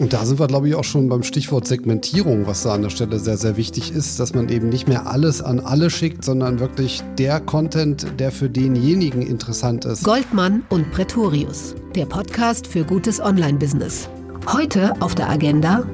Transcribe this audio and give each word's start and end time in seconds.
Und 0.00 0.14
da 0.14 0.24
sind 0.24 0.40
wir, 0.40 0.46
glaube 0.46 0.66
ich, 0.66 0.74
auch 0.74 0.84
schon 0.84 1.10
beim 1.10 1.22
Stichwort 1.22 1.66
Segmentierung, 1.66 2.46
was 2.46 2.62
da 2.62 2.72
an 2.72 2.80
der 2.80 2.88
Stelle 2.88 3.18
sehr, 3.18 3.36
sehr 3.36 3.58
wichtig 3.58 3.92
ist, 3.92 4.18
dass 4.18 4.32
man 4.32 4.48
eben 4.48 4.70
nicht 4.70 4.88
mehr 4.88 5.06
alles 5.06 5.42
an 5.42 5.60
alle 5.60 5.90
schickt, 5.90 6.24
sondern 6.24 6.58
wirklich 6.58 7.02
der 7.18 7.38
Content, 7.38 8.06
der 8.18 8.32
für 8.32 8.48
denjenigen 8.48 9.20
interessant 9.20 9.84
ist. 9.84 10.02
Goldmann 10.02 10.64
und 10.70 10.90
Pretorius, 10.90 11.74
der 11.94 12.06
Podcast 12.06 12.66
für 12.66 12.82
gutes 12.82 13.20
Online-Business. 13.20 14.08
Heute 14.50 14.94
auf 15.02 15.14
der 15.14 15.28
Agenda 15.28 15.84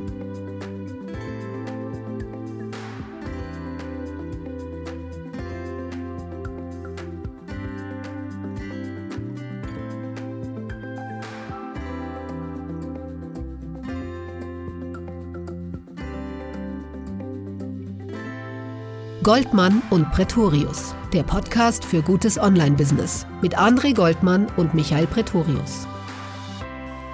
Goldmann 19.26 19.82
und 19.90 20.12
Pretorius, 20.12 20.94
der 21.12 21.24
Podcast 21.24 21.84
für 21.84 22.00
gutes 22.00 22.38
Online-Business 22.38 23.26
mit 23.42 23.58
André 23.58 23.92
Goldmann 23.92 24.46
und 24.56 24.72
Michael 24.72 25.08
Pretorius. 25.08 25.88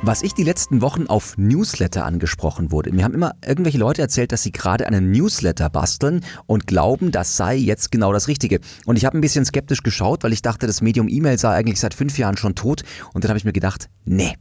Was 0.03 0.23
ich 0.23 0.35
die 0.35 0.45
letzten 0.45 0.83
Wochen 0.83 1.07
auf 1.07 1.39
Newsletter 1.39 2.05
angesprochen 2.05 2.71
wurde. 2.71 2.93
Mir 2.93 3.05
haben 3.05 3.15
immer 3.15 3.33
irgendwelche 3.43 3.79
Leute 3.79 4.03
erzählt, 4.03 4.31
dass 4.31 4.43
sie 4.43 4.53
gerade 4.53 4.87
einen 4.87 5.11
Newsletter 5.11 5.71
basteln 5.71 6.23
und 6.45 6.67
glauben, 6.67 7.13
das 7.13 7.39
sei 7.39 7.57
jetzt 7.57 7.91
genau 7.91 8.13
das 8.13 8.29
Richtige. 8.29 8.61
Und 8.85 8.97
ich 8.97 9.07
habe 9.07 9.17
ein 9.17 9.23
bisschen 9.23 9.47
skeptisch 9.47 9.83
geschaut, 9.83 10.23
weil 10.23 10.35
ich 10.35 10.43
dachte, 10.43 10.67
das 10.67 10.83
Medium 10.83 11.09
E-Mail 11.09 11.39
sei 11.39 11.55
eigentlich 11.55 11.81
seit 11.81 11.95
fünf 11.95 12.19
Jahren 12.19 12.37
schon 12.37 12.55
tot. 12.55 12.83
Und 13.15 13.25
dann 13.25 13.31
habe 13.31 13.39
ich 13.39 13.47
mir 13.47 13.55
gedacht, 13.55 13.89
nee, 14.05 14.37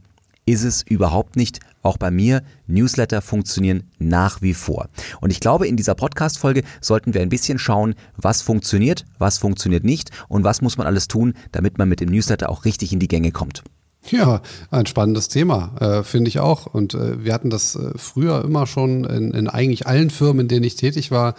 ist 0.46 0.64
es 0.64 0.82
überhaupt 0.82 1.36
nicht. 1.36 1.60
Auch 1.82 1.96
bei 1.96 2.10
mir, 2.10 2.42
Newsletter 2.66 3.22
funktionieren 3.22 3.84
nach 3.98 4.42
wie 4.42 4.54
vor. 4.54 4.88
Und 5.20 5.30
ich 5.30 5.40
glaube, 5.40 5.66
in 5.66 5.76
dieser 5.76 5.94
Podcast-Folge 5.94 6.62
sollten 6.80 7.14
wir 7.14 7.22
ein 7.22 7.28
bisschen 7.28 7.58
schauen, 7.58 7.94
was 8.16 8.42
funktioniert, 8.42 9.04
was 9.18 9.38
funktioniert 9.38 9.84
nicht 9.84 10.10
und 10.28 10.44
was 10.44 10.62
muss 10.62 10.76
man 10.76 10.86
alles 10.86 11.08
tun, 11.08 11.34
damit 11.50 11.78
man 11.78 11.88
mit 11.88 12.00
dem 12.00 12.10
Newsletter 12.10 12.50
auch 12.50 12.64
richtig 12.64 12.92
in 12.92 13.00
die 13.00 13.08
Gänge 13.08 13.32
kommt. 13.32 13.62
Ja, 14.10 14.42
ein 14.70 14.86
spannendes 14.86 15.28
Thema, 15.28 15.74
äh, 15.80 16.02
finde 16.02 16.28
ich 16.28 16.40
auch. 16.40 16.66
Und 16.66 16.94
äh, 16.94 17.24
wir 17.24 17.32
hatten 17.32 17.50
das 17.50 17.76
äh, 17.76 17.92
früher 17.96 18.44
immer 18.44 18.66
schon 18.66 19.04
in, 19.04 19.30
in, 19.30 19.48
eigentlich 19.48 19.86
allen 19.86 20.10
Firmen, 20.10 20.40
in 20.40 20.48
denen 20.48 20.64
ich 20.64 20.74
tätig 20.74 21.12
war. 21.12 21.34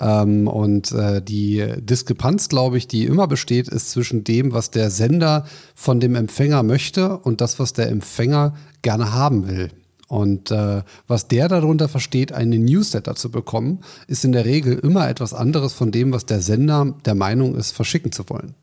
Ähm, 0.00 0.48
und 0.48 0.90
äh, 0.92 1.20
die 1.20 1.64
Diskrepanz, 1.78 2.48
glaube 2.48 2.78
ich, 2.78 2.88
die 2.88 3.04
immer 3.04 3.26
besteht, 3.26 3.68
ist 3.68 3.90
zwischen 3.90 4.24
dem, 4.24 4.52
was 4.52 4.70
der 4.70 4.90
Sender 4.90 5.44
von 5.74 6.00
dem 6.00 6.14
Empfänger 6.14 6.62
möchte 6.62 7.18
und 7.18 7.42
das, 7.42 7.58
was 7.58 7.74
der 7.74 7.90
Empfänger 7.90 8.54
gerne 8.80 9.12
haben 9.12 9.46
will. 9.46 9.70
Und 10.08 10.50
äh, 10.50 10.82
was 11.06 11.28
der 11.28 11.48
darunter 11.48 11.88
versteht, 11.88 12.32
einen 12.32 12.64
Newsletter 12.64 13.16
zu 13.16 13.30
bekommen, 13.30 13.80
ist 14.06 14.24
in 14.24 14.32
der 14.32 14.46
Regel 14.46 14.78
immer 14.78 15.06
etwas 15.06 15.34
anderes 15.34 15.74
von 15.74 15.92
dem, 15.92 16.12
was 16.12 16.24
der 16.24 16.40
Sender 16.40 16.94
der 17.04 17.14
Meinung 17.14 17.54
ist, 17.54 17.72
verschicken 17.72 18.12
zu 18.12 18.28
wollen. 18.30 18.54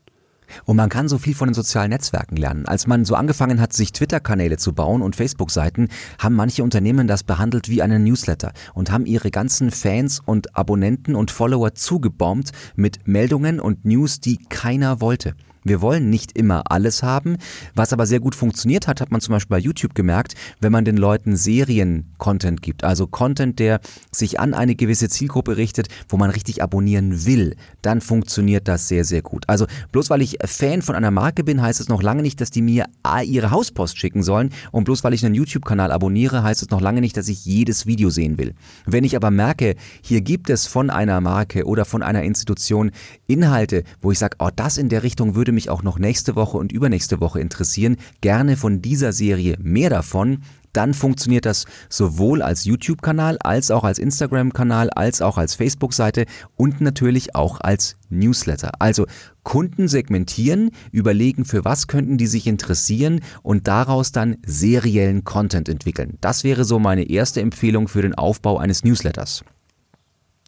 Und 0.64 0.76
man 0.76 0.88
kann 0.88 1.08
so 1.08 1.18
viel 1.18 1.34
von 1.34 1.48
den 1.48 1.54
sozialen 1.54 1.90
Netzwerken 1.90 2.36
lernen. 2.36 2.66
Als 2.66 2.86
man 2.86 3.04
so 3.04 3.14
angefangen 3.14 3.60
hat, 3.60 3.72
sich 3.72 3.92
Twitter-Kanäle 3.92 4.56
zu 4.56 4.72
bauen 4.72 5.02
und 5.02 5.16
Facebook-Seiten, 5.16 5.88
haben 6.18 6.34
manche 6.34 6.62
Unternehmen 6.62 7.06
das 7.06 7.22
behandelt 7.22 7.68
wie 7.68 7.82
einen 7.82 8.04
Newsletter 8.04 8.52
und 8.74 8.90
haben 8.90 9.06
ihre 9.06 9.30
ganzen 9.30 9.70
Fans 9.70 10.20
und 10.24 10.56
Abonnenten 10.56 11.14
und 11.14 11.30
Follower 11.30 11.74
zugebombt 11.74 12.52
mit 12.74 13.06
Meldungen 13.06 13.60
und 13.60 13.84
News, 13.84 14.20
die 14.20 14.38
keiner 14.48 15.00
wollte. 15.00 15.34
Wir 15.66 15.80
wollen 15.80 16.10
nicht 16.10 16.38
immer 16.38 16.62
alles 16.70 17.02
haben. 17.02 17.38
Was 17.74 17.92
aber 17.92 18.06
sehr 18.06 18.20
gut 18.20 18.36
funktioniert 18.36 18.86
hat, 18.86 19.00
hat 19.00 19.10
man 19.10 19.20
zum 19.20 19.32
Beispiel 19.32 19.56
bei 19.56 19.58
YouTube 19.58 19.96
gemerkt, 19.96 20.34
wenn 20.60 20.70
man 20.70 20.84
den 20.84 20.96
Leuten 20.96 21.36
Serien-Content 21.36 22.62
gibt. 22.62 22.84
Also 22.84 23.08
Content, 23.08 23.58
der 23.58 23.80
sich 24.12 24.38
an 24.38 24.54
eine 24.54 24.76
gewisse 24.76 25.08
Zielgruppe 25.08 25.56
richtet, 25.56 25.88
wo 26.08 26.18
man 26.18 26.30
richtig 26.30 26.62
abonnieren 26.62 27.26
will, 27.26 27.56
dann 27.82 28.00
funktioniert 28.00 28.68
das 28.68 28.86
sehr, 28.86 29.04
sehr 29.04 29.22
gut. 29.22 29.42
Also 29.48 29.66
bloß 29.90 30.08
weil 30.08 30.22
ich 30.22 30.38
Fan 30.44 30.82
von 30.82 30.94
einer 30.94 31.10
Marke 31.10 31.42
bin, 31.42 31.60
heißt 31.60 31.80
es 31.80 31.88
noch 31.88 32.00
lange 32.00 32.22
nicht, 32.22 32.40
dass 32.40 32.52
die 32.52 32.62
mir 32.62 32.84
ihre 33.24 33.50
Hauspost 33.50 33.98
schicken 33.98 34.22
sollen. 34.22 34.50
Und 34.70 34.84
bloß 34.84 35.02
weil 35.02 35.14
ich 35.14 35.26
einen 35.26 35.34
YouTube-Kanal 35.34 35.90
abonniere, 35.90 36.44
heißt 36.44 36.62
es 36.62 36.70
noch 36.70 36.80
lange 36.80 37.00
nicht, 37.00 37.16
dass 37.16 37.26
ich 37.26 37.44
jedes 37.44 37.86
Video 37.86 38.10
sehen 38.10 38.38
will. 38.38 38.54
Wenn 38.84 39.02
ich 39.02 39.16
aber 39.16 39.32
merke, 39.32 39.74
hier 40.00 40.20
gibt 40.20 40.48
es 40.48 40.68
von 40.68 40.90
einer 40.90 41.20
Marke 41.20 41.64
oder 41.64 41.84
von 41.84 42.04
einer 42.04 42.22
Institution 42.22 42.92
Inhalte, 43.26 43.82
wo 44.00 44.12
ich 44.12 44.20
sage, 44.20 44.36
oh, 44.38 44.50
das 44.54 44.78
in 44.78 44.90
der 44.90 45.02
Richtung 45.02 45.34
würde 45.34 45.55
mich 45.56 45.70
auch 45.70 45.82
noch 45.82 45.98
nächste 45.98 46.36
Woche 46.36 46.56
und 46.56 46.70
übernächste 46.70 47.20
Woche 47.20 47.40
interessieren, 47.40 47.96
gerne 48.20 48.56
von 48.56 48.80
dieser 48.80 49.12
Serie 49.12 49.56
mehr 49.60 49.90
davon, 49.90 50.44
dann 50.76 50.92
funktioniert 50.92 51.46
das 51.46 51.64
sowohl 51.88 52.42
als 52.42 52.64
YouTube-Kanal, 52.64 53.38
als 53.40 53.70
auch 53.70 53.82
als 53.82 53.98
Instagram-Kanal, 53.98 54.90
als 54.90 55.22
auch 55.22 55.38
als 55.38 55.54
Facebook-Seite 55.54 56.26
und 56.54 56.82
natürlich 56.82 57.34
auch 57.34 57.60
als 57.60 57.96
Newsletter. 58.10 58.72
Also 58.78 59.06
Kunden 59.42 59.88
segmentieren, 59.88 60.70
überlegen, 60.92 61.46
für 61.46 61.64
was 61.64 61.86
könnten 61.86 62.18
die 62.18 62.26
sich 62.26 62.46
interessieren 62.46 63.20
und 63.42 63.68
daraus 63.68 64.12
dann 64.12 64.36
seriellen 64.44 65.24
Content 65.24 65.68
entwickeln. 65.68 66.18
Das 66.20 66.44
wäre 66.44 66.64
so 66.64 66.78
meine 66.78 67.08
erste 67.08 67.40
Empfehlung 67.40 67.88
für 67.88 68.02
den 68.02 68.14
Aufbau 68.14 68.58
eines 68.58 68.84
Newsletters. 68.84 69.44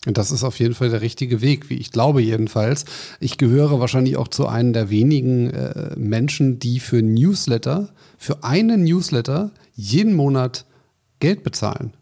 Und 0.07 0.17
das 0.17 0.31
ist 0.31 0.45
auf 0.45 0.59
jeden 0.61 0.75
Fall 0.75 0.91
der 0.91 1.01
richtige 1.01 1.41
Weg, 1.41 1.71
wie 1.71 1.75
ich 1.75 1.91
glaube 1.91 2.23
jedenfalls. 2.23 2.85
Ich 3.21 3.37
gehöre 3.37 3.81
wahrscheinlich 3.81 4.17
auch 4.17 4.29
zu 4.29 4.47
einem 4.47 4.73
der 4.73 4.91
wenigen 4.91 5.51
äh, 5.51 5.95
Menschen, 5.97 6.59
die 6.59 6.79
für 6.81 7.03
Newsletter, 7.03 7.89
für 8.17 8.45
einen 8.45 8.85
Newsletter 8.85 9.51
jeden 9.75 10.15
Monat 10.15 10.67
Geld 11.21 11.43
bezahlen. 11.43 11.95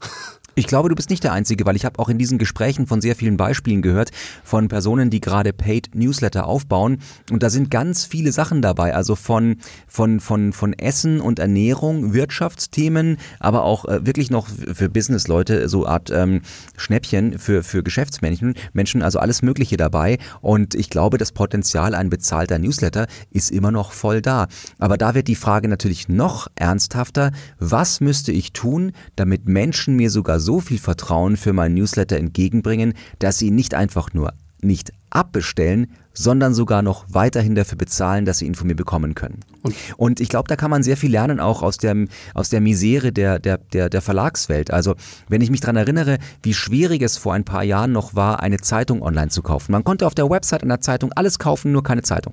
Ich 0.58 0.66
glaube, 0.66 0.88
du 0.88 0.96
bist 0.96 1.08
nicht 1.08 1.22
der 1.22 1.32
Einzige, 1.32 1.64
weil 1.66 1.76
ich 1.76 1.84
habe 1.84 2.00
auch 2.00 2.08
in 2.08 2.18
diesen 2.18 2.36
Gesprächen 2.36 2.88
von 2.88 3.00
sehr 3.00 3.14
vielen 3.14 3.36
Beispielen 3.36 3.80
gehört, 3.80 4.10
von 4.42 4.66
Personen, 4.66 5.08
die 5.08 5.20
gerade 5.20 5.52
Paid 5.52 5.94
Newsletter 5.94 6.48
aufbauen. 6.48 6.98
Und 7.30 7.44
da 7.44 7.48
sind 7.48 7.70
ganz 7.70 8.04
viele 8.04 8.32
Sachen 8.32 8.60
dabei, 8.60 8.92
also 8.92 9.14
von, 9.14 9.58
von, 9.86 10.18
von, 10.18 10.52
von 10.52 10.72
Essen 10.72 11.20
und 11.20 11.38
Ernährung, 11.38 12.12
Wirtschaftsthemen, 12.12 13.18
aber 13.38 13.62
auch 13.62 13.84
äh, 13.84 14.04
wirklich 14.04 14.32
noch 14.32 14.48
für 14.48 14.88
Businessleute 14.88 15.68
so 15.68 15.86
Art 15.86 16.10
ähm, 16.10 16.40
Schnäppchen 16.76 17.38
für, 17.38 17.62
für 17.62 17.84
Geschäftsmenschen, 17.84 18.54
Menschen, 18.72 19.00
also 19.02 19.20
alles 19.20 19.42
Mögliche 19.42 19.76
dabei. 19.76 20.18
Und 20.40 20.74
ich 20.74 20.90
glaube, 20.90 21.18
das 21.18 21.30
Potenzial, 21.30 21.94
ein 21.94 22.10
bezahlter 22.10 22.58
Newsletter 22.58 23.06
ist 23.30 23.52
immer 23.52 23.70
noch 23.70 23.92
voll 23.92 24.22
da. 24.22 24.48
Aber 24.80 24.98
da 24.98 25.14
wird 25.14 25.28
die 25.28 25.36
Frage 25.36 25.68
natürlich 25.68 26.08
noch 26.08 26.48
ernsthafter. 26.56 27.30
Was 27.60 28.00
müsste 28.00 28.32
ich 28.32 28.52
tun, 28.52 28.90
damit 29.14 29.46
Menschen 29.46 29.94
mir 29.94 30.10
sogar 30.10 30.40
so 30.40 30.47
so 30.48 30.60
viel 30.60 30.78
Vertrauen 30.78 31.36
für 31.36 31.52
meinen 31.52 31.74
Newsletter 31.74 32.16
entgegenbringen, 32.16 32.94
dass 33.18 33.36
sie 33.36 33.48
ihn 33.48 33.54
nicht 33.54 33.74
einfach 33.74 34.14
nur 34.14 34.32
nicht 34.62 34.94
abbestellen, 35.10 35.88
sondern 36.14 36.54
sogar 36.54 36.80
noch 36.80 37.04
weiterhin 37.10 37.54
dafür 37.54 37.76
bezahlen, 37.76 38.24
dass 38.24 38.38
sie 38.38 38.46
ihn 38.46 38.54
von 38.54 38.66
mir 38.66 38.74
bekommen 38.74 39.14
können. 39.14 39.40
Und, 39.62 39.76
und 39.98 40.20
ich 40.20 40.30
glaube, 40.30 40.48
da 40.48 40.56
kann 40.56 40.70
man 40.70 40.82
sehr 40.82 40.96
viel 40.96 41.10
lernen, 41.10 41.38
auch 41.38 41.62
aus 41.62 41.76
der, 41.76 41.94
aus 42.32 42.48
der 42.48 42.62
Misere 42.62 43.12
der, 43.12 43.38
der, 43.38 43.58
der, 43.58 43.90
der 43.90 44.00
Verlagswelt. 44.00 44.70
Also 44.70 44.94
wenn 45.28 45.42
ich 45.42 45.50
mich 45.50 45.60
daran 45.60 45.76
erinnere, 45.76 46.16
wie 46.42 46.54
schwierig 46.54 47.02
es 47.02 47.18
vor 47.18 47.34
ein 47.34 47.44
paar 47.44 47.62
Jahren 47.62 47.92
noch 47.92 48.14
war, 48.14 48.40
eine 48.42 48.56
Zeitung 48.56 49.02
online 49.02 49.28
zu 49.28 49.42
kaufen. 49.42 49.72
Man 49.72 49.84
konnte 49.84 50.06
auf 50.06 50.14
der 50.14 50.30
Website 50.30 50.62
einer 50.62 50.80
Zeitung 50.80 51.12
alles 51.12 51.38
kaufen, 51.38 51.72
nur 51.72 51.82
keine 51.82 52.02
Zeitung. 52.02 52.32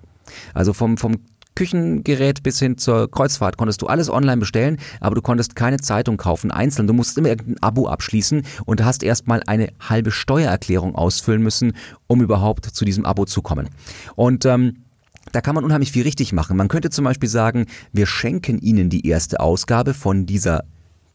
Also 0.53 0.71
vom, 0.71 0.97
vom 0.97 1.17
Küchengerät 1.55 2.43
bis 2.43 2.59
hin 2.59 2.77
zur 2.77 3.09
Kreuzfahrt 3.09 3.57
konntest 3.57 3.81
du 3.81 3.87
alles 3.87 4.09
online 4.09 4.37
bestellen, 4.37 4.77
aber 4.99 5.15
du 5.15 5.21
konntest 5.21 5.55
keine 5.55 5.77
Zeitung 5.77 6.17
kaufen 6.17 6.51
einzeln. 6.51 6.87
Du 6.87 6.93
musst 6.93 7.17
immer 7.17 7.29
irgendein 7.29 7.63
Abo 7.63 7.87
abschließen 7.87 8.43
und 8.65 8.83
hast 8.83 9.03
erstmal 9.03 9.41
eine 9.47 9.69
halbe 9.79 10.11
Steuererklärung 10.11 10.95
ausfüllen 10.95 11.41
müssen, 11.41 11.73
um 12.07 12.21
überhaupt 12.21 12.65
zu 12.65 12.85
diesem 12.85 13.05
Abo 13.05 13.25
zu 13.25 13.41
kommen. 13.41 13.69
Und 14.15 14.45
ähm, 14.45 14.83
da 15.31 15.41
kann 15.41 15.55
man 15.55 15.63
unheimlich 15.63 15.91
viel 15.91 16.03
richtig 16.03 16.33
machen. 16.33 16.57
Man 16.57 16.67
könnte 16.67 16.89
zum 16.89 17.05
Beispiel 17.05 17.29
sagen, 17.29 17.65
wir 17.91 18.05
schenken 18.05 18.59
Ihnen 18.59 18.89
die 18.89 19.07
erste 19.07 19.39
Ausgabe 19.39 19.93
von 19.93 20.25
dieser 20.25 20.65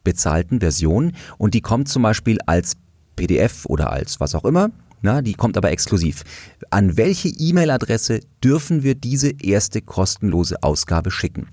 bezahlten 0.04 0.60
Version 0.60 1.12
und 1.38 1.54
die 1.54 1.60
kommt 1.60 1.88
zum 1.88 2.02
Beispiel 2.02 2.38
als 2.46 2.76
PDF 3.16 3.66
oder 3.66 3.92
als 3.92 4.18
was 4.20 4.34
auch 4.34 4.44
immer 4.44 4.70
na, 5.02 5.22
die 5.22 5.34
kommt 5.34 5.56
aber 5.56 5.70
exklusiv. 5.70 6.24
An 6.70 6.96
welche 6.96 7.28
E-Mail-Adresse 7.28 8.20
dürfen 8.44 8.82
wir 8.82 8.94
diese 8.94 9.30
erste 9.42 9.80
kostenlose 9.80 10.62
Ausgabe 10.62 11.10
schicken? 11.10 11.48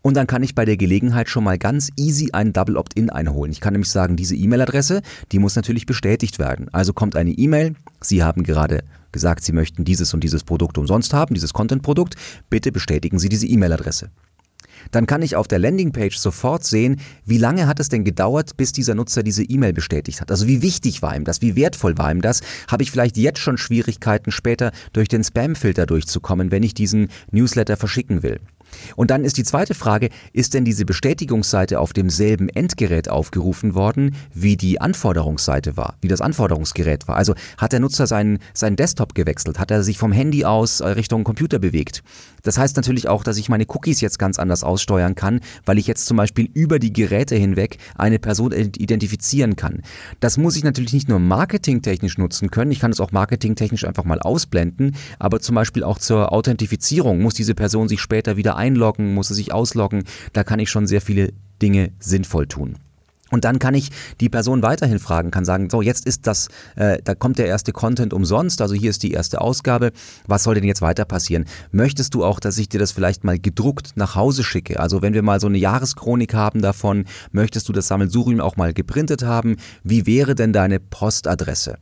Und 0.00 0.16
dann 0.16 0.26
kann 0.26 0.42
ich 0.42 0.54
bei 0.54 0.64
der 0.64 0.76
Gelegenheit 0.76 1.28
schon 1.28 1.44
mal 1.44 1.58
ganz 1.58 1.90
easy 1.96 2.30
ein 2.32 2.52
Double 2.52 2.76
Opt-in 2.76 3.10
einholen. 3.10 3.52
Ich 3.52 3.60
kann 3.60 3.74
nämlich 3.74 3.90
sagen, 3.90 4.16
diese 4.16 4.36
E-Mail-Adresse, 4.36 5.02
die 5.32 5.38
muss 5.38 5.56
natürlich 5.56 5.86
bestätigt 5.86 6.38
werden. 6.38 6.68
Also 6.72 6.92
kommt 6.92 7.16
eine 7.16 7.32
E-Mail, 7.32 7.74
Sie 8.00 8.22
haben 8.22 8.44
gerade 8.44 8.84
gesagt, 9.12 9.44
Sie 9.44 9.52
möchten 9.52 9.84
dieses 9.84 10.14
und 10.14 10.22
dieses 10.22 10.44
Produkt 10.44 10.78
umsonst 10.78 11.12
haben, 11.12 11.34
dieses 11.34 11.52
Content-Produkt. 11.52 12.14
Bitte 12.48 12.72
bestätigen 12.72 13.18
Sie 13.18 13.28
diese 13.28 13.46
E-Mail-Adresse 13.46 14.10
dann 14.90 15.06
kann 15.06 15.22
ich 15.22 15.36
auf 15.36 15.48
der 15.48 15.58
Landingpage 15.58 16.16
sofort 16.16 16.64
sehen, 16.64 17.00
wie 17.24 17.38
lange 17.38 17.66
hat 17.66 17.80
es 17.80 17.88
denn 17.88 18.04
gedauert, 18.04 18.56
bis 18.56 18.72
dieser 18.72 18.94
Nutzer 18.94 19.22
diese 19.22 19.42
E-Mail 19.42 19.72
bestätigt 19.72 20.20
hat. 20.20 20.30
Also 20.30 20.46
wie 20.46 20.62
wichtig 20.62 21.02
war 21.02 21.14
ihm 21.14 21.24
das, 21.24 21.42
wie 21.42 21.56
wertvoll 21.56 21.98
war 21.98 22.10
ihm 22.10 22.22
das. 22.22 22.40
Habe 22.68 22.82
ich 22.82 22.90
vielleicht 22.90 23.16
jetzt 23.16 23.40
schon 23.40 23.58
Schwierigkeiten, 23.58 24.30
später 24.30 24.72
durch 24.92 25.08
den 25.08 25.24
Spam-Filter 25.24 25.86
durchzukommen, 25.86 26.50
wenn 26.50 26.62
ich 26.62 26.74
diesen 26.74 27.08
Newsletter 27.30 27.76
verschicken 27.76 28.22
will. 28.22 28.40
Und 28.96 29.10
dann 29.10 29.24
ist 29.24 29.36
die 29.36 29.44
zweite 29.44 29.74
Frage, 29.74 30.10
ist 30.32 30.54
denn 30.54 30.64
diese 30.64 30.84
Bestätigungsseite 30.84 31.80
auf 31.80 31.92
demselben 31.92 32.48
Endgerät 32.48 33.08
aufgerufen 33.08 33.74
worden, 33.74 34.14
wie 34.34 34.56
die 34.56 34.80
Anforderungsseite 34.80 35.76
war, 35.76 35.96
wie 36.00 36.08
das 36.08 36.20
Anforderungsgerät 36.20 37.08
war? 37.08 37.16
Also 37.16 37.34
hat 37.56 37.72
der 37.72 37.80
Nutzer 37.80 38.06
seinen, 38.06 38.38
seinen 38.54 38.76
Desktop 38.76 39.14
gewechselt? 39.14 39.58
Hat 39.58 39.70
er 39.70 39.82
sich 39.82 39.98
vom 39.98 40.12
Handy 40.12 40.44
aus 40.44 40.80
äh, 40.80 40.88
Richtung 40.88 41.24
Computer 41.24 41.58
bewegt? 41.58 42.02
Das 42.42 42.58
heißt 42.58 42.76
natürlich 42.76 43.08
auch, 43.08 43.24
dass 43.24 43.36
ich 43.36 43.48
meine 43.48 43.66
Cookies 43.68 44.00
jetzt 44.00 44.18
ganz 44.18 44.38
anders 44.38 44.64
aussteuern 44.64 45.14
kann, 45.14 45.40
weil 45.66 45.78
ich 45.78 45.86
jetzt 45.86 46.06
zum 46.06 46.16
Beispiel 46.16 46.48
über 46.54 46.78
die 46.78 46.92
Geräte 46.92 47.34
hinweg 47.34 47.78
eine 47.96 48.18
Person 48.18 48.52
identifizieren 48.52 49.56
kann. 49.56 49.82
Das 50.20 50.38
muss 50.38 50.56
ich 50.56 50.64
natürlich 50.64 50.92
nicht 50.92 51.08
nur 51.08 51.18
marketingtechnisch 51.18 52.18
nutzen 52.18 52.50
können, 52.50 52.70
ich 52.70 52.80
kann 52.80 52.90
es 52.90 53.00
auch 53.00 53.12
marketingtechnisch 53.12 53.84
einfach 53.84 54.04
mal 54.04 54.20
ausblenden, 54.20 54.96
aber 55.18 55.40
zum 55.40 55.54
Beispiel 55.54 55.84
auch 55.84 55.98
zur 55.98 56.32
Authentifizierung 56.32 57.20
muss 57.20 57.34
diese 57.34 57.54
Person 57.54 57.88
sich 57.88 58.00
später 58.00 58.36
wieder 58.36 58.56
einloggen, 58.58 59.14
muss 59.14 59.28
sie 59.28 59.34
sich 59.34 59.52
ausloggen. 59.52 60.04
Da 60.34 60.44
kann 60.44 60.58
ich 60.58 60.68
schon 60.68 60.86
sehr 60.86 61.00
viele 61.00 61.32
Dinge 61.62 61.90
sinnvoll 61.98 62.46
tun. 62.46 62.76
Und 63.30 63.44
dann 63.44 63.58
kann 63.58 63.74
ich 63.74 63.90
die 64.20 64.28
Person 64.28 64.62
weiterhin 64.62 64.98
fragen, 64.98 65.30
kann 65.30 65.44
sagen, 65.44 65.68
so 65.68 65.82
jetzt 65.82 66.06
ist 66.06 66.26
das, 66.26 66.48
äh, 66.76 66.98
da 67.04 67.14
kommt 67.14 67.38
der 67.38 67.46
erste 67.46 67.72
Content 67.72 68.14
umsonst, 68.14 68.62
also 68.62 68.74
hier 68.74 68.88
ist 68.90 69.02
die 69.02 69.12
erste 69.12 69.40
Ausgabe, 69.40 69.92
was 70.26 70.44
soll 70.44 70.54
denn 70.54 70.64
jetzt 70.64 70.80
weiter 70.80 71.04
passieren? 71.04 71.44
Möchtest 71.70 72.14
du 72.14 72.24
auch, 72.24 72.40
dass 72.40 72.56
ich 72.56 72.70
dir 72.70 72.80
das 72.80 72.92
vielleicht 72.92 73.24
mal 73.24 73.38
gedruckt 73.38 73.92
nach 73.96 74.14
Hause 74.14 74.44
schicke? 74.44 74.80
Also 74.80 75.02
wenn 75.02 75.12
wir 75.12 75.22
mal 75.22 75.40
so 75.40 75.46
eine 75.46 75.58
Jahreschronik 75.58 76.32
haben 76.32 76.62
davon, 76.62 77.04
möchtest 77.30 77.68
du 77.68 77.72
das 77.72 77.88
Sammelsurium 77.88 78.40
auch 78.40 78.56
mal 78.56 78.72
geprintet 78.72 79.22
haben? 79.22 79.56
Wie 79.84 80.06
wäre 80.06 80.34
denn 80.34 80.54
deine 80.54 80.80
Postadresse? 80.80 81.76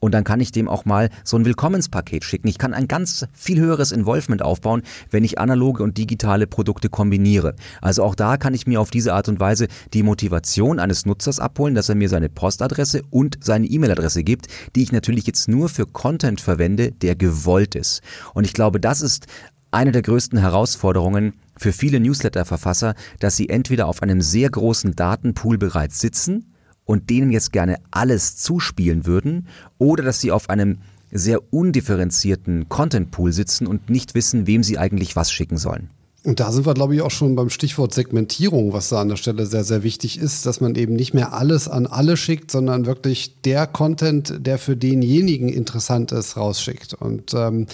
Und 0.00 0.12
dann 0.12 0.24
kann 0.24 0.40
ich 0.40 0.52
dem 0.52 0.68
auch 0.68 0.84
mal 0.84 1.10
so 1.24 1.36
ein 1.36 1.44
Willkommenspaket 1.44 2.24
schicken. 2.24 2.48
Ich 2.48 2.58
kann 2.58 2.74
ein 2.74 2.88
ganz 2.88 3.26
viel 3.32 3.58
höheres 3.58 3.92
Involvement 3.92 4.42
aufbauen, 4.42 4.82
wenn 5.10 5.24
ich 5.24 5.38
analoge 5.38 5.82
und 5.82 5.98
digitale 5.98 6.46
Produkte 6.46 6.88
kombiniere. 6.88 7.54
Also 7.80 8.04
auch 8.04 8.14
da 8.14 8.36
kann 8.36 8.54
ich 8.54 8.66
mir 8.66 8.80
auf 8.80 8.90
diese 8.90 9.14
Art 9.14 9.28
und 9.28 9.40
Weise 9.40 9.68
die 9.92 10.02
Motivation 10.02 10.78
eines 10.78 11.06
Nutzers 11.06 11.40
abholen, 11.40 11.74
dass 11.74 11.88
er 11.88 11.94
mir 11.94 12.08
seine 12.08 12.28
Postadresse 12.28 13.02
und 13.10 13.38
seine 13.40 13.66
E-Mail-Adresse 13.66 14.22
gibt, 14.22 14.46
die 14.76 14.82
ich 14.82 14.92
natürlich 14.92 15.26
jetzt 15.26 15.48
nur 15.48 15.68
für 15.68 15.86
Content 15.86 16.40
verwende, 16.40 16.92
der 16.92 17.16
gewollt 17.16 17.74
ist. 17.74 18.02
Und 18.34 18.44
ich 18.44 18.52
glaube, 18.52 18.80
das 18.80 19.00
ist 19.00 19.26
eine 19.70 19.92
der 19.92 20.02
größten 20.02 20.38
Herausforderungen 20.38 21.34
für 21.56 21.72
viele 21.72 22.00
Newsletter-Verfasser, 22.00 22.94
dass 23.18 23.36
sie 23.36 23.48
entweder 23.48 23.86
auf 23.86 24.02
einem 24.02 24.22
sehr 24.22 24.48
großen 24.48 24.94
Datenpool 24.94 25.58
bereits 25.58 26.00
sitzen, 26.00 26.54
und 26.88 27.10
denen 27.10 27.30
jetzt 27.30 27.52
gerne 27.52 27.76
alles 27.90 28.36
zuspielen 28.36 29.04
würden 29.04 29.46
oder 29.76 30.02
dass 30.02 30.20
sie 30.20 30.32
auf 30.32 30.48
einem 30.48 30.78
sehr 31.12 31.52
undifferenzierten 31.52 32.70
Content 32.70 33.10
Pool 33.10 33.30
sitzen 33.32 33.66
und 33.66 33.90
nicht 33.90 34.14
wissen, 34.14 34.46
wem 34.46 34.62
sie 34.62 34.78
eigentlich 34.78 35.14
was 35.14 35.30
schicken 35.30 35.58
sollen. 35.58 35.90
Und 36.24 36.40
da 36.40 36.50
sind 36.50 36.66
wir, 36.66 36.74
glaube 36.74 36.94
ich, 36.94 37.02
auch 37.02 37.10
schon 37.10 37.36
beim 37.36 37.48
Stichwort 37.50 37.94
Segmentierung, 37.94 38.72
was 38.72 38.88
da 38.88 39.00
an 39.00 39.08
der 39.08 39.16
Stelle 39.16 39.46
sehr, 39.46 39.64
sehr 39.64 39.82
wichtig 39.82 40.18
ist, 40.18 40.46
dass 40.46 40.60
man 40.60 40.74
eben 40.74 40.94
nicht 40.94 41.14
mehr 41.14 41.32
alles 41.32 41.68
an 41.68 41.86
alle 41.86 42.16
schickt, 42.16 42.50
sondern 42.50 42.86
wirklich 42.86 43.40
der 43.42 43.66
Content, 43.66 44.34
der 44.38 44.58
für 44.58 44.76
denjenigen 44.76 45.48
interessant 45.48 46.10
ist, 46.10 46.36
rausschickt. 46.36 46.94
Und 46.94 47.34
ähm, 47.34 47.66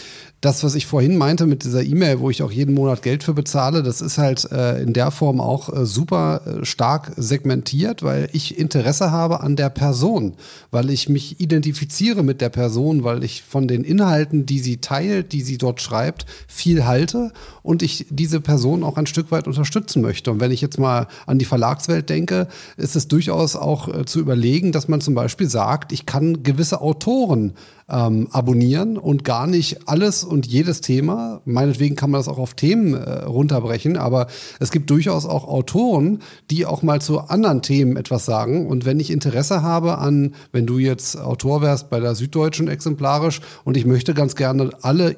das, 0.45 0.63
was 0.63 0.75
ich 0.75 0.87
vorhin 0.87 1.17
meinte 1.17 1.47
mit 1.47 1.65
dieser 1.65 1.83
E-Mail, 1.83 2.21
wo 2.21 2.29
ich 2.29 2.43
auch 2.43 2.53
jeden 2.53 2.75
Monat 2.75 3.03
Geld 3.03 3.25
für 3.25 3.33
bezahle, 3.33 3.83
das 3.83 4.03
ist 4.03 4.19
halt 4.19 4.51
äh, 4.53 4.83
in 4.83 4.93
der 4.93 5.11
Form 5.11 5.41
auch 5.41 5.73
äh, 5.73 5.87
super 5.87 6.43
äh, 6.45 6.65
stark 6.67 7.13
segmentiert, 7.17 8.03
weil 8.03 8.29
ich 8.33 8.59
Interesse 8.59 9.11
habe 9.11 9.41
an 9.41 9.57
der 9.57 9.71
Person, 9.71 10.35
weil 10.71 10.91
ich 10.91 11.09
mich 11.09 11.41
identifiziere 11.41 12.23
mit 12.23 12.43
der 12.43 12.51
Person, 12.51 13.05
weil 13.05 13.25
ich 13.25 13.43
von 13.43 13.67
den 13.67 13.85
Inhalten, 13.85 14.45
die 14.45 14.59
sie 14.59 14.79
teilt, 14.79 15.33
die 15.33 15.41
sie 15.41 15.57
dort 15.57 15.81
schreibt, 15.81 16.27
viel 16.47 16.85
halte 16.85 17.33
und 17.63 17.83
ich 17.83 18.07
diese 18.11 18.43
Person 18.43 18.85
auch 18.85 18.99
ein 18.99 19.07
Stück 19.07 19.31
weit 19.31 19.47
unterstützen 19.47 20.03
möchte. 20.03 20.31
Und 20.31 20.41
wenn 20.41 20.51
ich 20.51 20.61
jetzt 20.61 20.79
mal 20.79 21.07
an 21.27 21.39
die 21.39 21.47
Verlagswelt 21.47 22.11
denke, 22.11 22.49
ist 22.77 22.97
es 22.97 23.09
durchaus 23.09 23.57
auch 23.57 23.89
äh, 23.89 24.05
zu 24.05 24.21
überlegen, 24.21 24.73
dass 24.73 24.89
man 24.89 25.01
zum 25.01 25.15
Beispiel 25.15 25.49
sagt, 25.49 25.93
ich 25.93 26.05
kann 26.05 26.43
gewisse 26.43 26.83
Autoren 26.83 27.55
ähm, 27.89 28.29
abonnieren 28.31 28.97
und 28.97 29.25
gar 29.25 29.47
nicht 29.47 29.89
alles 29.89 30.25
und 30.25 30.47
jedes 30.47 30.81
Thema. 30.81 31.41
Meinetwegen 31.45 31.97
kann 31.97 32.11
man 32.11 32.19
das 32.19 32.29
auch 32.29 32.39
auf 32.39 32.55
Themen 32.55 32.95
äh, 32.95 33.25
runterbrechen, 33.25 33.97
aber 33.97 34.27
es 34.61 34.71
gibt 34.71 34.91
durchaus 34.91 35.27
auch 35.27 35.47
Autoren, 35.47 36.21
die 36.51 36.67
auch 36.67 36.83
mal 36.83 37.01
zu 37.01 37.21
anderen 37.21 37.63
Themen 37.63 37.97
etwas 37.97 38.25
sagen. 38.25 38.67
Und 38.67 38.85
wenn 38.85 39.01
ich 39.01 39.11
Interesse 39.11 39.63
habe 39.63 39.99
an, 39.99 40.35
wenn 40.53 40.67
du 40.67 40.79
jetzt 40.79 41.21
Autor 41.21 41.63
wärst 41.63 41.91
bei 41.91 42.01
der 42.01 42.15
Süddeutschen 42.15 42.69
exemplarisch 42.69 43.41
und 43.65 43.77
ich 43.77 43.85
möchte 43.85 44.15
ganz 44.15 44.35
gerne 44.35 44.71
alle 44.83 45.17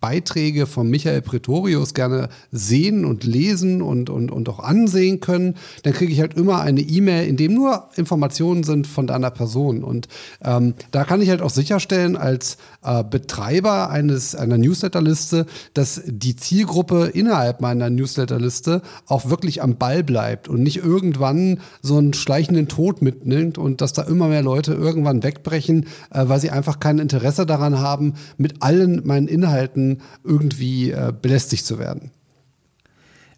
Beiträge 0.00 0.66
von 0.66 0.88
Michael 0.88 1.22
Pretorius 1.22 1.92
gerne 1.92 2.28
sehen 2.52 3.04
und 3.04 3.24
lesen 3.24 3.82
und, 3.82 4.10
und, 4.10 4.30
und 4.30 4.48
auch 4.48 4.60
ansehen 4.60 5.18
können, 5.20 5.56
dann 5.82 5.92
kriege 5.92 6.12
ich 6.12 6.20
halt 6.20 6.34
immer 6.34 6.60
eine 6.60 6.80
E-Mail, 6.80 7.26
in 7.26 7.36
dem 7.36 7.54
nur 7.54 7.88
Informationen 7.96 8.62
sind 8.62 8.86
von 8.86 9.08
deiner 9.08 9.30
Person. 9.30 9.82
Und 9.82 10.06
ähm, 10.44 10.74
da 10.92 11.04
kann 11.04 11.20
ich 11.20 11.30
halt 11.30 11.42
auch 11.42 11.50
sicherstellen, 11.50 12.16
als 12.16 12.58
äh, 12.84 13.02
Betreiber 13.02 13.90
eines, 13.90 14.36
einer 14.36 14.56
Newsletterliste, 14.58 15.46
dass 15.74 16.02
die 16.06 16.36
Zielgruppe 16.36 17.06
innerhalb 17.12 17.60
meiner 17.60 17.90
Newsletterliste 17.90 18.82
auch 19.06 19.30
wirklich 19.30 19.62
am 19.62 19.76
Ball 19.76 20.04
bleibt 20.04 20.48
und 20.48 20.62
nicht 20.62 20.76
irgendwann 20.76 21.60
so 21.82 21.96
einen 21.96 22.14
schleichenden 22.14 22.68
Tod 22.68 23.02
mitnimmt 23.02 23.58
und 23.58 23.80
dass 23.80 23.94
da 23.94 24.02
immer 24.02 24.28
mehr 24.28 24.42
Leute 24.42 24.74
irgendwann 24.74 25.24
wegbrechen, 25.24 25.86
äh, 26.10 26.28
weil 26.28 26.38
sie 26.38 26.50
einfach 26.50 26.78
kein 26.78 27.00
Interesse 27.00 27.46
daran 27.46 27.80
haben, 27.80 28.14
mit 28.36 28.62
allen 28.62 29.04
meinen 29.04 29.26
Inhalten 29.26 29.87
irgendwie 30.24 30.90
äh, 30.90 31.12
belästigt 31.20 31.64
zu 31.64 31.78
werden. 31.78 32.10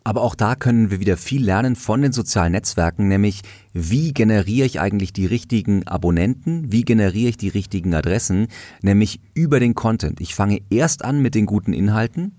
Aber 0.02 0.22
auch 0.22 0.34
da 0.34 0.54
können 0.54 0.90
wir 0.90 0.98
wieder 0.98 1.16
viel 1.18 1.44
lernen 1.44 1.76
von 1.76 2.00
den 2.00 2.12
sozialen 2.12 2.52
Netzwerken, 2.52 3.08
nämlich 3.08 3.42
wie 3.74 4.14
generiere 4.14 4.66
ich 4.66 4.80
eigentlich 4.80 5.12
die 5.12 5.26
richtigen 5.26 5.86
Abonnenten, 5.86 6.72
wie 6.72 6.82
generiere 6.82 7.30
ich 7.30 7.36
die 7.36 7.48
richtigen 7.48 7.94
Adressen, 7.94 8.48
nämlich 8.82 9.20
über 9.34 9.60
den 9.60 9.74
Content. 9.74 10.20
Ich 10.20 10.34
fange 10.34 10.62
erst 10.70 11.04
an 11.04 11.20
mit 11.20 11.34
den 11.34 11.44
guten 11.44 11.74
Inhalten, 11.74 12.32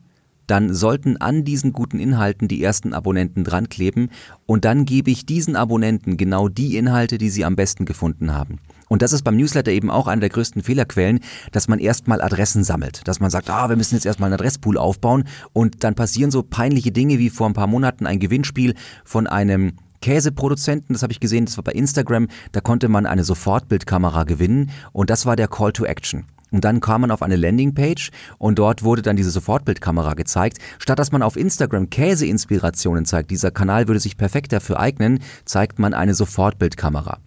dann 0.48 0.74
sollten 0.74 1.18
an 1.18 1.46
diesen 1.46 1.72
guten 1.72 2.00
Inhalten 2.00 2.48
die 2.48 2.64
ersten 2.64 2.94
Abonnenten 2.94 3.44
dran 3.44 3.70
kleben 3.70 4.10
und 4.48 4.66
dann 4.66 4.86
gebe 4.86 5.12
ich 5.12 5.26
diesen 5.26 5.56
Abonnenten 5.56 6.18
genau 6.18 6.50
die 6.50 6.76
Inhalte, 6.78 7.20
die 7.20 7.30
sie 7.30 7.46
am 7.46 7.56
besten 7.56 7.86
gefunden 7.86 8.34
haben. 8.34 8.60
Und 8.92 9.02
das 9.02 9.14
ist 9.14 9.24
beim 9.24 9.38
Newsletter 9.38 9.72
eben 9.72 9.90
auch 9.90 10.08
eine 10.08 10.20
der 10.20 10.28
größten 10.28 10.64
Fehlerquellen, 10.64 11.22
dass 11.54 11.70
man 11.70 11.80
erstmal 11.80 12.22
Adressen 12.22 12.66
sammelt. 12.66 13.08
Dass 13.08 13.22
man 13.22 13.30
sagt, 13.30 13.50
ah, 13.50 13.70
wir 13.70 13.78
müssen 13.78 13.96
jetzt 13.96 14.06
erstmal 14.06 14.28
einen 14.28 14.34
Adresspool 14.34 14.78
aufbauen 14.78 15.24
und 15.54 15.86
dann 15.86 15.96
passieren 15.96 16.30
so 16.30 16.44
peinliche 16.44 16.92
Dinge 16.92 17.18
wie 17.18 17.30
vor 17.30 17.48
ein 17.48 17.54
paar 17.54 17.68
Monaten 17.68 18.06
ein 18.06 18.20
Gewinnspiel 18.20 18.76
von 19.06 19.28
einem 19.28 19.78
Käseproduzenten, 20.02 20.92
das 20.92 21.04
habe 21.04 21.14
ich 21.14 21.22
gesehen, 21.22 21.46
das 21.46 21.56
war 21.56 21.64
bei 21.64 21.72
Instagram, 21.72 22.28
da 22.52 22.60
konnte 22.60 22.90
man 22.90 23.06
eine 23.06 23.24
Sofortbildkamera 23.24 24.26
gewinnen 24.26 24.72
und 24.92 25.10
das 25.10 25.26
war 25.26 25.38
der 25.38 25.48
Call 25.48 25.72
to 25.72 25.86
Action. 25.86 26.26
Und 26.52 26.66
dann 26.66 26.82
kam 26.82 27.02
man 27.02 27.12
auf 27.12 27.22
eine 27.22 27.38
Landingpage 27.38 28.12
und 28.38 28.60
dort 28.60 28.84
wurde 28.84 29.02
dann 29.02 29.16
diese 29.16 29.32
Sofortbildkamera 29.32 30.14
gezeigt. 30.14 30.58
Statt 30.80 31.00
dass 31.00 31.12
man 31.12 31.24
auf 31.24 31.38
Instagram 31.38 31.90
Käseinspirationen 31.90 33.06
zeigt, 33.06 33.32
dieser 33.32 33.52
Kanal 33.52 33.88
würde 33.88 34.00
sich 34.00 34.18
perfekt 34.18 34.52
dafür 34.52 34.80
eignen, 34.80 35.20
zeigt 35.46 35.80
man 35.80 35.94
eine 35.94 36.14
Sofortbildkamera. 36.14 37.20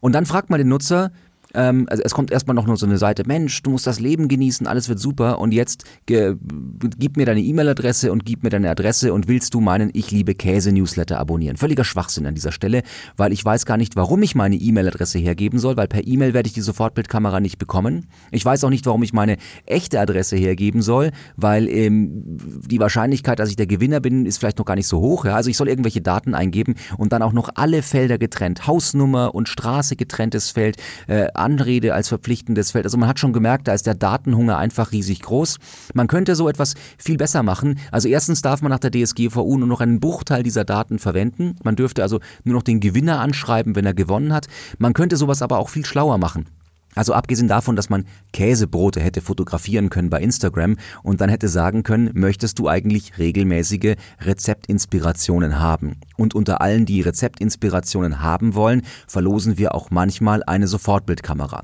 Und 0.00 0.12
dann 0.12 0.26
fragt 0.26 0.48
man 0.50 0.58
den 0.58 0.68
Nutzer, 0.68 1.10
ähm, 1.54 1.86
also 1.88 2.02
es 2.04 2.14
kommt 2.14 2.30
erstmal 2.30 2.54
noch 2.54 2.66
nur 2.66 2.76
so 2.76 2.86
eine 2.86 2.98
Seite, 2.98 3.24
Mensch, 3.26 3.62
du 3.62 3.70
musst 3.70 3.86
das 3.86 4.00
Leben 4.00 4.28
genießen, 4.28 4.66
alles 4.66 4.88
wird 4.88 4.98
super 4.98 5.38
und 5.38 5.52
jetzt 5.52 5.84
gib 6.06 7.16
mir 7.16 7.26
deine 7.26 7.40
E-Mail-Adresse 7.40 8.12
und 8.12 8.24
gib 8.24 8.42
mir 8.42 8.50
deine 8.50 8.70
Adresse 8.70 9.12
und 9.12 9.28
willst 9.28 9.54
du 9.54 9.60
meinen 9.60 9.90
Ich 9.92 10.10
liebe 10.10 10.34
Käse-Newsletter 10.34 11.18
abonnieren. 11.18 11.56
Völliger 11.56 11.84
Schwachsinn 11.84 12.26
an 12.26 12.34
dieser 12.34 12.52
Stelle, 12.52 12.82
weil 13.16 13.32
ich 13.32 13.44
weiß 13.44 13.66
gar 13.66 13.76
nicht, 13.76 13.96
warum 13.96 14.22
ich 14.22 14.34
meine 14.34 14.56
E-Mail-Adresse 14.56 15.18
hergeben 15.18 15.58
soll, 15.58 15.76
weil 15.76 15.88
per 15.88 16.06
E-Mail 16.06 16.34
werde 16.34 16.46
ich 16.46 16.52
die 16.52 16.60
Sofortbildkamera 16.60 17.40
nicht 17.40 17.58
bekommen. 17.58 18.06
Ich 18.30 18.44
weiß 18.44 18.64
auch 18.64 18.70
nicht, 18.70 18.86
warum 18.86 19.02
ich 19.02 19.12
meine 19.12 19.36
echte 19.66 20.00
Adresse 20.00 20.36
hergeben 20.36 20.82
soll, 20.82 21.10
weil 21.36 21.68
ähm, 21.68 22.38
die 22.66 22.80
Wahrscheinlichkeit, 22.80 23.38
dass 23.38 23.50
ich 23.50 23.56
der 23.56 23.66
Gewinner 23.66 24.00
bin, 24.00 24.26
ist 24.26 24.38
vielleicht 24.38 24.58
noch 24.58 24.66
gar 24.66 24.76
nicht 24.76 24.86
so 24.86 25.00
hoch. 25.00 25.24
Ja? 25.24 25.34
Also 25.34 25.50
ich 25.50 25.56
soll 25.56 25.68
irgendwelche 25.68 26.00
Daten 26.00 26.34
eingeben 26.34 26.74
und 26.96 27.12
dann 27.12 27.22
auch 27.22 27.32
noch 27.32 27.50
alle 27.54 27.82
Felder 27.82 28.18
getrennt, 28.18 28.66
Hausnummer 28.66 29.34
und 29.34 29.48
Straße 29.48 29.96
getrenntes 29.96 30.50
Feld, 30.50 30.76
äh, 31.06 31.28
Anrede 31.38 31.94
als 31.94 32.08
verpflichtendes 32.08 32.72
Feld. 32.72 32.84
Also 32.84 32.98
man 32.98 33.08
hat 33.08 33.18
schon 33.18 33.32
gemerkt, 33.32 33.68
da 33.68 33.74
ist 33.74 33.86
der 33.86 33.94
Datenhunger 33.94 34.58
einfach 34.58 34.92
riesig 34.92 35.22
groß. 35.22 35.58
Man 35.94 36.06
könnte 36.06 36.34
so 36.34 36.48
etwas 36.48 36.74
viel 36.98 37.16
besser 37.16 37.42
machen. 37.42 37.78
Also 37.90 38.08
erstens 38.08 38.42
darf 38.42 38.62
man 38.62 38.70
nach 38.70 38.78
der 38.78 38.90
DSGVO 38.90 39.56
nur 39.56 39.68
noch 39.68 39.80
einen 39.80 40.00
Bruchteil 40.00 40.42
dieser 40.42 40.64
Daten 40.64 40.98
verwenden. 40.98 41.56
Man 41.62 41.76
dürfte 41.76 42.02
also 42.02 42.20
nur 42.44 42.54
noch 42.54 42.62
den 42.62 42.80
Gewinner 42.80 43.20
anschreiben, 43.20 43.76
wenn 43.76 43.86
er 43.86 43.94
gewonnen 43.94 44.32
hat. 44.32 44.46
Man 44.78 44.92
könnte 44.92 45.16
sowas 45.16 45.42
aber 45.42 45.58
auch 45.58 45.68
viel 45.68 45.84
schlauer 45.84 46.18
machen. 46.18 46.46
Also 46.94 47.12
abgesehen 47.12 47.48
davon, 47.48 47.76
dass 47.76 47.90
man 47.90 48.06
Käsebrote 48.32 49.00
hätte 49.00 49.20
fotografieren 49.20 49.90
können 49.90 50.10
bei 50.10 50.20
Instagram 50.20 50.76
und 51.02 51.20
dann 51.20 51.30
hätte 51.30 51.48
sagen 51.48 51.82
können, 51.82 52.10
möchtest 52.14 52.58
du 52.58 52.68
eigentlich 52.68 53.18
regelmäßige 53.18 53.96
Rezeptinspirationen 54.20 55.60
haben? 55.60 55.96
Und 56.16 56.34
unter 56.34 56.60
allen, 56.60 56.86
die 56.86 57.00
Rezeptinspirationen 57.00 58.22
haben 58.22 58.54
wollen, 58.54 58.82
verlosen 59.06 59.58
wir 59.58 59.74
auch 59.74 59.90
manchmal 59.90 60.42
eine 60.44 60.66
Sofortbildkamera. 60.66 61.62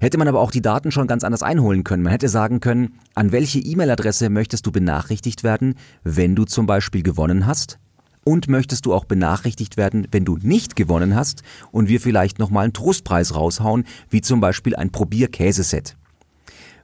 Hätte 0.00 0.18
man 0.18 0.28
aber 0.28 0.40
auch 0.40 0.50
die 0.50 0.62
Daten 0.62 0.90
schon 0.90 1.06
ganz 1.06 1.24
anders 1.24 1.42
einholen 1.42 1.84
können. 1.84 2.02
Man 2.02 2.12
hätte 2.12 2.28
sagen 2.28 2.60
können, 2.60 2.98
an 3.14 3.32
welche 3.32 3.60
E-Mail-Adresse 3.60 4.30
möchtest 4.30 4.66
du 4.66 4.72
benachrichtigt 4.72 5.44
werden, 5.44 5.76
wenn 6.02 6.34
du 6.34 6.44
zum 6.44 6.66
Beispiel 6.66 7.02
gewonnen 7.02 7.46
hast? 7.46 7.78
Und 8.24 8.48
möchtest 8.48 8.86
du 8.86 8.94
auch 8.94 9.04
benachrichtigt 9.04 9.76
werden, 9.76 10.08
wenn 10.10 10.24
du 10.24 10.38
nicht 10.40 10.76
gewonnen 10.76 11.14
hast 11.14 11.42
und 11.70 11.88
wir 11.88 12.00
vielleicht 12.00 12.38
nochmal 12.38 12.64
einen 12.64 12.72
Trostpreis 12.72 13.34
raushauen, 13.34 13.84
wie 14.08 14.22
zum 14.22 14.40
Beispiel 14.40 14.74
ein 14.74 14.90
Probierkäseset? 14.90 15.96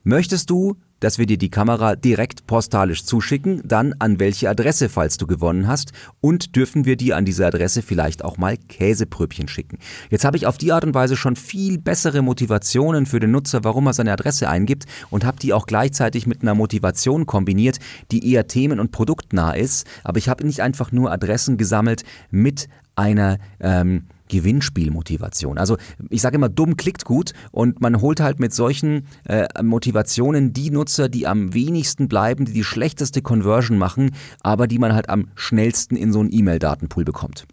Möchtest 0.05 0.51
du 0.51 0.77
dass 1.01 1.19
wir 1.19 1.27
dir 1.27 1.39
die 1.39 1.51
Kamera 1.51 1.97
direkt 1.97 2.47
postalisch 2.47 3.05
zuschicken, 3.05 3.63
dann 3.65 3.95
an 3.99 4.21
welche 4.21 4.49
Adresse, 4.49 4.89
falls 4.89 5.17
du 5.17 5.27
gewonnen 5.27 5.67
hast 5.67 5.93
und 6.21 6.57
dürfen 6.57 6.85
wir 6.85 6.97
dir 6.97 7.17
an 7.17 7.25
diese 7.25 7.47
Adresse 7.47 7.83
vielleicht 7.83 8.25
auch 8.25 8.39
mal 8.39 8.57
Käsepröbchen 8.57 9.49
schicken. 9.49 9.79
Jetzt 10.11 10.25
habe 10.25 10.37
ich 10.37 10.47
auf 10.47 10.59
die 10.59 10.73
Art 10.73 10.85
und 10.85 10.95
Weise 10.95 11.17
schon 11.17 11.37
viel 11.37 11.79
bessere 11.79 12.23
Motivationen 12.23 13.07
für 13.07 13.21
den 13.21 13.33
Nutzer, 13.33 13.65
warum 13.65 13.87
er 13.87 13.93
seine 13.93 14.13
Adresse 14.13 14.49
eingibt 14.49 14.85
und 15.11 15.25
habe 15.25 15.39
die 15.39 15.53
auch 15.53 15.67
gleichzeitig 15.67 16.27
mit 16.27 16.43
einer 16.43 16.55
Motivation 16.55 17.27
kombiniert, 17.27 17.79
die 18.13 18.31
eher 18.31 18.47
themen- 18.47 18.81
und 18.81 18.93
produktnah 18.93 19.53
ist, 19.53 19.87
aber 20.05 20.19
ich 20.19 20.29
habe 20.29 20.47
nicht 20.47 20.61
einfach 20.61 20.93
nur 20.93 21.11
Adressen 21.11 21.57
gesammelt 21.57 22.05
mit 22.31 22.69
einer 22.95 23.39
ähm, 23.61 24.05
Gewinnspielmotivation. 24.31 25.59
Also 25.59 25.77
ich 26.09 26.23
sage 26.23 26.37
immer, 26.37 26.49
dumm 26.49 26.77
klickt 26.77 27.05
gut 27.05 27.33
und 27.51 27.81
man 27.81 28.01
holt 28.01 28.21
halt 28.21 28.41
mit 28.41 28.55
solchen 28.55 29.07
äh, 29.25 29.47
Motivationen 29.63 30.55
die 30.55 30.71
Nutzer, 30.71 31.11
die 31.11 31.27
am 31.27 31.53
wenigsten 31.53 32.09
bleiben, 32.09 32.47
die 32.47 32.55
die 32.55 32.65
schlechteste 32.65 33.21
Conversion 33.21 33.77
machen, 33.77 34.13
aber 34.43 34.67
die 34.67 34.79
man 34.79 34.95
halt 34.95 35.11
am 35.11 35.29
schnellsten 35.35 35.97
in 35.97 36.13
so 36.13 36.21
einen 36.21 36.33
E-Mail-Datenpool 36.33 37.05
bekommt. 37.05 37.47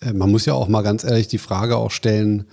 Äh, 0.00 0.12
man 0.12 0.30
muss 0.30 0.46
ja 0.46 0.54
auch 0.54 0.68
mal 0.68 0.82
ganz 0.82 1.04
ehrlich 1.04 1.28
die 1.28 1.38
Frage 1.38 1.76
auch 1.76 1.90
stellen, 1.90 2.46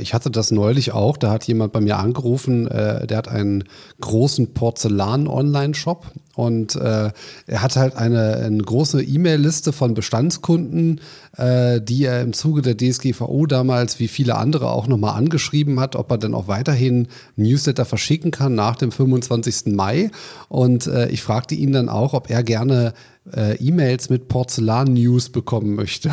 ich 0.00 0.12
hatte 0.12 0.30
das 0.30 0.50
neulich 0.50 0.92
auch, 0.92 1.16
da 1.16 1.30
hat 1.30 1.44
jemand 1.44 1.72
bei 1.72 1.80
mir 1.80 1.98
angerufen, 1.98 2.66
äh, 2.66 3.06
der 3.06 3.16
hat 3.16 3.28
einen 3.28 3.64
großen 4.00 4.52
Porzellan-Online-Shop 4.54 6.06
und 6.34 6.76
er 6.76 7.12
hat 7.48 7.76
halt 7.76 7.94
eine, 7.94 8.36
eine 8.36 8.62
große 8.62 9.02
E-Mail-Liste 9.02 9.74
von 9.74 9.92
Bestandskunden, 9.92 11.02
die 11.38 12.04
er 12.04 12.22
im 12.22 12.32
Zuge 12.32 12.62
der 12.62 12.74
DSGVO 12.74 13.44
damals, 13.44 13.98
wie 13.98 14.08
viele 14.08 14.36
andere 14.36 14.70
auch 14.70 14.86
nochmal 14.86 15.14
angeschrieben 15.14 15.78
hat, 15.78 15.94
ob 15.94 16.10
er 16.10 16.16
dann 16.16 16.34
auch 16.34 16.48
weiterhin 16.48 17.08
Newsletter 17.36 17.84
verschicken 17.84 18.30
kann 18.30 18.54
nach 18.54 18.76
dem 18.76 18.92
25. 18.92 19.74
Mai. 19.74 20.10
Und 20.48 20.86
ich 21.10 21.22
fragte 21.22 21.54
ihn 21.54 21.72
dann 21.72 21.90
auch, 21.90 22.14
ob 22.14 22.30
er 22.30 22.42
gerne 22.42 22.94
E-Mails 23.36 24.08
mit 24.08 24.28
Porzellan-News 24.28 25.28
bekommen 25.28 25.74
möchte. 25.74 26.12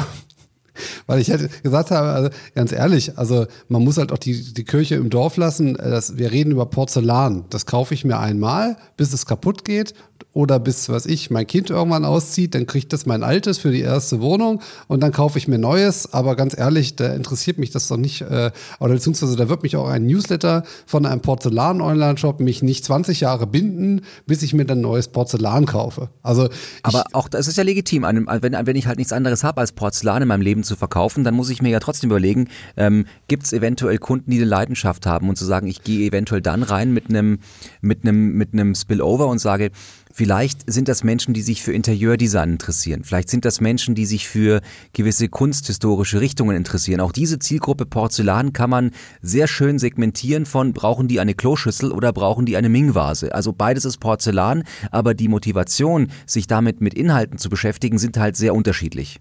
Weil 1.07 1.19
ich 1.19 1.29
hätte 1.29 1.49
gesagt 1.63 1.91
habe, 1.91 2.09
also 2.09 2.29
ganz 2.55 2.71
ehrlich, 2.71 3.17
also 3.17 3.45
man 3.67 3.83
muss 3.83 3.97
halt 3.97 4.11
auch 4.11 4.17
die, 4.17 4.53
die 4.53 4.63
Kirche 4.63 4.95
im 4.95 5.09
Dorf 5.09 5.37
lassen. 5.37 5.75
Das, 5.75 6.17
wir 6.17 6.31
reden 6.31 6.51
über 6.51 6.65
Porzellan. 6.65 7.45
Das 7.49 7.65
kaufe 7.65 7.93
ich 7.93 8.05
mir 8.05 8.19
einmal, 8.19 8.77
bis 8.97 9.13
es 9.13 9.25
kaputt 9.25 9.65
geht 9.65 9.93
oder 10.33 10.59
bis, 10.59 10.89
was 10.89 11.05
ich, 11.05 11.29
mein 11.29 11.47
Kind 11.47 11.69
irgendwann 11.69 12.05
auszieht, 12.05 12.55
dann 12.55 12.65
kriegt 12.65 12.93
das 12.93 13.05
mein 13.05 13.23
altes 13.23 13.57
für 13.57 13.71
die 13.71 13.81
erste 13.81 14.21
Wohnung 14.21 14.61
und 14.87 15.01
dann 15.01 15.11
kaufe 15.11 15.37
ich 15.37 15.47
mir 15.47 15.57
neues. 15.57 16.13
Aber 16.13 16.35
ganz 16.35 16.57
ehrlich, 16.57 16.95
da 16.95 17.13
interessiert 17.13 17.57
mich 17.57 17.71
das 17.71 17.87
doch 17.87 17.97
nicht. 17.97 18.21
Äh, 18.21 18.51
oder 18.79 18.93
beziehungsweise 18.93 19.35
da 19.35 19.49
wird 19.49 19.63
mich 19.63 19.75
auch 19.75 19.87
ein 19.87 20.05
Newsletter 20.05 20.63
von 20.85 21.05
einem 21.05 21.21
Porzellan-Online-Shop 21.21 22.39
mich 22.39 22.61
nicht 22.61 22.85
20 22.85 23.21
Jahre 23.21 23.47
binden, 23.47 24.01
bis 24.25 24.43
ich 24.43 24.53
mir 24.53 24.65
dann 24.65 24.81
neues 24.81 25.07
Porzellan 25.07 25.65
kaufe. 25.65 26.09
Also 26.21 26.49
aber 26.83 27.05
auch 27.13 27.27
das 27.27 27.47
ist 27.47 27.57
ja 27.57 27.63
legitim. 27.63 28.03
Wenn, 28.03 28.53
wenn 28.53 28.75
ich 28.75 28.87
halt 28.87 28.97
nichts 28.97 29.13
anderes 29.13 29.43
habe 29.43 29.61
als 29.61 29.71
Porzellan 29.71 30.21
in 30.21 30.27
meinem 30.27 30.41
Leben 30.41 30.63
zu 30.63 30.75
verkaufen, 30.75 31.23
dann 31.23 31.33
muss 31.33 31.49
ich 31.49 31.61
mir 31.61 31.69
ja 31.69 31.79
trotzdem 31.79 32.09
überlegen, 32.09 32.47
ähm, 32.77 33.05
gibt 33.27 33.43
es 33.43 33.53
eventuell 33.53 33.97
Kunden, 33.97 34.31
die 34.31 34.37
eine 34.37 34.45
Leidenschaft 34.45 35.05
haben 35.05 35.29
und 35.29 35.37
zu 35.37 35.45
sagen, 35.45 35.67
ich 35.67 35.83
gehe 35.83 36.07
eventuell 36.07 36.41
dann 36.41 36.63
rein 36.63 36.93
mit 36.93 37.09
einem 37.09 37.39
mit 37.81 38.03
mit 38.03 38.53
einem 38.53 38.75
Spillover 38.75 39.27
und 39.27 39.39
sage, 39.39 39.71
Vielleicht 40.11 40.71
sind 40.71 40.87
das 40.87 41.03
Menschen, 41.03 41.33
die 41.33 41.41
sich 41.41 41.61
für 41.61 41.71
Interieurdesign 41.71 42.53
interessieren. 42.53 43.03
Vielleicht 43.03 43.29
sind 43.29 43.45
das 43.45 43.61
Menschen, 43.61 43.95
die 43.95 44.05
sich 44.05 44.27
für 44.27 44.61
gewisse 44.91 45.29
kunsthistorische 45.29 46.19
Richtungen 46.19 46.55
interessieren. 46.55 46.99
Auch 46.99 47.11
diese 47.11 47.39
Zielgruppe 47.39 47.85
Porzellan 47.85 48.51
kann 48.51 48.69
man 48.69 48.91
sehr 49.21 49.47
schön 49.47 49.77
segmentieren 49.77 50.45
von 50.45 50.73
brauchen 50.73 51.07
die 51.07 51.19
eine 51.19 51.35
Kloschüssel 51.35 51.91
oder 51.91 52.11
brauchen 52.11 52.45
die 52.45 52.57
eine 52.57 52.69
Ming-Vase. 52.69 53.33
Also 53.33 53.53
beides 53.53 53.85
ist 53.85 53.99
Porzellan, 53.99 54.63
aber 54.91 55.13
die 55.13 55.27
Motivation, 55.27 56.11
sich 56.25 56.47
damit 56.47 56.81
mit 56.81 56.95
Inhalten 56.95 57.37
zu 57.37 57.49
beschäftigen, 57.49 57.99
sind 57.99 58.17
halt 58.17 58.35
sehr 58.35 58.55
unterschiedlich. 58.55 59.19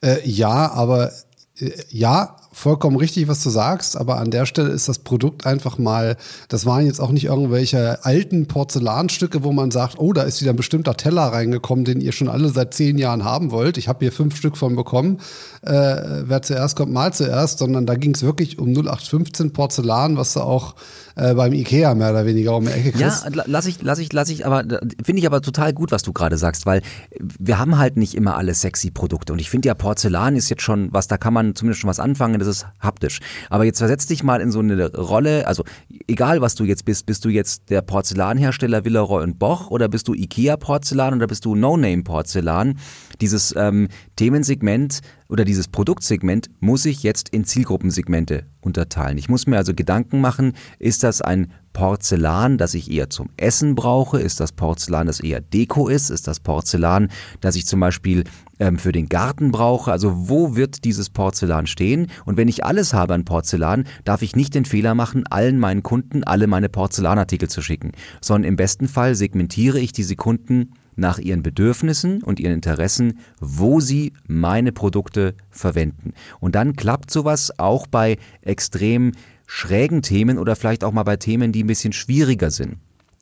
Äh, 0.00 0.26
ja, 0.28 0.70
aber 0.72 1.12
äh, 1.58 1.70
ja, 1.90 2.36
vollkommen 2.52 2.96
richtig, 2.96 3.28
was 3.28 3.42
du 3.42 3.50
sagst, 3.50 3.96
aber 3.96 4.18
an 4.18 4.30
der 4.30 4.46
Stelle 4.46 4.68
ist 4.68 4.88
das 4.88 4.98
Produkt 4.98 5.46
einfach 5.46 5.78
mal, 5.78 6.16
das 6.48 6.66
waren 6.66 6.86
jetzt 6.86 7.00
auch 7.00 7.10
nicht 7.10 7.24
irgendwelche 7.24 8.04
alten 8.04 8.46
Porzellanstücke, 8.46 9.42
wo 9.42 9.52
man 9.52 9.70
sagt, 9.70 9.98
oh, 9.98 10.12
da 10.12 10.22
ist 10.22 10.40
wieder 10.42 10.52
ein 10.52 10.56
bestimmter 10.56 10.94
Teller 10.94 11.22
reingekommen, 11.22 11.84
den 11.84 12.00
ihr 12.00 12.12
schon 12.12 12.28
alle 12.28 12.50
seit 12.50 12.74
zehn 12.74 12.98
Jahren 12.98 13.24
haben 13.24 13.50
wollt. 13.50 13.78
Ich 13.78 13.88
habe 13.88 14.00
hier 14.00 14.12
fünf 14.12 14.36
Stück 14.36 14.56
von 14.56 14.76
bekommen. 14.76 15.18
Äh, 15.62 16.22
wer 16.24 16.42
zuerst 16.42 16.76
kommt, 16.76 16.92
mal 16.92 17.12
zuerst, 17.12 17.58
sondern 17.58 17.86
da 17.86 17.94
ging 17.94 18.14
es 18.14 18.22
wirklich 18.22 18.58
um 18.58 18.68
0815 18.72 19.52
Porzellan, 19.52 20.16
was 20.16 20.34
du 20.34 20.40
auch 20.40 20.74
äh, 21.16 21.34
beim 21.34 21.52
Ikea 21.52 21.94
mehr 21.94 22.10
oder 22.10 22.26
weniger 22.26 22.56
um 22.56 22.64
die 22.64 22.72
Ecke 22.72 22.92
kriegst. 22.92 23.24
Ja, 23.24 23.44
lass 23.46 23.66
ich, 23.66 23.82
lass 23.82 23.98
ich, 23.98 24.12
lass 24.12 24.28
ich, 24.28 24.46
aber 24.46 24.64
finde 25.02 25.20
ich 25.20 25.26
aber 25.26 25.40
total 25.40 25.72
gut, 25.72 25.92
was 25.92 26.02
du 26.02 26.12
gerade 26.12 26.36
sagst, 26.36 26.66
weil 26.66 26.82
wir 27.18 27.58
haben 27.58 27.78
halt 27.78 27.96
nicht 27.96 28.14
immer 28.14 28.36
alle 28.36 28.54
sexy 28.54 28.90
Produkte 28.90 29.32
und 29.32 29.38
ich 29.38 29.50
finde 29.50 29.68
ja 29.68 29.74
Porzellan 29.74 30.36
ist 30.36 30.48
jetzt 30.48 30.62
schon 30.62 30.88
was, 30.92 31.08
da 31.08 31.16
kann 31.16 31.34
man 31.34 31.54
zumindest 31.54 31.80
schon 31.80 31.88
was 31.88 32.00
anfangen, 32.00 32.41
das 32.44 32.56
ist 32.56 32.66
haptisch. 32.80 33.20
Aber 33.50 33.64
jetzt 33.64 33.78
versetz 33.78 34.06
dich 34.06 34.22
mal 34.22 34.40
in 34.40 34.52
so 34.52 34.60
eine 34.60 34.92
Rolle, 34.94 35.46
also 35.46 35.64
egal 36.06 36.40
was 36.40 36.54
du 36.54 36.64
jetzt 36.64 36.84
bist, 36.84 37.06
bist 37.06 37.24
du 37.24 37.28
jetzt 37.28 37.70
der 37.70 37.82
Porzellanhersteller 37.82 38.84
Villeroy 38.84 39.22
und 39.22 39.38
Boch 39.38 39.70
oder 39.70 39.88
bist 39.88 40.08
du 40.08 40.14
Ikea 40.14 40.56
Porzellan 40.56 41.14
oder 41.14 41.26
bist 41.26 41.44
du 41.44 41.54
No-Name 41.54 42.02
Porzellan? 42.02 42.78
Dieses 43.20 43.54
ähm, 43.56 43.88
Themensegment 44.16 45.00
oder 45.28 45.44
dieses 45.44 45.68
Produktsegment 45.68 46.50
muss 46.60 46.84
ich 46.84 47.02
jetzt 47.02 47.28
in 47.30 47.44
Zielgruppensegmente 47.44 48.44
unterteilen. 48.62 49.18
Ich 49.18 49.28
muss 49.28 49.46
mir 49.46 49.56
also 49.56 49.74
Gedanken 49.74 50.20
machen, 50.20 50.54
ist 50.78 51.02
das 51.02 51.20
ein 51.20 51.52
Porzellan, 51.72 52.58
das 52.58 52.74
ich 52.74 52.90
eher 52.90 53.10
zum 53.10 53.30
Essen 53.36 53.74
brauche? 53.74 54.20
Ist 54.20 54.40
das 54.40 54.52
Porzellan, 54.52 55.06
das 55.06 55.20
eher 55.20 55.40
Deko 55.40 55.88
ist? 55.88 56.10
Ist 56.10 56.28
das 56.28 56.40
Porzellan, 56.40 57.08
das 57.40 57.56
ich 57.56 57.66
zum 57.66 57.80
Beispiel 57.80 58.24
ähm, 58.58 58.78
für 58.78 58.92
den 58.92 59.08
Garten 59.08 59.52
brauche? 59.52 59.90
Also 59.90 60.28
wo 60.28 60.54
wird 60.54 60.84
dieses 60.84 61.10
Porzellan 61.10 61.66
stehen? 61.66 62.08
Und 62.24 62.36
wenn 62.36 62.48
ich 62.48 62.64
alles 62.64 62.92
habe 62.92 63.14
an 63.14 63.24
Porzellan, 63.24 63.84
darf 64.04 64.22
ich 64.22 64.36
nicht 64.36 64.54
den 64.54 64.64
Fehler 64.64 64.94
machen, 64.94 65.26
allen 65.28 65.58
meinen 65.58 65.82
Kunden 65.82 66.24
alle 66.24 66.46
meine 66.46 66.68
Porzellanartikel 66.68 67.48
zu 67.48 67.62
schicken, 67.62 67.92
sondern 68.20 68.48
im 68.48 68.56
besten 68.56 68.88
Fall 68.88 69.14
segmentiere 69.14 69.80
ich 69.80 69.92
diese 69.92 70.16
Kunden 70.16 70.72
nach 70.96 71.18
ihren 71.18 71.42
Bedürfnissen 71.42 72.22
und 72.22 72.40
ihren 72.40 72.54
Interessen, 72.54 73.18
wo 73.40 73.80
sie 73.80 74.12
meine 74.26 74.72
Produkte 74.72 75.34
verwenden. 75.50 76.12
Und 76.40 76.54
dann 76.54 76.76
klappt 76.76 77.10
sowas 77.10 77.58
auch 77.58 77.86
bei 77.86 78.18
extrem 78.42 79.12
schrägen 79.46 80.02
Themen 80.02 80.38
oder 80.38 80.56
vielleicht 80.56 80.84
auch 80.84 80.92
mal 80.92 81.02
bei 81.02 81.16
Themen, 81.16 81.52
die 81.52 81.64
ein 81.64 81.68
bisschen 81.68 81.92
schwieriger 81.92 82.50
sind. 82.50 82.76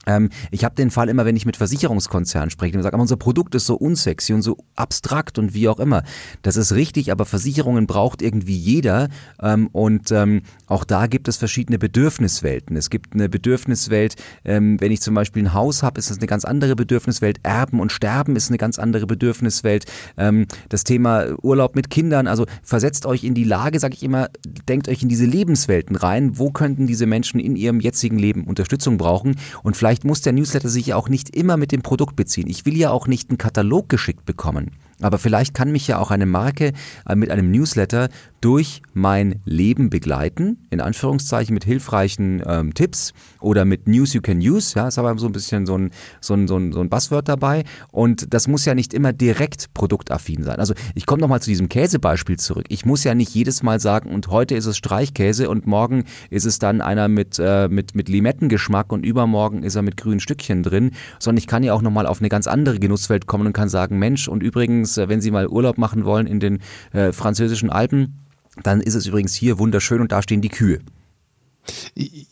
Ähm, 0.07 0.30
ich 0.50 0.64
habe 0.64 0.75
den 0.75 0.90
Fall 0.90 1.09
immer, 1.09 1.25
wenn 1.26 1.37
ich 1.37 1.47
mit 1.47 1.57
Versicherungskonzernen 1.57 2.50
spreche 2.50 2.76
und 2.76 2.83
sage, 2.83 2.97
unser 2.97 3.16
Produkt 3.16 3.54
ist 3.54 3.66
so 3.66 3.75
unsexy 3.75 4.33
und 4.33 4.42
so 4.42 4.57
abstrakt 4.75 5.38
und 5.38 5.52
wie 5.52 5.69
auch 5.69 5.78
immer. 5.78 6.02
Das 6.42 6.57
ist 6.57 6.73
richtig, 6.73 7.12
aber 7.12 7.26
Versicherungen 7.26 7.87
braucht 7.87 8.23
irgendwie 8.23 8.57
jeder 8.57 9.09
ähm, 9.42 9.69
und 9.73 10.11
ähm, 10.11 10.42
auch 10.66 10.85
da 10.85 11.07
gibt 11.07 11.28
es 11.28 11.37
verschiedene 11.37 11.78
Bedürfniswelten. 11.78 12.76
Es 12.76 12.88
gibt 12.88 13.14
eine 13.14 13.28
Bedürfniswelt, 13.28 14.16
ähm, 14.45 14.80
wenn 14.80 14.90
ich 14.90 15.02
zum 15.02 15.14
Beispiel 15.14 15.42
ein 15.42 15.54
Haus 15.54 15.83
habe, 15.83 15.99
ist 15.99 16.11
das 16.11 16.19
eine 16.19 16.26
ganz 16.26 16.45
andere 16.45 16.76
Bedürfniswelt. 16.76 17.38
Erben 17.42 17.80
und 17.80 17.92
Sterben 17.92 18.37
ist 18.37 18.49
eine 18.49 18.59
ganz 18.59 18.78
andere 18.78 19.07
Bedürfniswelt. 19.07 19.85
Ähm, 20.16 20.47
das 20.71 20.85
Thema 20.85 21.26
Urlaub 21.42 21.76
mit 21.76 21.90
Kindern, 21.90 22.26
also 22.26 22.47
versetzt 22.62 23.04
euch 23.04 23.25
in 23.25 23.35
die 23.35 23.45
Lage, 23.45 23.78
sage 23.78 23.95
ich 23.95 24.02
immer, 24.02 24.28
denkt 24.69 24.88
euch 24.88 25.02
in 25.02 25.09
diese 25.09 25.26
Lebenswelten 25.26 25.97
rein. 25.97 26.38
Wo 26.38 26.50
könnten 26.50 26.87
diese 26.87 27.07
Menschen 27.07 27.38
in 27.38 27.57
ihrem 27.57 27.80
jetzigen 27.80 28.19
Leben 28.19 28.45
Unterstützung 28.45 28.97
brauchen 28.97 29.37
und 29.62 29.76
vielleicht 29.76 29.89
Vielleicht 29.90 30.04
muss 30.04 30.20
der 30.20 30.32
Newsletter 30.32 30.68
sich 30.68 30.87
ja 30.87 30.94
auch 30.94 31.09
nicht 31.09 31.35
immer 31.35 31.56
mit 31.56 31.73
dem 31.73 31.82
Produkt 31.82 32.14
beziehen. 32.14 32.47
Ich 32.47 32.64
will 32.64 32.76
ja 32.76 32.92
auch 32.92 33.09
nicht 33.09 33.28
einen 33.28 33.38
Katalog 33.38 33.88
geschickt 33.88 34.25
bekommen. 34.25 34.70
Aber 35.00 35.18
vielleicht 35.18 35.52
kann 35.52 35.73
mich 35.73 35.88
ja 35.88 35.99
auch 35.99 36.12
eine 36.12 36.26
Marke 36.26 36.75
äh, 37.09 37.16
mit 37.16 37.32
einem 37.32 37.50
Newsletter 37.50 38.09
durch 38.40 38.82
mein 38.94 39.40
Leben 39.44 39.90
begleiten, 39.90 40.66
in 40.70 40.80
Anführungszeichen 40.80 41.52
mit 41.52 41.64
hilfreichen 41.64 42.42
ähm, 42.47 42.73
Tipps 42.75 43.12
oder 43.40 43.64
mit 43.64 43.87
News 43.87 44.14
you 44.14 44.23
can 44.23 44.38
use, 44.38 44.76
ja, 44.76 44.88
ist 44.88 44.99
aber 44.99 45.16
so 45.18 45.26
ein 45.26 45.32
bisschen 45.32 45.66
so 45.66 45.76
ein, 45.76 45.90
so 46.20 46.35
ein, 46.35 46.49
so 46.49 46.56
ein, 46.56 46.73
so 46.73 46.80
ein 46.80 46.88
Buzzword 46.88 47.28
dabei 47.28 47.64
und 47.92 48.32
das 48.32 48.49
muss 48.49 48.64
ja 48.64 48.75
nicht 48.75 48.94
immer 48.94 49.12
direkt 49.12 49.75
produktaffin 49.75 50.42
sein. 50.42 50.59
Also 50.59 50.75
ich 50.94 51.04
komme 51.04 51.20
nochmal 51.20 51.42
zu 51.42 51.50
diesem 51.50 51.68
Käsebeispiel 51.68 52.38
zurück. 52.38 52.64
Ich 52.68 52.87
muss 52.87 53.04
ja 53.04 53.14
nicht 53.14 53.35
jedes 53.35 53.62
Mal 53.62 53.78
sagen, 53.78 54.11
und 54.11 54.28
heute 54.28 54.54
ist 54.54 54.66
es 54.66 54.76
Streichkäse 54.78 55.50
und 55.50 55.66
morgen 55.66 56.04
ist 56.30 56.47
es 56.47 56.59
dann 56.59 56.80
einer 56.80 57.09
mit, 57.09 57.38
äh, 57.38 57.68
mit, 57.68 57.94
mit 57.94 58.09
Limettengeschmack 58.09 58.90
und 58.92 59.04
übermorgen 59.04 59.62
ist 59.62 59.75
er 59.75 59.82
mit 59.82 59.99
grünen 59.99 60.20
Stückchen 60.20 60.62
drin, 60.62 60.92
sondern 61.18 61.38
ich 61.38 61.47
kann 61.47 61.62
ja 61.62 61.75
auch 61.75 61.82
nochmal 61.82 62.06
auf 62.06 62.20
eine 62.20 62.30
ganz 62.30 62.47
andere 62.47 62.78
Genusswelt 62.78 63.26
kommen 63.26 63.49
und 63.49 63.52
kann 63.52 63.68
sagen, 63.68 63.99
Mensch, 63.99 64.28
und 64.28 64.42
übrigens, 64.42 64.97
äh, 64.97 65.09
wenn 65.09 65.20
Sie 65.20 65.30
mal 65.30 65.47
Urlaub 65.47 65.76
machen 65.76 66.04
wollen 66.06 66.26
in 66.26 66.40
den 66.40 66.61
äh, 66.92 67.12
französischen 67.12 67.68
Alpen, 67.68 68.16
dann 68.62 68.80
ist 68.80 68.95
es 68.95 69.07
übrigens 69.07 69.35
hier 69.35 69.59
wunderschön 69.59 70.00
und 70.00 70.12
da 70.12 70.23
stehen 70.23 70.40
die 70.40 70.49
Kühe. 70.49 70.80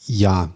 Ja, 0.06 0.50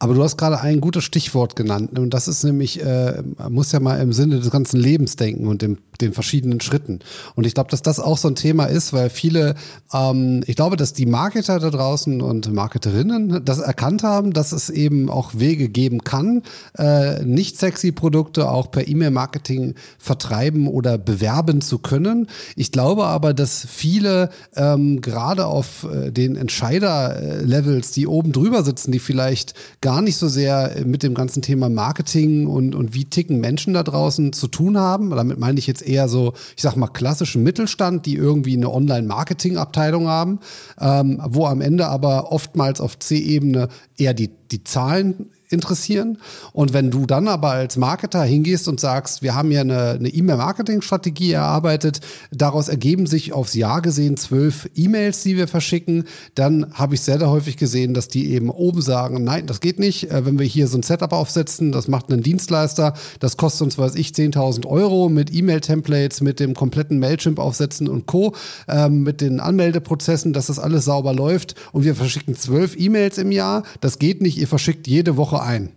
aber 0.00 0.14
du 0.14 0.22
hast 0.22 0.36
gerade 0.36 0.60
ein 0.60 0.80
gutes 0.80 1.04
Stichwort 1.04 1.56
genannt 1.56 1.98
und 1.98 2.10
das 2.10 2.26
ist 2.28 2.42
nämlich, 2.44 2.82
äh, 2.82 3.22
man 3.38 3.52
muss 3.52 3.72
ja 3.72 3.80
mal 3.80 4.00
im 4.00 4.12
Sinne 4.12 4.40
des 4.40 4.50
ganzen 4.50 4.78
Lebens 4.78 5.16
denken 5.16 5.46
und 5.46 5.62
dem, 5.62 5.78
den 6.00 6.12
verschiedenen 6.12 6.60
Schritten. 6.60 6.98
Und 7.36 7.46
ich 7.46 7.54
glaube, 7.54 7.70
dass 7.70 7.80
das 7.80 8.00
auch 8.00 8.18
so 8.18 8.28
ein 8.28 8.34
Thema 8.34 8.64
ist, 8.66 8.92
weil 8.92 9.08
viele, 9.08 9.54
ähm, 9.92 10.42
ich 10.46 10.56
glaube, 10.56 10.76
dass 10.76 10.92
die 10.92 11.06
Marketer 11.06 11.60
da 11.60 11.70
draußen 11.70 12.20
und 12.20 12.52
Marketerinnen 12.52 13.44
das 13.44 13.60
erkannt 13.60 14.02
haben, 14.02 14.32
dass 14.32 14.52
es 14.52 14.68
eben 14.68 15.08
auch 15.08 15.34
Wege 15.34 15.68
geben 15.68 16.02
kann, 16.02 16.42
äh, 16.76 17.24
nicht 17.24 17.56
sexy 17.56 17.92
Produkte 17.92 18.50
auch 18.50 18.72
per 18.72 18.88
E-Mail-Marketing 18.88 19.74
vertreiben 19.98 20.66
oder 20.66 20.98
bewerben 20.98 21.60
zu 21.60 21.78
können. 21.78 22.28
Ich 22.56 22.72
glaube 22.72 23.06
aber, 23.06 23.32
dass 23.32 23.64
viele 23.70 24.30
ähm, 24.56 25.00
gerade 25.00 25.46
auf 25.46 25.86
äh, 25.90 26.10
den 26.10 26.34
Entscheider-Levels, 26.34 27.92
die 27.92 28.08
oben 28.08 28.32
drüber 28.32 28.64
sitzen, 28.64 28.90
die 28.90 28.98
vielleicht 28.98 29.54
gar 29.84 30.00
nicht 30.00 30.16
so 30.16 30.28
sehr 30.28 30.76
mit 30.86 31.02
dem 31.02 31.12
ganzen 31.12 31.42
Thema 31.42 31.68
Marketing 31.68 32.46
und, 32.46 32.74
und 32.74 32.94
wie 32.94 33.04
ticken 33.04 33.38
Menschen 33.38 33.74
da 33.74 33.82
draußen 33.82 34.32
zu 34.32 34.48
tun 34.48 34.78
haben. 34.78 35.10
Damit 35.10 35.38
meine 35.38 35.58
ich 35.58 35.66
jetzt 35.66 35.86
eher 35.86 36.08
so, 36.08 36.32
ich 36.56 36.62
sag 36.62 36.74
mal, 36.76 36.86
klassischen 36.86 37.42
Mittelstand, 37.42 38.06
die 38.06 38.14
irgendwie 38.14 38.56
eine 38.56 38.72
Online-Marketing-Abteilung 38.72 40.08
haben, 40.08 40.40
ähm, 40.80 41.20
wo 41.26 41.44
am 41.44 41.60
Ende 41.60 41.86
aber 41.88 42.32
oftmals 42.32 42.80
auf 42.80 42.98
C-Ebene 42.98 43.68
eher 43.98 44.14
die, 44.14 44.30
die 44.50 44.64
Zahlen 44.64 45.26
interessieren. 45.48 46.18
Und 46.52 46.72
wenn 46.72 46.90
du 46.90 47.06
dann 47.06 47.28
aber 47.28 47.50
als 47.50 47.76
Marketer 47.76 48.22
hingehst 48.22 48.68
und 48.68 48.80
sagst, 48.80 49.22
wir 49.22 49.34
haben 49.34 49.50
ja 49.50 49.60
eine, 49.60 50.08
E-Mail-Marketing-Strategie 50.08 51.32
erarbeitet, 51.32 52.00
daraus 52.30 52.68
ergeben 52.68 53.06
sich 53.06 53.32
aufs 53.32 53.54
Jahr 53.54 53.82
gesehen 53.82 54.16
zwölf 54.16 54.68
E-Mails, 54.74 55.22
die 55.22 55.36
wir 55.36 55.48
verschicken, 55.48 56.04
dann 56.34 56.72
habe 56.74 56.94
ich 56.94 57.00
sehr, 57.00 57.18
sehr 57.18 57.30
häufig 57.30 57.56
gesehen, 57.56 57.94
dass 57.94 58.08
die 58.08 58.30
eben 58.32 58.50
oben 58.50 58.82
sagen, 58.82 59.24
nein, 59.24 59.46
das 59.46 59.60
geht 59.60 59.78
nicht. 59.78 60.10
Äh, 60.10 60.26
wenn 60.26 60.38
wir 60.38 60.46
hier 60.46 60.68
so 60.68 60.78
ein 60.78 60.82
Setup 60.82 61.12
aufsetzen, 61.12 61.72
das 61.72 61.88
macht 61.88 62.10
einen 62.10 62.22
Dienstleister, 62.22 62.94
das 63.20 63.36
kostet 63.36 63.62
uns, 63.62 63.78
weiß 63.78 63.94
ich, 63.96 64.10
10.000 64.10 64.66
Euro 64.66 65.08
mit 65.08 65.34
E-Mail-Templates, 65.34 66.20
mit 66.20 66.40
dem 66.40 66.54
kompletten 66.54 66.98
Mailchimp 66.98 67.38
aufsetzen 67.38 67.88
und 67.88 68.06
Co., 68.06 68.34
ähm, 68.68 69.02
mit 69.02 69.20
den 69.20 69.40
Anmeldeprozessen, 69.40 70.32
dass 70.32 70.46
das 70.46 70.58
alles 70.58 70.84
sauber 70.84 71.12
läuft 71.12 71.54
und 71.72 71.84
wir 71.84 71.94
verschicken 71.94 72.36
zwölf 72.36 72.76
E-Mails 72.78 73.18
im 73.18 73.32
Jahr. 73.32 73.62
Das 73.80 73.98
geht 73.98 74.22
nicht, 74.22 74.38
ihr 74.38 74.48
verschickt 74.48 74.86
jede 74.86 75.16
Woche 75.16 75.33
ein. 75.42 75.72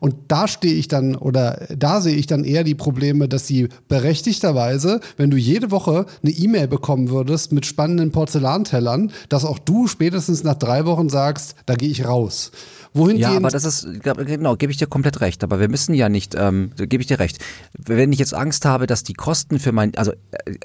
Und 0.00 0.16
da 0.28 0.48
stehe 0.48 0.74
ich 0.74 0.88
dann 0.88 1.14
oder 1.14 1.68
da 1.76 2.00
sehe 2.00 2.16
ich 2.16 2.26
dann 2.26 2.42
eher 2.42 2.64
die 2.64 2.74
Probleme, 2.74 3.28
dass 3.28 3.46
sie 3.46 3.68
berechtigterweise, 3.86 5.00
wenn 5.16 5.30
du 5.30 5.36
jede 5.36 5.70
Woche 5.70 6.06
eine 6.22 6.32
E-Mail 6.32 6.66
bekommen 6.66 7.10
würdest 7.10 7.52
mit 7.52 7.66
spannenden 7.66 8.10
Porzellantellern, 8.10 9.12
dass 9.28 9.44
auch 9.44 9.60
du 9.60 9.86
spätestens 9.86 10.42
nach 10.42 10.56
drei 10.56 10.84
Wochen 10.86 11.08
sagst, 11.08 11.54
da 11.66 11.76
gehe 11.76 11.90
ich 11.90 12.04
raus. 12.04 12.50
Wohin 12.94 13.16
ja, 13.16 13.36
aber 13.36 13.48
das 13.48 13.64
ist, 13.64 13.86
genau, 14.02 14.56
gebe 14.56 14.70
ich 14.70 14.78
dir 14.78 14.86
komplett 14.86 15.20
recht. 15.20 15.42
Aber 15.44 15.60
wir 15.60 15.68
müssen 15.68 15.94
ja 15.94 16.08
nicht, 16.08 16.34
ähm, 16.36 16.72
gebe 16.76 17.00
ich 17.00 17.06
dir 17.06 17.20
recht. 17.20 17.38
Wenn 17.78 18.12
ich 18.12 18.18
jetzt 18.18 18.34
Angst 18.34 18.66
habe, 18.66 18.86
dass 18.86 19.02
die 19.02 19.14
Kosten 19.14 19.58
für 19.58 19.72
mein, 19.72 19.94
also 19.96 20.12
äh, 20.12 20.16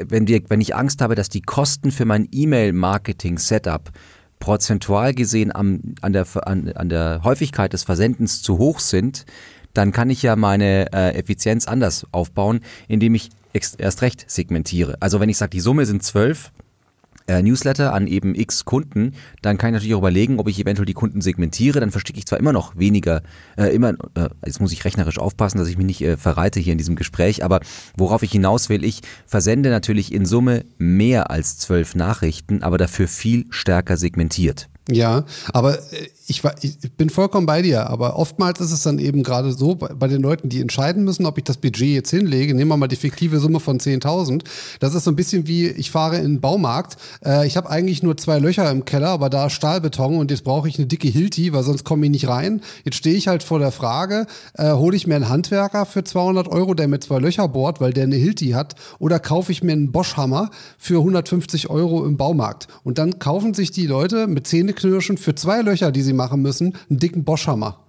wenn 0.10 0.28
wir, 0.28 0.42
wenn 0.50 0.60
ich 0.60 0.76
Angst 0.76 1.02
habe, 1.02 1.16
dass 1.16 1.30
die 1.30 1.42
Kosten 1.42 1.92
für 1.92 2.06
mein 2.06 2.28
E-Mail-Marketing-Setup 2.32 3.92
prozentual 4.40 5.14
gesehen 5.14 5.54
am, 5.54 5.96
an, 6.02 6.14
der, 6.14 6.26
an, 6.48 6.72
an 6.74 6.90
der 6.90 7.22
Häufigkeit 7.24 7.74
des 7.74 7.84
Versendens 7.84 8.42
zu 8.42 8.58
hoch 8.58 8.80
sind, 8.80 9.26
dann 9.74 9.92
kann 9.92 10.10
ich 10.10 10.24
ja 10.24 10.36
meine 10.36 10.92
äh, 10.94 11.16
Effizienz 11.16 11.68
anders 11.68 12.06
aufbauen, 12.12 12.62
indem 12.88 13.16
ich 13.16 13.30
erst 13.54 14.02
recht 14.02 14.30
segmentiere. 14.30 14.98
Also 15.00 15.20
wenn 15.20 15.30
ich 15.30 15.38
sage, 15.38 15.52
die 15.52 15.60
Summe 15.60 15.86
sind 15.86 16.04
zwölf, 16.04 16.52
äh, 17.28 17.42
Newsletter 17.42 17.94
an 17.94 18.08
eben 18.08 18.36
x 18.36 18.66
Kunden, 18.66 19.14
dann 19.42 19.58
kann 19.58 19.70
ich 19.70 19.74
natürlich 19.74 19.96
auch 19.96 20.00
überlegen, 20.00 20.40
ob 20.40 20.48
ich 20.48 20.60
eventuell 20.60 20.86
die 20.86 20.94
Kunden 20.94 21.22
segmentiere. 21.22 21.80
Dann 21.80 21.92
verstecke 21.92 22.20
ich 22.20 22.26
zwar 22.26 22.40
immer 22.40 22.54
noch 22.54 22.76
weniger, 22.78 23.22
äh, 23.58 23.74
immer, 23.76 23.92
äh, 24.16 24.30
jetzt 24.46 24.60
muss 24.60 24.72
ich 24.72 24.86
rechnerisch 24.86 25.20
aufpassen, 25.20 25.58
dass 25.58 25.68
ich 25.68 25.78
mich 25.78 25.86
nicht 25.86 26.02
äh, 26.02 26.18
verreite 26.18 26.60
hier 26.60 26.72
in 26.72 26.78
diesem 26.78 26.96
Gespräch, 26.96 27.44
aber 27.44 27.60
worauf 27.96 28.24
ich 28.24 28.32
hinaus 28.32 28.70
will, 28.70 28.84
ich 28.84 29.02
versende 29.26 29.70
natürlich 29.70 30.14
in 30.14 30.26
Summe 30.26 30.66
mehr 30.78 31.30
als 31.32 31.58
zwölf 31.58 31.96
Nachrichten, 31.96 32.64
aber 32.64 32.78
dafür 32.78 33.08
viel 33.08 33.46
stärker 33.50 33.98
segmentiert. 33.98 34.70
Ja, 34.90 35.26
aber 35.52 35.80
äh, 35.92 36.10
ich, 36.30 36.44
ich 36.62 36.92
bin 36.94 37.10
vollkommen 37.10 37.46
bei 37.46 37.62
dir, 37.62 37.90
aber 37.90 38.18
oftmals 38.18 38.60
ist 38.60 38.72
es 38.72 38.84
dann 38.84 39.00
eben 39.00 39.24
gerade 39.24 39.54
so 39.54 39.76
bei, 39.76 39.88
bei, 39.88 40.08
den 40.08 40.22
Leuten, 40.22 40.50
die 40.50 40.60
entscheiden 40.60 41.06
müssen, 41.06 41.26
ob 41.26 41.38
ich 41.38 41.46
das 41.46 41.58
Budget 41.58 41.88
jetzt 41.88 42.10
hinlege. 42.10 42.54
Nehmen 42.54 42.70
wir 42.70 42.78
mal 42.78 42.88
die 42.88 42.98
fiktive 42.98 43.40
Summe 43.40 43.62
von 43.62 43.80
10.000. 43.80 44.44
Das 44.80 44.94
ist 44.94 45.06
so 45.06 45.12
ein 45.12 45.16
bisschen 45.16 45.48
wie, 45.48 45.68
ich 45.68 45.90
fahre 45.90 46.18
in 46.18 46.24
den 46.24 46.42
Baumarkt. 46.42 46.98
Äh, 47.26 47.48
ich 47.48 47.56
habe 47.56 47.70
eigentlich 47.70 48.04
nur 48.04 48.18
zwei 48.18 48.40
Löcher 48.40 48.70
im 48.70 48.84
Keller, 48.84 49.10
aber 49.10 49.30
da 49.30 49.48
ist 49.48 49.54
Stahlbeton 49.54 50.18
und 50.18 50.32
jetzt 50.32 50.44
brauche 50.44 50.68
ich 50.68 50.78
eine 50.78 50.88
dicke 50.88 51.08
Hilti, 51.08 51.54
weil 51.54 51.64
sonst 51.64 51.86
komme 51.86 52.06
ich 52.06 52.12
nicht 52.12 52.28
rein. 52.28 52.62
Jetzt 52.84 52.98
stehe 52.98 53.16
ich 53.16 53.30
halt 53.30 53.44
vor 53.44 53.60
der 53.60 53.72
Frage, 53.72 54.28
äh, 54.54 54.74
hole 54.74 54.98
ich 54.98 55.08
mir 55.08 55.16
einen 55.16 55.30
Handwerker 55.30 55.86
für 55.86 56.04
200 56.04 56.50
Euro, 56.50 56.74
der 56.74 56.90
mir 56.90 57.00
zwei 57.00 57.20
Löcher 57.20 57.48
bohrt, 57.48 57.80
weil 57.80 57.94
der 57.94 58.04
eine 58.04 58.16
Hilti 58.16 58.50
hat, 58.50 58.76
oder 59.00 59.20
kaufe 59.20 59.52
ich 59.52 59.64
mir 59.64 59.74
einen 59.74 59.92
Bosch-Hammer 59.94 60.50
für 60.78 61.00
150 61.00 61.70
Euro 61.70 62.06
im 62.06 62.18
Baumarkt. 62.18 62.68
Und 62.84 62.98
dann 62.98 63.20
kaufen 63.20 63.54
sich 63.54 63.72
die 63.72 63.88
Leute 63.88 64.28
mit 64.28 64.48
Zähneknirschen 64.78 65.18
für 65.18 65.36
zwei 65.36 65.62
Löcher, 65.62 65.92
die 65.92 66.02
sie 66.02 66.14
machen 66.14 66.42
müssen, 66.42 66.76
einen 66.90 67.00
dicken 67.00 67.24
Boschhammer. 67.24 67.87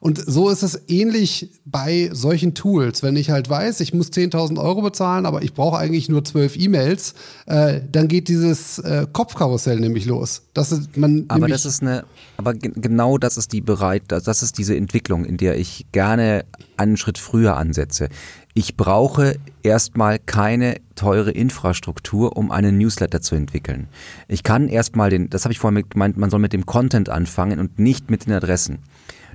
Und 0.00 0.22
so 0.24 0.50
ist 0.50 0.62
es 0.62 0.82
ähnlich 0.88 1.50
bei 1.64 2.10
solchen 2.12 2.54
Tools. 2.54 3.02
Wenn 3.02 3.16
ich 3.16 3.30
halt 3.30 3.48
weiß, 3.48 3.80
ich 3.80 3.94
muss 3.94 4.10
10.000 4.12 4.60
Euro 4.62 4.82
bezahlen, 4.82 5.26
aber 5.26 5.42
ich 5.42 5.54
brauche 5.54 5.78
eigentlich 5.78 6.08
nur 6.08 6.24
zwölf 6.24 6.56
E-Mails, 6.56 7.14
äh, 7.46 7.80
dann 7.90 8.08
geht 8.08 8.28
dieses 8.28 8.78
äh, 8.78 9.06
Kopfkarussell 9.12 9.80
nämlich 9.80 10.06
los. 10.06 10.42
Das 10.54 10.72
ist, 10.72 10.96
man 10.96 11.24
aber 11.28 11.48
das 11.48 11.64
ist 11.64 11.82
eine, 11.82 12.04
aber 12.36 12.54
genau 12.54 13.18
das 13.18 13.36
ist 13.36 13.52
die 13.52 13.60
bereit, 13.60 14.04
das 14.08 14.42
ist 14.42 14.58
diese 14.58 14.76
Entwicklung, 14.76 15.24
in 15.24 15.36
der 15.36 15.58
ich 15.58 15.86
gerne 15.92 16.44
einen 16.76 16.96
Schritt 16.96 17.18
früher 17.18 17.56
ansetze. 17.56 18.08
Ich 18.54 18.76
brauche 18.76 19.36
erstmal 19.62 20.18
keine 20.18 20.76
teure 20.94 21.30
Infrastruktur, 21.30 22.38
um 22.38 22.50
einen 22.50 22.78
Newsletter 22.78 23.20
zu 23.20 23.34
entwickeln. 23.34 23.88
Ich 24.28 24.42
kann 24.42 24.68
erstmal 24.68 25.10
den, 25.10 25.28
das 25.28 25.44
habe 25.44 25.52
ich 25.52 25.58
vorhin 25.58 25.86
gemeint, 25.88 26.16
man 26.16 26.30
soll 26.30 26.40
mit 26.40 26.54
dem 26.54 26.64
Content 26.64 27.10
anfangen 27.10 27.60
und 27.60 27.78
nicht 27.78 28.10
mit 28.10 28.24
den 28.24 28.32
Adressen. 28.32 28.78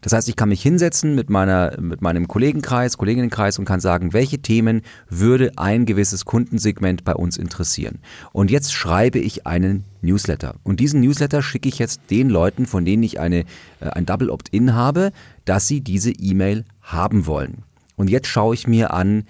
Das 0.01 0.13
heißt, 0.13 0.27
ich 0.29 0.35
kann 0.35 0.49
mich 0.49 0.61
hinsetzen 0.61 1.15
mit, 1.15 1.29
meiner, 1.29 1.79
mit 1.79 2.01
meinem 2.01 2.27
Kollegenkreis, 2.27 2.97
Kolleginnenkreis 2.97 3.59
und 3.59 3.65
kann 3.65 3.79
sagen, 3.79 4.13
welche 4.13 4.39
Themen 4.39 4.81
würde 5.09 5.51
ein 5.57 5.85
gewisses 5.85 6.25
Kundensegment 6.25 7.03
bei 7.03 7.13
uns 7.13 7.37
interessieren. 7.37 7.99
Und 8.33 8.51
jetzt 8.51 8.73
schreibe 8.73 9.19
ich 9.19 9.45
einen 9.45 9.85
Newsletter. 10.01 10.55
Und 10.63 10.79
diesen 10.79 11.01
Newsletter 11.01 11.43
schicke 11.43 11.69
ich 11.69 11.77
jetzt 11.77 12.01
den 12.09 12.29
Leuten, 12.29 12.65
von 12.65 12.83
denen 12.83 13.03
ich 13.03 13.19
eine, 13.19 13.41
äh, 13.79 13.89
ein 13.91 14.05
Double 14.05 14.31
Opt-in 14.31 14.73
habe, 14.73 15.11
dass 15.45 15.67
sie 15.67 15.81
diese 15.81 16.11
E-Mail 16.11 16.65
haben 16.81 17.27
wollen. 17.27 17.63
Und 17.95 18.09
jetzt 18.09 18.27
schaue 18.27 18.55
ich 18.55 18.67
mir 18.67 18.93
an, 18.93 19.25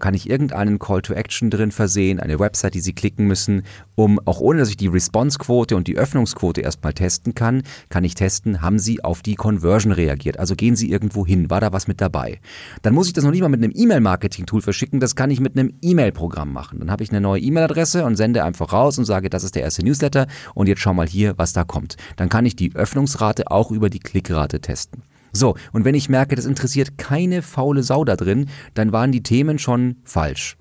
kann 0.00 0.14
ich 0.14 0.30
irgendeinen 0.30 0.78
Call 0.78 1.02
to 1.02 1.12
Action 1.12 1.50
drin 1.50 1.72
versehen, 1.72 2.20
eine 2.20 2.38
Website, 2.38 2.74
die 2.74 2.80
Sie 2.80 2.92
klicken 2.92 3.26
müssen, 3.26 3.62
um 3.94 4.20
auch 4.24 4.40
ohne, 4.40 4.60
dass 4.60 4.68
ich 4.68 4.76
die 4.76 4.86
Response-Quote 4.86 5.74
und 5.76 5.88
die 5.88 5.96
Öffnungsquote 5.96 6.60
erstmal 6.60 6.92
testen 6.92 7.34
kann, 7.34 7.62
kann 7.88 8.04
ich 8.04 8.14
testen, 8.14 8.62
haben 8.62 8.78
Sie 8.78 9.02
auf 9.02 9.22
die 9.22 9.34
Conversion 9.34 9.92
reagiert? 9.92 10.38
Also 10.38 10.54
gehen 10.54 10.76
Sie 10.76 10.90
irgendwo 10.90 11.26
hin, 11.26 11.50
war 11.50 11.60
da 11.60 11.72
was 11.72 11.88
mit 11.88 12.00
dabei? 12.00 12.40
Dann 12.82 12.94
muss 12.94 13.08
ich 13.08 13.12
das 13.12 13.24
noch 13.24 13.32
nicht 13.32 13.40
mal 13.40 13.48
mit 13.48 13.62
einem 13.62 13.72
E-Mail-Marketing-Tool 13.74 14.62
verschicken, 14.62 15.00
das 15.00 15.16
kann 15.16 15.30
ich 15.30 15.40
mit 15.40 15.58
einem 15.58 15.74
E-Mail-Programm 15.82 16.52
machen. 16.52 16.78
Dann 16.78 16.90
habe 16.90 17.02
ich 17.02 17.10
eine 17.10 17.20
neue 17.20 17.40
E-Mail-Adresse 17.40 18.04
und 18.04 18.16
sende 18.16 18.44
einfach 18.44 18.72
raus 18.72 18.98
und 18.98 19.04
sage, 19.04 19.30
das 19.30 19.44
ist 19.44 19.56
der 19.56 19.62
erste 19.62 19.84
Newsletter 19.84 20.26
und 20.54 20.68
jetzt 20.68 20.80
schau 20.80 20.94
mal 20.94 21.08
hier, 21.08 21.34
was 21.38 21.52
da 21.52 21.64
kommt. 21.64 21.96
Dann 22.16 22.28
kann 22.28 22.46
ich 22.46 22.56
die 22.56 22.74
Öffnungsrate 22.74 23.50
auch 23.50 23.70
über 23.70 23.90
die 23.90 24.00
Klickrate 24.00 24.60
testen. 24.60 25.02
So, 25.32 25.56
und 25.72 25.84
wenn 25.84 25.94
ich 25.94 26.08
merke, 26.08 26.36
das 26.36 26.44
interessiert 26.44 26.98
keine 26.98 27.42
faule 27.42 27.82
Sau 27.82 28.04
da 28.04 28.16
drin, 28.16 28.48
dann 28.74 28.92
waren 28.92 29.12
die 29.12 29.22
Themen 29.22 29.58
schon 29.58 29.96
falsch. 30.04 30.56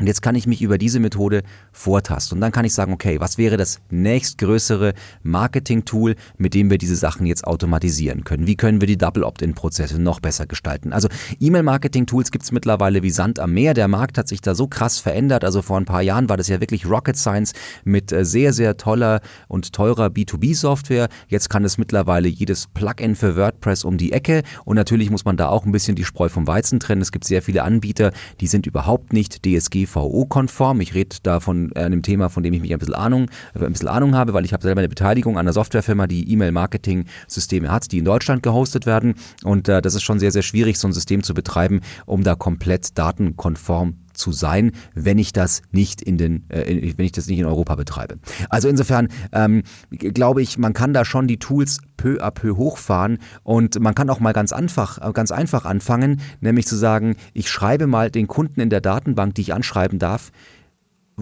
Und 0.00 0.06
jetzt 0.06 0.22
kann 0.22 0.34
ich 0.34 0.46
mich 0.46 0.62
über 0.62 0.78
diese 0.78 0.98
Methode 0.98 1.42
vortasten. 1.72 2.36
Und 2.36 2.40
dann 2.40 2.52
kann 2.52 2.64
ich 2.64 2.72
sagen, 2.72 2.92
okay, 2.92 3.20
was 3.20 3.36
wäre 3.36 3.58
das 3.58 3.80
nächstgrößere 3.90 4.94
Marketing-Tool, 5.22 6.14
mit 6.38 6.54
dem 6.54 6.70
wir 6.70 6.78
diese 6.78 6.96
Sachen 6.96 7.26
jetzt 7.26 7.46
automatisieren 7.46 8.24
können? 8.24 8.46
Wie 8.46 8.56
können 8.56 8.80
wir 8.80 8.88
die 8.88 8.96
Double 8.96 9.24
Opt-in-Prozesse 9.24 10.00
noch 10.00 10.20
besser 10.20 10.46
gestalten? 10.46 10.94
Also 10.94 11.08
E-Mail-Marketing-Tools 11.38 12.30
gibt 12.30 12.44
es 12.44 12.50
mittlerweile 12.50 13.02
wie 13.02 13.10
Sand 13.10 13.38
am 13.38 13.52
Meer. 13.52 13.74
Der 13.74 13.88
Markt 13.88 14.16
hat 14.16 14.26
sich 14.26 14.40
da 14.40 14.54
so 14.54 14.68
krass 14.68 14.98
verändert. 14.98 15.44
Also 15.44 15.60
vor 15.60 15.76
ein 15.76 15.84
paar 15.84 16.00
Jahren 16.00 16.30
war 16.30 16.38
das 16.38 16.48
ja 16.48 16.60
wirklich 16.60 16.86
Rocket 16.86 17.18
Science 17.18 17.52
mit 17.84 18.10
äh, 18.10 18.24
sehr, 18.24 18.54
sehr 18.54 18.78
toller 18.78 19.20
und 19.48 19.74
teurer 19.74 20.06
B2B-Software. 20.06 21.08
Jetzt 21.28 21.50
kann 21.50 21.62
es 21.62 21.76
mittlerweile 21.76 22.28
jedes 22.28 22.68
Plugin 22.68 23.16
für 23.16 23.36
WordPress 23.36 23.84
um 23.84 23.98
die 23.98 24.12
Ecke. 24.12 24.44
Und 24.64 24.76
natürlich 24.76 25.10
muss 25.10 25.26
man 25.26 25.36
da 25.36 25.48
auch 25.48 25.66
ein 25.66 25.72
bisschen 25.72 25.94
die 25.94 26.06
Spreu 26.06 26.30
vom 26.30 26.46
Weizen 26.46 26.80
trennen. 26.80 27.02
Es 27.02 27.12
gibt 27.12 27.24
sehr 27.24 27.42
viele 27.42 27.64
Anbieter, 27.64 28.12
die 28.40 28.46
sind 28.46 28.66
überhaupt 28.66 29.12
nicht 29.12 29.44
DSG 29.44 29.89
DSGVO-konform. 29.90 30.80
Ich 30.80 30.94
rede 30.94 31.16
da 31.22 31.40
von 31.40 31.72
äh, 31.74 31.80
einem 31.80 32.02
Thema, 32.02 32.28
von 32.28 32.42
dem 32.42 32.54
ich 32.54 32.60
mich 32.60 32.72
ein 32.72 32.78
bisschen 32.78 32.94
Ahnung, 32.94 33.30
äh, 33.54 33.64
ein 33.64 33.72
bisschen 33.72 33.88
Ahnung 33.88 34.14
habe, 34.14 34.32
weil 34.32 34.44
ich 34.44 34.52
habe 34.52 34.62
selber 34.62 34.80
eine 34.80 34.88
Beteiligung 34.88 35.34
an 35.34 35.40
einer 35.40 35.52
Softwarefirma, 35.52 36.06
die 36.06 36.30
E-Mail-Marketing-Systeme 36.32 37.70
hat, 37.70 37.92
die 37.92 37.98
in 37.98 38.04
Deutschland 38.04 38.42
gehostet 38.42 38.86
werden. 38.86 39.14
Und 39.44 39.68
äh, 39.68 39.82
das 39.82 39.94
ist 39.94 40.02
schon 40.02 40.18
sehr, 40.18 40.32
sehr 40.32 40.42
schwierig, 40.42 40.78
so 40.78 40.88
ein 40.88 40.92
System 40.92 41.22
zu 41.22 41.34
betreiben, 41.34 41.80
um 42.06 42.22
da 42.22 42.34
komplett 42.34 42.96
datenkonform 42.98 43.96
zu 44.20 44.32
sein, 44.32 44.72
wenn 44.94 45.18
ich 45.18 45.32
das 45.32 45.62
nicht 45.72 46.02
in 46.02 46.18
den, 46.18 46.48
äh, 46.50 46.92
wenn 46.96 47.06
ich 47.06 47.12
das 47.12 47.26
nicht 47.26 47.38
in 47.38 47.46
Europa 47.46 47.74
betreibe. 47.74 48.18
Also 48.48 48.68
insofern 48.68 49.08
ähm, 49.32 49.62
glaube 49.90 50.42
ich, 50.42 50.58
man 50.58 50.72
kann 50.72 50.92
da 50.92 51.04
schon 51.04 51.26
die 51.26 51.38
Tools 51.38 51.80
peu 51.96 52.22
à 52.22 52.30
peu 52.30 52.56
hochfahren 52.56 53.18
und 53.42 53.80
man 53.80 53.94
kann 53.94 54.08
auch 54.10 54.20
mal 54.20 54.32
ganz 54.32 54.52
einfach, 54.52 54.98
äh, 54.98 55.12
ganz 55.12 55.32
einfach 55.32 55.64
anfangen, 55.64 56.20
nämlich 56.40 56.66
zu 56.66 56.76
sagen, 56.76 57.16
ich 57.32 57.50
schreibe 57.50 57.86
mal 57.86 58.10
den 58.10 58.26
Kunden 58.26 58.60
in 58.60 58.70
der 58.70 58.80
Datenbank, 58.80 59.34
die 59.34 59.42
ich 59.42 59.54
anschreiben 59.54 59.98
darf, 59.98 60.30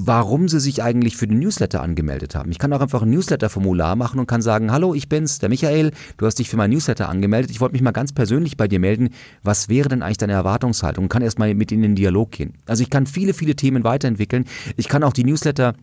warum 0.01 0.49
sie 0.49 0.61
sich 0.61 0.83
eigentlich 0.83 1.17
für 1.17 1.27
den 1.27 1.41
Newsletter 1.41 1.83
angemeldet 1.83 2.37
haben. 2.37 2.53
Ich 2.53 2.59
kann 2.59 2.73
auch 2.73 2.81
einfach 2.81 3.03
ein 3.03 3.11
Newsletter-Formular 3.11 3.97
machen 3.97 4.21
und 4.21 4.27
kann 4.27 4.43
sagen, 4.43 4.71
hallo, 4.71 4.95
ich 4.95 5.09
bin's, 5.09 5.41
der 5.41 5.49
Michael, 5.49 5.91
du 6.19 6.27
hast 6.27 6.39
dich 6.39 6.49
für 6.49 6.57
meinen 6.57 6.73
Newsletter 6.73 7.09
angemeldet. 7.09 7.51
Ich 7.51 7.61
wollte 7.61 7.73
mich 7.73 7.83
mal 7.83 7.91
ganz 7.91 8.13
persönlich 8.13 8.57
bei 8.57 8.69
dir 8.69 8.79
melden. 8.79 9.11
Was 9.43 9.69
wäre 9.69 9.89
denn 9.89 10.03
eigentlich 10.03 10.19
deine 10.19 10.35
Erwartungshaltung? 10.35 11.07
Und 11.07 11.09
kann 11.09 11.23
erstmal 11.23 11.53
mit 11.55 11.73
ihnen 11.73 11.83
in 11.83 11.91
den 11.91 11.97
Dialog 11.97 12.31
gehen. 12.31 12.55
Also 12.67 12.83
ich 12.83 12.91
kann 12.91 13.07
viele, 13.07 13.35
viele 13.35 13.57
Themen 13.57 13.83
weiterentwickeln. 13.83 14.45
Ich 14.77 14.89
kann 14.89 15.03
auch 15.03 15.13
die 15.13 15.25
Newsletter 15.25 15.75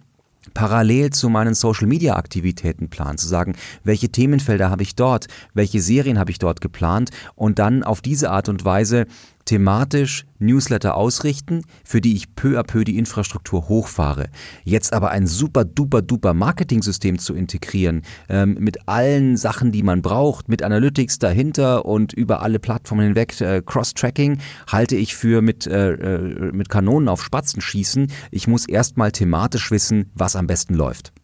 parallel 0.54 1.10
zu 1.10 1.30
meinen 1.30 1.54
Social-Media-Aktivitäten 1.54 2.90
planen, 2.90 3.18
zu 3.18 3.28
sagen, 3.28 3.56
welche 3.84 4.10
Themenfelder 4.10 4.70
habe 4.70 4.84
ich 4.84 4.96
dort, 4.96 5.28
welche 5.54 5.82
Serien 5.82 6.20
habe 6.20 6.32
ich 6.32 6.40
dort 6.40 6.62
geplant 6.62 7.10
und 7.36 7.60
dann 7.60 7.84
auf 7.84 8.02
diese 8.02 8.30
Art 8.30 8.48
und 8.48 8.64
Weise 8.64 9.08
thematisch 9.46 10.26
Newsletter 10.40 10.96
ausrichten, 10.98 11.62
für 11.84 12.02
die 12.02 12.16
ich 12.16 12.36
peu 12.36 12.60
à 12.60 12.64
peu 12.64 12.84
die 12.84 12.98
Infrastruktur 12.98 13.70
hochfahre. 13.70 14.28
Jetzt 14.64 14.94
aber 14.94 15.12
ein 15.12 15.28
super 15.28 15.64
duper 15.64 16.02
duper 16.02 16.34
Marketing-System 16.34 17.20
zu 17.20 17.34
integrieren, 17.34 18.02
ähm, 18.28 18.58
mit 18.60 18.88
allen 18.88 19.38
Sachen, 19.38 19.72
die 19.72 19.84
man 19.84 20.02
braucht, 20.02 20.50
mit 20.50 20.64
Analytics 20.64 21.20
dahinter 21.20 21.86
und 21.86 22.14
über 22.14 22.42
alle 22.42 22.60
Plattformen 22.60 23.06
hinweg, 23.08 23.40
äh, 23.40 23.62
Cross-Tracking, 23.66 24.40
halte 24.68 24.96
ich 24.96 25.16
für 25.16 25.42
mit, 25.42 25.68
äh, 25.68 25.94
äh 25.94 26.52
mit 26.52 26.70
Kanonen 26.70 27.08
auf 27.08 27.24
Spatzen 27.24 27.62
schießen. 27.62 28.12
Ich 28.32 28.48
muss 28.48 28.68
erstmal 28.68 29.12
thematisch 29.12 29.72
wissen, 29.72 30.12
was 30.14 30.36
am 30.36 30.48
besten 30.48 30.74
läuft. 30.74 31.15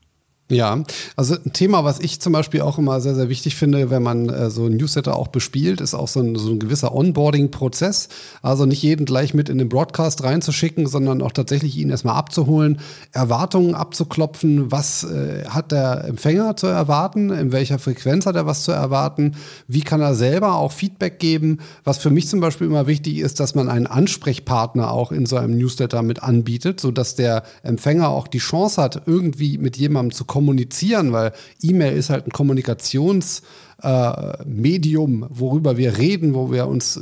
Ja, 0.52 0.84
also 1.16 1.36
ein 1.36 1.54
Thema, 1.54 1.86
was 1.86 2.00
ich 2.00 2.20
zum 2.20 2.34
Beispiel 2.34 2.60
auch 2.60 2.78
immer 2.78 3.00
sehr, 3.00 3.16
sehr 3.16 3.30
wichtig 3.30 3.56
finde, 3.56 3.90
wenn 3.90 4.04
man 4.04 4.28
äh, 4.28 4.50
so 4.50 4.66
ein 4.66 4.76
Newsletter 4.76 5.16
auch 5.16 5.30
bespielt, 5.30 5.80
ist 5.80 5.94
auch 5.94 6.10
so 6.10 6.20
ein, 6.20 6.36
so 6.36 6.52
ein 6.52 6.60
gewisser 6.60 6.94
Onboarding-Prozess. 6.94 8.10
Also 8.42 8.66
nicht 8.66 8.84
jeden 8.84 9.06
gleich 9.06 9.34
mit 9.34 9.48
in 9.48 9.60
den 9.60 9.70
Broadcast 9.70 10.26
reinzuschicken, 10.26 10.88
sondern 10.88 11.22
auch 11.22 11.32
tatsächlich 11.32 11.78
ihn 11.78 11.90
erstmal 11.90 12.18
abzuholen, 12.18 12.82
Erwartungen 13.14 13.76
abzuklopfen, 13.76 14.74
was 14.74 15.06
äh, 15.06 15.46
hat 15.48 15.72
der 15.72 16.04
Empfänger 16.04 16.58
zu 16.58 16.68
erwarten, 16.68 17.30
in 17.30 17.54
welcher 17.54 17.80
Frequenz 17.80 18.26
hat 18.26 18.36
er 18.36 18.46
was 18.46 18.64
zu 18.64 18.74
erwarten, 18.74 19.38
wie 19.70 19.82
kann 19.82 20.02
er 20.02 20.16
selber 20.16 20.56
auch 20.56 20.74
Feedback 20.74 21.18
geben. 21.20 21.60
Was 21.86 22.00
für 22.00 22.10
mich 22.10 22.28
zum 22.28 22.42
Beispiel 22.42 22.68
immer 22.68 22.88
wichtig 22.88 23.20
ist, 23.20 23.40
dass 23.40 23.56
man 23.56 23.70
einen 23.70 23.88
Ansprechpartner 23.88 24.92
auch 24.92 25.14
in 25.14 25.26
so 25.26 25.38
einem 25.38 25.58
Newsletter 25.58 26.02
mit 26.02 26.22
anbietet, 26.22 26.82
sodass 26.82 27.16
der 27.16 27.44
Empfänger 27.64 28.10
auch 28.10 28.28
die 28.28 28.40
Chance 28.40 28.82
hat, 28.82 29.04
irgendwie 29.06 29.58
mit 29.58 29.78
jemandem 29.78 30.12
zu 30.12 30.26
kommen 30.26 30.41
kommunizieren, 30.42 31.12
weil 31.12 31.34
E-Mail 31.62 31.96
ist 31.96 32.10
halt 32.10 32.26
ein 32.26 32.32
Kommunikationsmedium, 32.32 35.24
äh, 35.24 35.28
worüber 35.30 35.78
wir 35.78 36.00
reden, 36.00 36.34
wo 36.34 36.52
wir 36.52 36.66
uns 36.68 37.00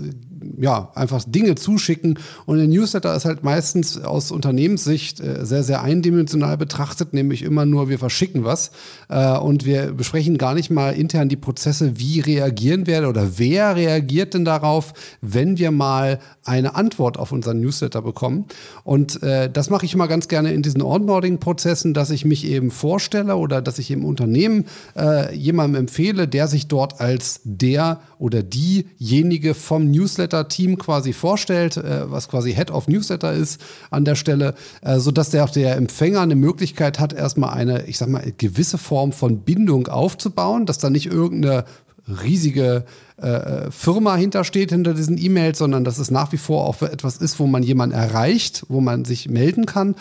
ja, 0.60 0.92
einfach 0.96 1.24
Dinge 1.26 1.56
zuschicken. 1.56 2.20
Und 2.46 2.58
der 2.58 2.68
Newsletter 2.68 3.16
ist 3.16 3.26
halt 3.26 3.44
meistens 3.44 4.02
aus 4.02 4.32
Unternehmenssicht 4.32 5.20
äh, 5.20 5.46
sehr, 5.46 5.64
sehr 5.64 5.82
eindimensional 5.82 6.58
betrachtet, 6.58 7.14
nämlich 7.14 7.44
immer 7.44 7.66
nur, 7.66 7.90
wir 7.90 8.00
verschicken 8.00 8.44
was. 8.44 8.72
Äh, 9.10 9.38
und 9.38 9.66
wir 9.66 9.94
besprechen 9.94 10.38
gar 10.38 10.54
nicht 10.54 10.70
mal 10.70 10.92
intern 10.92 11.30
die 11.30 11.36
Prozesse, 11.36 12.00
wie 12.00 12.20
reagieren 12.20 12.86
wir 12.86 13.08
oder 13.08 13.38
wer 13.38 13.76
reagiert 13.76 14.34
denn 14.34 14.46
darauf, 14.46 14.94
wenn 15.22 15.58
wir 15.58 15.72
mal 15.72 16.20
eine 16.44 16.76
Antwort 16.76 17.18
auf 17.18 17.32
unseren 17.32 17.60
Newsletter 17.60 18.02
bekommen. 18.02 18.46
Und 18.84 19.22
äh, 19.24 19.50
das 19.52 19.70
mache 19.70 19.86
ich 19.86 19.94
immer 19.94 20.08
ganz 20.08 20.28
gerne 20.28 20.54
in 20.54 20.62
diesen 20.62 20.82
Onboarding-Prozessen, 20.82 21.94
dass 21.94 22.10
ich 22.10 22.26
mich 22.26 22.46
eben 22.46 22.72
vorstelle 22.72 23.36
oder 23.36 23.62
dass 23.62 23.80
ich 23.80 23.92
im 23.92 24.04
Unternehmen 24.04 24.66
äh, 24.98 25.36
jemandem 25.36 25.82
empfehle, 25.82 26.28
der 26.28 26.48
sich 26.48 26.68
dort 26.68 27.00
als 27.00 27.42
der 27.44 28.02
oder 28.18 28.44
diejenige 28.44 29.54
vom 29.54 29.90
Newsletter-Team 30.30 30.78
quasi 30.78 31.14
vorstellt, 31.14 31.78
äh, 31.78 32.10
was 32.10 32.28
quasi 32.28 32.54
Head 32.54 32.72
of 32.72 32.88
Newsletter 32.88 33.34
ist 33.34 33.60
an 33.90 34.06
der 34.06 34.16
Stelle, 34.16 34.54
äh, 34.82 35.00
sodass 35.00 35.30
der 35.30 35.50
der 35.50 35.78
Empfänger 35.78 36.22
eine 36.22 36.36
Möglichkeit 36.36 37.00
hat, 37.00 37.14
erstmal 37.14 37.52
eine, 37.52 37.86
ich 37.86 37.98
sag 37.98 38.10
mal, 38.10 38.24
gewisse 38.38 38.78
Form 38.78 39.12
von 39.12 39.40
Bindung 39.40 39.88
aufzubauen, 39.88 40.66
dass 40.66 40.78
da 40.78 40.90
nicht 40.90 41.08
irgendeine 41.08 41.66
riesige 42.08 42.86
äh, 43.18 43.72
Firma 43.72 44.16
hintersteht 44.16 44.72
hinter 44.72 44.94
diesen 44.94 45.18
E-Mails, 45.18 45.58
sondern 45.58 45.84
dass 45.84 45.98
es 45.98 46.12
nach 46.12 46.32
wie 46.32 46.38
vor 46.38 46.66
auch 46.66 46.82
etwas 46.82 47.18
ist, 47.18 47.40
wo 47.40 47.48
man 47.48 47.64
jemanden 47.64 47.96
erreicht, 47.96 48.66
wo 48.68 48.82
man 48.82 49.06
sich 49.06 49.30
melden 49.30 49.66
kann. 49.66 49.96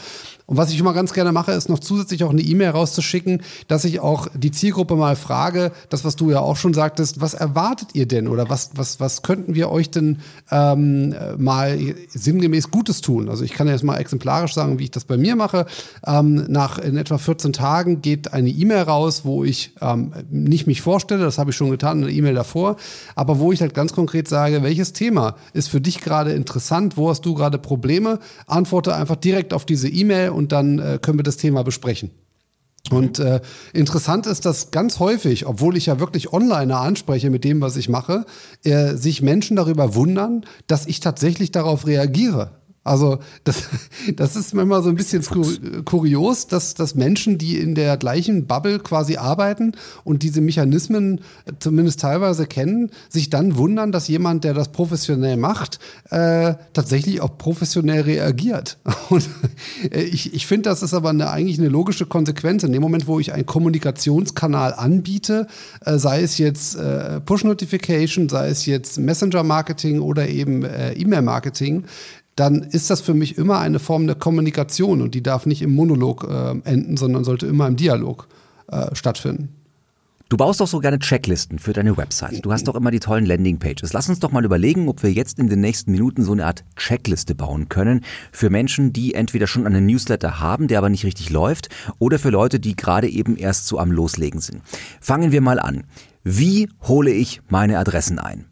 Und 0.49 0.57
was 0.57 0.71
ich 0.71 0.81
immer 0.81 0.95
ganz 0.95 1.13
gerne 1.13 1.31
mache, 1.31 1.53
ist 1.53 1.69
noch 1.69 1.79
zusätzlich 1.79 2.25
auch 2.25 2.31
eine 2.31 2.41
E-Mail 2.41 2.71
rauszuschicken, 2.71 3.43
dass 3.69 3.85
ich 3.85 4.01
auch 4.01 4.29
die 4.33 4.51
Zielgruppe 4.51 4.97
mal 4.97 5.15
frage, 5.15 5.73
das, 5.91 6.07
was 6.07 6.17
du 6.17 6.31
ja 6.31 6.41
auch 6.41 6.57
schon 6.57 6.73
sagtest, 6.73 7.21
was 7.21 7.35
erwartet 7.35 7.91
ihr 7.93 8.09
denn 8.09 8.27
oder 8.27 8.49
was, 8.49 8.71
was, 8.75 8.99
was 8.99 9.21
könnten 9.21 9.55
wir 9.55 9.71
euch 9.71 9.91
denn 9.91 10.21
ähm, 10.51 11.15
mal 11.37 11.79
sinngemäß 12.09 12.71
Gutes 12.71 13.03
tun? 13.03 13.29
Also 13.29 13.45
ich 13.45 13.53
kann 13.53 13.69
jetzt 13.69 13.85
mal 13.85 13.99
exemplarisch 13.99 14.55
sagen, 14.55 14.79
wie 14.79 14.85
ich 14.85 14.91
das 14.91 15.05
bei 15.05 15.19
mir 15.19 15.37
mache. 15.37 15.67
Ähm, 16.07 16.47
nach 16.49 16.79
in 16.79 16.97
etwa 16.97 17.19
14 17.19 17.53
Tagen 17.53 18.01
geht 18.01 18.33
eine 18.33 18.49
E-Mail 18.49 18.85
raus, 18.85 19.27
wo 19.27 19.45
ich 19.45 19.75
ähm, 19.83 20.15
nicht 20.31 20.67
mich 20.67 20.81
vorstelle, 20.81 21.25
das 21.25 21.37
habe 21.37 21.51
ich 21.51 21.57
schon 21.57 21.71
getan, 21.71 22.03
eine 22.03 22.11
E-Mail 22.11 22.35
davor, 22.35 22.77
aber 23.17 23.39
wo 23.39 23.53
ich 23.53 23.61
halt 23.61 23.75
ganz 23.75 23.93
konkret 23.93 24.29
sage, 24.29 24.63
welches 24.63 24.95
Thema 24.95 25.37
ist 25.53 25.69
für 25.69 25.83
dich 25.83 26.01
gerade 26.01 26.33
interessant, 26.33 26.97
wo 26.97 27.11
hast 27.11 27.27
du 27.27 27.35
gerade 27.35 27.59
Probleme, 27.59 28.19
antworte 28.47 28.95
einfach 28.95 29.17
direkt 29.17 29.53
auf 29.53 29.67
diese 29.67 29.91
E-Mail 29.91 30.38
und 30.39 30.53
dann 30.53 30.79
äh, 30.79 30.99
können 31.03 31.19
wir 31.19 31.25
das 31.25 31.37
Thema 31.37 31.65
besprechen. 31.65 32.13
Und 32.91 33.19
äh, 33.19 33.41
interessant 33.75 34.27
ist, 34.27 34.47
dass 34.47 34.71
ganz 34.71 35.01
häufig, 35.01 35.47
obwohl 35.47 35.77
ich 35.77 35.87
ja 35.87 35.99
wirklich 35.99 36.33
online 36.33 36.75
anspreche 36.75 37.29
mit 37.29 37.43
dem, 37.45 37.61
was 37.61 37.77
ich 37.77 37.89
mache, 37.89 38.25
äh, 38.63 38.95
sich 38.95 39.21
Menschen 39.21 39.57
darüber 39.57 39.95
wundern, 39.97 40.47
dass 40.69 40.87
ich 40.87 41.01
tatsächlich 41.01 41.51
darauf 41.51 41.87
reagiere. 41.87 42.58
Also 42.89 43.19
das, 43.45 43.65
das 44.17 44.37
ist 44.37 44.55
manchmal 44.55 44.83
so 44.83 44.89
ein 44.89 44.97
bisschen 44.97 45.23
kurios, 45.85 46.47
dass, 46.47 46.75
dass 46.75 46.95
Menschen, 46.95 47.39
die 47.39 47.59
in 47.59 47.75
der 47.75 47.97
gleichen 47.97 48.47
Bubble 48.47 48.79
quasi 48.79 49.17
arbeiten 49.17 49.73
und 50.05 50.23
diese 50.23 50.41
Mechanismen 50.41 51.21
zumindest 51.59 52.01
teilweise 52.01 52.47
kennen, 52.47 52.91
sich 53.09 53.31
dann 53.31 53.57
wundern, 53.57 53.93
dass 53.93 54.09
jemand, 54.09 54.45
der 54.45 54.55
das 54.55 54.69
professionell 54.69 55.37
macht, 55.37 55.79
äh, 56.11 56.55
tatsächlich 56.73 57.21
auch 57.21 57.37
professionell 57.37 58.03
reagiert. 58.03 58.79
Und 59.11 59.29
äh, 59.91 60.03
ich, 60.03 60.35
ich 60.35 60.47
finde, 60.47 60.71
das 60.71 60.83
ist 60.83 60.95
aber 60.95 61.11
eine, 61.11 61.31
eigentlich 61.31 61.59
eine 61.59 61.69
logische 61.69 62.07
Konsequenz. 62.07 62.63
In 62.63 62.73
dem 62.73 62.83
Moment, 62.83 63.07
wo 63.07 63.21
ich 63.21 63.33
einen 63.33 63.47
Kommunikationskanal 63.47 64.75
anbiete, 64.75 65.47
äh, 65.85 65.99
sei 65.99 66.23
es 66.23 66.39
jetzt 66.39 66.77
äh, 66.77 67.21
Push-Notification, 67.21 68.29
sei 68.29 68.49
es 68.49 68.67
jetzt 68.67 68.99
Messenger-Marketing 68.99 70.01
oder 70.01 70.29
eben 70.29 70.65
äh, 70.65 70.93
E-Mail-Marketing, 70.93 71.85
dann 72.39 72.63
ist 72.63 72.91
das 72.91 73.01
für 73.01 73.15
mich 73.15 73.37
immer 73.37 73.59
eine 73.59 73.79
Form 73.79 74.07
der 74.07 74.17
Kommunikation 74.17 75.03
und 75.03 75.15
die 75.15 75.23
darf 75.23 75.47
nicht 75.47 75.63
im 75.63 75.75
Monolog 75.75 76.25
äh, 76.25 76.51
enden, 76.65 76.97
sondern 76.97 77.25
sollte 77.25 77.47
immer 77.47 77.67
im 77.67 77.77
Dialog 77.77 78.29
äh, 78.69 78.95
stattfinden. 78.95 79.49
Du 80.29 80.37
baust 80.37 80.61
doch 80.61 80.67
so 80.67 80.79
gerne 80.81 80.99
Checklisten 80.99 81.59
für 81.59 81.73
deine 81.73 81.97
Website. 81.97 82.45
Du 82.45 82.53
hast 82.53 82.69
doch 82.69 82.75
immer 82.75 82.91
die 82.91 83.01
tollen 83.01 83.25
Landingpages. 83.25 83.95
Lass 83.95 84.11
uns 84.11 84.21
doch 84.21 84.31
mal 84.31 84.45
überlegen, 84.45 84.87
ob 84.89 85.03
wir 85.03 85.11
jetzt 85.11 85.39
in 85.39 85.49
den 85.49 85.63
nächsten 85.63 85.91
Minuten 85.91 86.23
so 86.23 86.33
eine 86.33 86.45
Art 86.45 86.65
Checkliste 86.77 87.35
bauen 87.35 87.71
können 87.71 88.05
für 88.31 88.51
Menschen, 88.51 88.93
die 88.93 89.15
entweder 89.15 89.47
schon 89.47 89.67
einen 89.67 89.87
Newsletter 89.87 90.39
haben, 90.39 90.69
der 90.69 90.79
aber 90.79 90.91
nicht 90.91 91.07
richtig 91.07 91.31
läuft, 91.31 91.71
oder 91.99 92.19
für 92.19 92.29
Leute, 92.29 92.61
die 92.61 92.77
gerade 92.77 93.09
eben 93.09 93.39
erst 93.39 93.69
so 93.69 93.79
am 93.79 93.91
Loslegen 93.91 94.43
sind. 94.43 94.61
Fangen 95.01 95.33
wir 95.33 95.41
mal 95.41 95.59
an. 95.59 95.85
Wie 96.25 96.69
hole 96.83 97.11
ich 97.11 97.41
meine 97.49 97.79
Adressen 97.79 98.19
ein? 98.19 98.48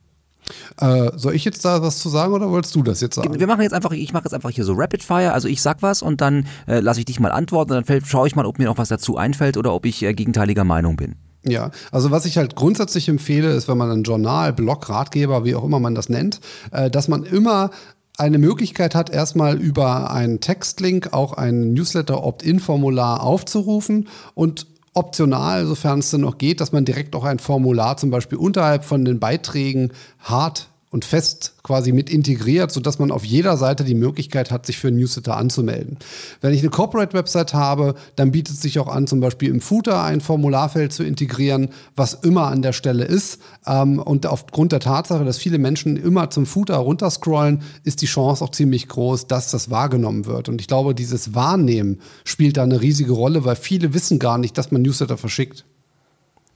Äh, 0.81 1.11
soll 1.17 1.35
ich 1.35 1.45
jetzt 1.45 1.65
da 1.65 1.83
was 1.83 1.99
zu 1.99 2.09
sagen 2.09 2.33
oder 2.33 2.51
wolltest 2.51 2.75
du 2.75 2.83
das 2.83 3.01
jetzt 3.01 3.17
sagen? 3.17 3.39
Wir 3.39 3.47
machen 3.47 3.63
jetzt 3.63 3.73
einfach, 3.73 3.93
ich 3.93 4.13
mache 4.13 4.25
jetzt 4.25 4.35
einfach 4.35 4.51
hier 4.51 4.65
so 4.65 4.75
Rapid 4.75 5.03
Fire, 5.03 5.33
also 5.33 5.49
ich 5.49 5.63
sag 5.63 5.83
was 5.83 6.03
und 6.03 6.21
dann 6.21 6.47
äh, 6.67 6.81
lasse 6.81 7.01
ich 7.01 7.07
dich 7.07 7.21
mal 7.21 7.33
antworten 7.33 7.73
und 7.73 7.89
dann 7.89 8.05
schaue 8.05 8.27
ich 8.27 8.37
mal, 8.37 8.47
ob 8.47 8.59
mir 8.59 8.67
noch 8.67 8.79
was 8.79 8.89
dazu 8.89 9.17
einfällt 9.17 9.57
oder 9.57 9.73
ob 9.73 9.87
ich 9.87 10.03
äh, 10.03 10.13
gegenteiliger 10.15 10.65
Meinung 10.65 10.97
bin. 10.97 11.17
Ja, 11.45 11.71
also 11.93 12.11
was 12.11 12.27
ich 12.27 12.39
halt 12.39 12.57
grundsätzlich 12.57 13.09
empfehle, 13.09 13.53
ist, 13.53 13.69
wenn 13.69 13.79
man 13.79 13.91
ein 13.91 14.03
Journal, 14.03 14.53
Blog, 14.53 14.89
Ratgeber, 14.89 15.45
wie 15.45 15.55
auch 15.55 15.65
immer 15.65 15.79
man 15.79 15.95
das 15.95 16.09
nennt, 16.09 16.41
äh, 16.73 16.91
dass 16.91 17.09
man 17.09 17.23
immer 17.23 17.71
eine 18.19 18.39
Möglichkeit 18.39 18.95
hat, 18.95 19.11
erstmal 19.11 19.57
über 19.59 20.11
einen 20.11 20.41
Textlink 20.41 21.13
auch 21.13 21.35
ein 21.35 21.75
Newsletter-Opt-in-Formular 21.75 23.23
aufzurufen 23.23 24.09
und 24.35 24.67
optional, 24.97 25.67
sofern 25.67 26.01
es 26.01 26.11
denn 26.11 26.23
noch 26.23 26.39
geht, 26.39 26.61
dass 26.61 26.73
man 26.73 26.85
direkt 26.85 27.15
auch 27.15 27.25
ein 27.25 27.39
Formular 27.39 27.97
zum 27.97 28.11
Beispiel 28.11 28.39
unterhalb 28.39 28.85
von 28.85 29.05
den 29.05 29.21
Beiträgen 29.21 29.93
hart 30.21 30.69
und 30.97 31.05
fest 31.05 31.53
quasi 31.63 31.93
mit 31.93 32.09
integriert, 32.09 32.73
sodass 32.73 32.99
man 32.99 33.11
auf 33.11 33.23
jeder 33.23 33.59
Seite 33.59 33.85
die 33.85 33.95
Möglichkeit 33.95 34.51
hat, 34.51 34.65
sich 34.65 34.79
für 34.79 34.89
einen 34.89 34.97
Newsletter 34.97 35.37
anzumelden. 35.37 35.99
Wenn 36.41 36.55
ich 36.55 36.61
eine 36.61 36.71
Corporate-Website 36.71 37.53
habe, 37.53 37.97
dann 38.17 38.31
bietet 38.31 38.55
es 38.55 38.63
sich 38.63 38.79
auch 38.79 38.89
an, 38.89 39.07
zum 39.07 39.21
Beispiel 39.21 39.51
im 39.51 39.61
Footer 39.61 40.03
ein 40.03 40.23
Formularfeld 40.23 40.95
zu 40.95 41.05
integrieren, 41.05 41.69
was 41.97 42.15
immer 42.15 42.47
an 42.47 42.63
der 42.63 42.73
Stelle 42.73 43.05
ist. 43.05 43.43
Ähm, 43.67 43.99
und 43.99 44.25
aufgrund 44.25 44.73
der 44.73 44.81
Tatsache, 44.81 45.27
dass 45.27 45.37
viele 45.37 45.59
Menschen 45.59 45.99
immer 45.99 46.31
zum 46.31 46.47
Footer 46.47 46.77
runterscrollen, 46.77 47.61
ist 47.85 48.01
die 48.01 48.07
Chance 48.07 48.43
auch 48.43 48.53
ziemlich 48.53 48.89
groß, 48.89 49.27
dass 49.27 49.51
das 49.51 49.69
wahrgenommen 49.69 50.25
wird. 50.25 50.49
Und 50.49 50.63
ich 50.63 50.67
glaube, 50.67 50.95
dieses 50.95 51.35
Wahrnehmen 51.35 52.01
spielt 52.25 52.57
da 52.57 52.63
eine 52.63 52.81
riesige 52.81 53.13
Rolle, 53.13 53.45
weil 53.45 53.57
viele 53.57 53.93
wissen 53.93 54.19
gar 54.19 54.39
nicht, 54.39 54.57
dass 54.57 54.71
man 54.71 54.81
Newsletter 54.81 55.19
verschickt. 55.19 55.67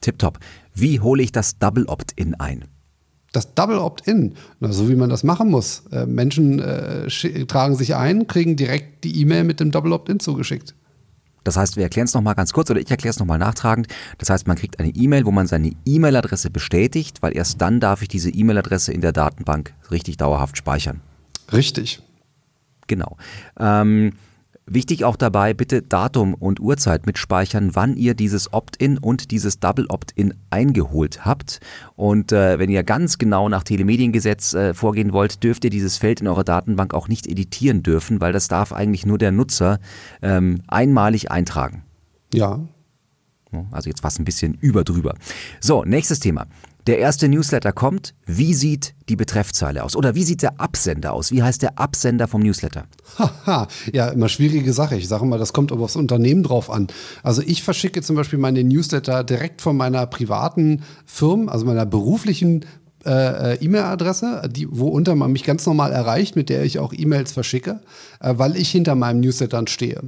Tipptopp. 0.00 0.38
Wie 0.72 0.98
hole 1.00 1.22
ich 1.22 1.30
das 1.30 1.58
Double 1.58 1.84
Opt-in 1.84 2.36
ein? 2.36 2.64
Das 3.32 3.54
Double 3.54 3.78
Opt-in, 3.78 4.34
so 4.60 4.88
wie 4.88 4.96
man 4.96 5.08
das 5.08 5.22
machen 5.22 5.50
muss. 5.50 5.84
Äh, 5.92 6.06
Menschen 6.06 6.58
äh, 6.58 7.08
tragen 7.46 7.76
sich 7.76 7.94
ein, 7.94 8.26
kriegen 8.26 8.56
direkt 8.56 9.04
die 9.04 9.20
E-Mail 9.20 9.44
mit 9.44 9.60
dem 9.60 9.70
Double 9.70 9.92
Opt-in 9.92 10.20
zugeschickt. 10.20 10.74
Das 11.44 11.56
heißt, 11.56 11.76
wir 11.76 11.84
erklären 11.84 12.04
es 12.04 12.14
nochmal 12.14 12.34
ganz 12.34 12.52
kurz 12.52 12.70
oder 12.70 12.80
ich 12.80 12.90
erkläre 12.90 13.12
es 13.12 13.18
nochmal 13.18 13.38
nachtragend. 13.38 13.88
Das 14.18 14.30
heißt, 14.30 14.46
man 14.46 14.56
kriegt 14.56 14.78
eine 14.78 14.90
E-Mail, 14.90 15.24
wo 15.24 15.30
man 15.30 15.46
seine 15.46 15.72
E-Mail-Adresse 15.86 16.50
bestätigt, 16.50 17.22
weil 17.22 17.34
erst 17.34 17.60
dann 17.60 17.80
darf 17.80 18.02
ich 18.02 18.08
diese 18.08 18.30
E-Mail-Adresse 18.30 18.92
in 18.92 19.00
der 19.00 19.12
Datenbank 19.12 19.74
richtig 19.90 20.16
dauerhaft 20.16 20.58
speichern. 20.58 21.00
Richtig. 21.52 22.02
Genau. 22.88 23.16
Ähm, 23.58 24.12
Wichtig 24.72 25.04
auch 25.04 25.16
dabei, 25.16 25.52
bitte 25.52 25.82
Datum 25.82 26.32
und 26.32 26.60
Uhrzeit 26.60 27.04
mitspeichern, 27.04 27.74
wann 27.74 27.96
ihr 27.96 28.14
dieses 28.14 28.52
Opt-in 28.52 28.98
und 28.98 29.32
dieses 29.32 29.58
Double 29.58 29.86
Opt-in 29.88 30.34
eingeholt 30.50 31.24
habt. 31.24 31.58
Und 31.96 32.30
äh, 32.30 32.60
wenn 32.60 32.70
ihr 32.70 32.84
ganz 32.84 33.18
genau 33.18 33.48
nach 33.48 33.64
Telemediengesetz 33.64 34.54
äh, 34.54 34.72
vorgehen 34.72 35.12
wollt, 35.12 35.42
dürft 35.42 35.64
ihr 35.64 35.70
dieses 35.70 35.96
Feld 35.96 36.20
in 36.20 36.28
eurer 36.28 36.44
Datenbank 36.44 36.94
auch 36.94 37.08
nicht 37.08 37.26
editieren 37.26 37.82
dürfen, 37.82 38.20
weil 38.20 38.32
das 38.32 38.46
darf 38.46 38.72
eigentlich 38.72 39.04
nur 39.04 39.18
der 39.18 39.32
Nutzer 39.32 39.80
ähm, 40.22 40.62
einmalig 40.68 41.32
eintragen. 41.32 41.82
Ja. 42.32 42.60
Also 43.72 43.90
jetzt 43.90 44.02
fast 44.02 44.20
ein 44.20 44.24
bisschen 44.24 44.54
über 44.60 44.84
drüber. 44.84 45.16
So, 45.58 45.82
nächstes 45.84 46.20
Thema. 46.20 46.46
Der 46.86 46.98
erste 46.98 47.28
Newsletter 47.28 47.72
kommt. 47.72 48.14
Wie 48.26 48.54
sieht 48.54 48.94
die 49.08 49.16
Betreffzeile 49.16 49.84
aus? 49.84 49.96
Oder 49.96 50.14
wie 50.14 50.22
sieht 50.22 50.42
der 50.42 50.60
Absender 50.60 51.12
aus? 51.12 51.30
Wie 51.30 51.42
heißt 51.42 51.62
der 51.62 51.78
Absender 51.78 52.26
vom 52.26 52.42
Newsletter? 52.42 52.84
Haha, 53.18 53.68
ja, 53.92 54.08
immer 54.08 54.28
schwierige 54.28 54.72
Sache. 54.72 54.96
Ich 54.96 55.08
sage 55.08 55.26
mal, 55.26 55.38
das 55.38 55.52
kommt 55.52 55.72
aber 55.72 55.84
aufs 55.84 55.96
Unternehmen 55.96 56.42
drauf 56.42 56.70
an. 56.70 56.86
Also 57.22 57.42
ich 57.42 57.62
verschicke 57.62 58.00
zum 58.02 58.16
Beispiel 58.16 58.38
meine 58.38 58.64
Newsletter 58.64 59.24
direkt 59.24 59.60
von 59.60 59.76
meiner 59.76 60.06
privaten 60.06 60.82
Firma, 61.04 61.52
also 61.52 61.66
meiner 61.66 61.86
beruflichen 61.86 62.64
äh, 63.06 63.54
äh, 63.54 63.64
E-Mail-Adresse, 63.64 64.42
die, 64.50 64.68
worunter 64.70 65.14
man 65.14 65.32
mich 65.32 65.44
ganz 65.44 65.64
normal 65.64 65.90
erreicht, 65.92 66.36
mit 66.36 66.50
der 66.50 66.64
ich 66.64 66.78
auch 66.78 66.92
E-Mails 66.94 67.32
verschicke, 67.32 67.80
äh, 68.20 68.34
weil 68.36 68.56
ich 68.56 68.70
hinter 68.70 68.94
meinem 68.94 69.20
Newsletter 69.20 69.62
stehe. 69.68 70.02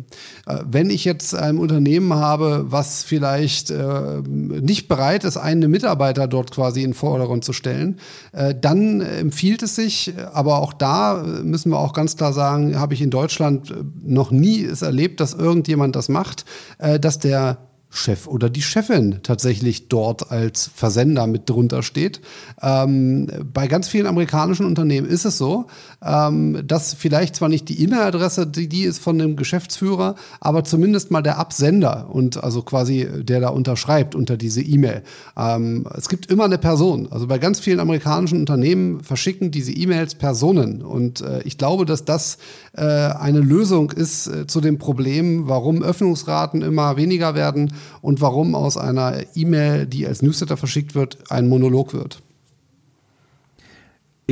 Äh, 0.46 0.58
wenn 0.70 0.90
ich 0.90 1.06
jetzt 1.06 1.34
ein 1.34 1.56
Unternehmen 1.56 2.12
habe, 2.12 2.66
was 2.68 3.02
vielleicht 3.02 3.70
äh, 3.70 4.20
nicht 4.26 4.88
bereit 4.88 5.24
ist, 5.24 5.38
einen 5.38 5.70
Mitarbeiter 5.70 6.28
dort 6.28 6.50
quasi 6.50 6.82
in 6.82 6.90
den 6.90 6.94
Vordergrund 6.94 7.44
zu 7.44 7.54
stellen, 7.54 7.98
äh, 8.32 8.54
dann 8.54 9.00
empfiehlt 9.00 9.62
es 9.62 9.74
sich, 9.74 10.12
aber 10.34 10.58
auch 10.58 10.74
da 10.74 11.24
müssen 11.42 11.70
wir 11.70 11.78
auch 11.78 11.94
ganz 11.94 12.16
klar 12.16 12.34
sagen, 12.34 12.78
habe 12.78 12.92
ich 12.92 13.00
in 13.00 13.10
Deutschland 13.10 13.72
noch 14.04 14.30
nie 14.30 14.64
es 14.64 14.82
erlebt, 14.82 15.20
dass 15.20 15.32
irgendjemand 15.32 15.96
das 15.96 16.08
macht, 16.08 16.44
dass 16.78 17.18
der 17.18 17.58
Chef 17.94 18.26
oder 18.26 18.48
die 18.48 18.62
Chefin 18.62 19.20
tatsächlich 19.22 19.88
dort 19.88 20.30
als 20.30 20.70
Versender 20.74 21.26
mit 21.26 21.48
drunter 21.48 21.82
steht. 21.82 22.22
Ähm, 22.62 23.28
bei 23.52 23.68
ganz 23.68 23.86
vielen 23.86 24.06
amerikanischen 24.06 24.64
Unternehmen 24.64 25.06
ist 25.06 25.26
es 25.26 25.36
so, 25.36 25.66
ähm, 26.02 26.62
dass 26.66 26.94
vielleicht 26.94 27.36
zwar 27.36 27.50
nicht 27.50 27.68
die 27.68 27.82
E-Mail-Adresse, 27.82 28.46
die, 28.46 28.66
die 28.66 28.84
ist 28.84 28.98
von 28.98 29.18
dem 29.18 29.36
Geschäftsführer, 29.36 30.14
aber 30.40 30.64
zumindest 30.64 31.10
mal 31.10 31.22
der 31.22 31.38
Absender 31.38 32.08
und 32.10 32.42
also 32.42 32.62
quasi 32.62 33.06
der 33.22 33.40
da 33.40 33.50
unterschreibt 33.50 34.14
unter 34.14 34.38
diese 34.38 34.62
E-Mail. 34.62 35.02
Ähm, 35.36 35.86
es 35.94 36.08
gibt 36.08 36.26
immer 36.26 36.44
eine 36.44 36.58
Person. 36.58 37.08
Also 37.10 37.26
bei 37.26 37.38
ganz 37.38 37.60
vielen 37.60 37.78
amerikanischen 37.78 38.40
Unternehmen 38.40 39.02
verschicken 39.02 39.50
diese 39.50 39.72
E-Mails 39.72 40.14
Personen 40.14 40.80
und 40.80 41.20
äh, 41.20 41.42
ich 41.42 41.58
glaube, 41.58 41.84
dass 41.84 42.06
das 42.06 42.38
äh, 42.72 42.82
eine 42.82 43.40
Lösung 43.40 43.90
ist 43.90 44.28
äh, 44.28 44.46
zu 44.46 44.62
dem 44.62 44.78
Problem, 44.78 45.46
warum 45.46 45.82
Öffnungsraten 45.82 46.62
immer 46.62 46.96
weniger 46.96 47.34
werden 47.34 47.70
und 48.00 48.20
warum 48.20 48.54
aus 48.54 48.76
einer 48.76 49.24
E-Mail, 49.34 49.86
die 49.86 50.06
als 50.06 50.22
Newsletter 50.22 50.56
verschickt 50.56 50.94
wird, 50.94 51.30
ein 51.30 51.48
Monolog 51.48 51.92
wird. 51.92 52.22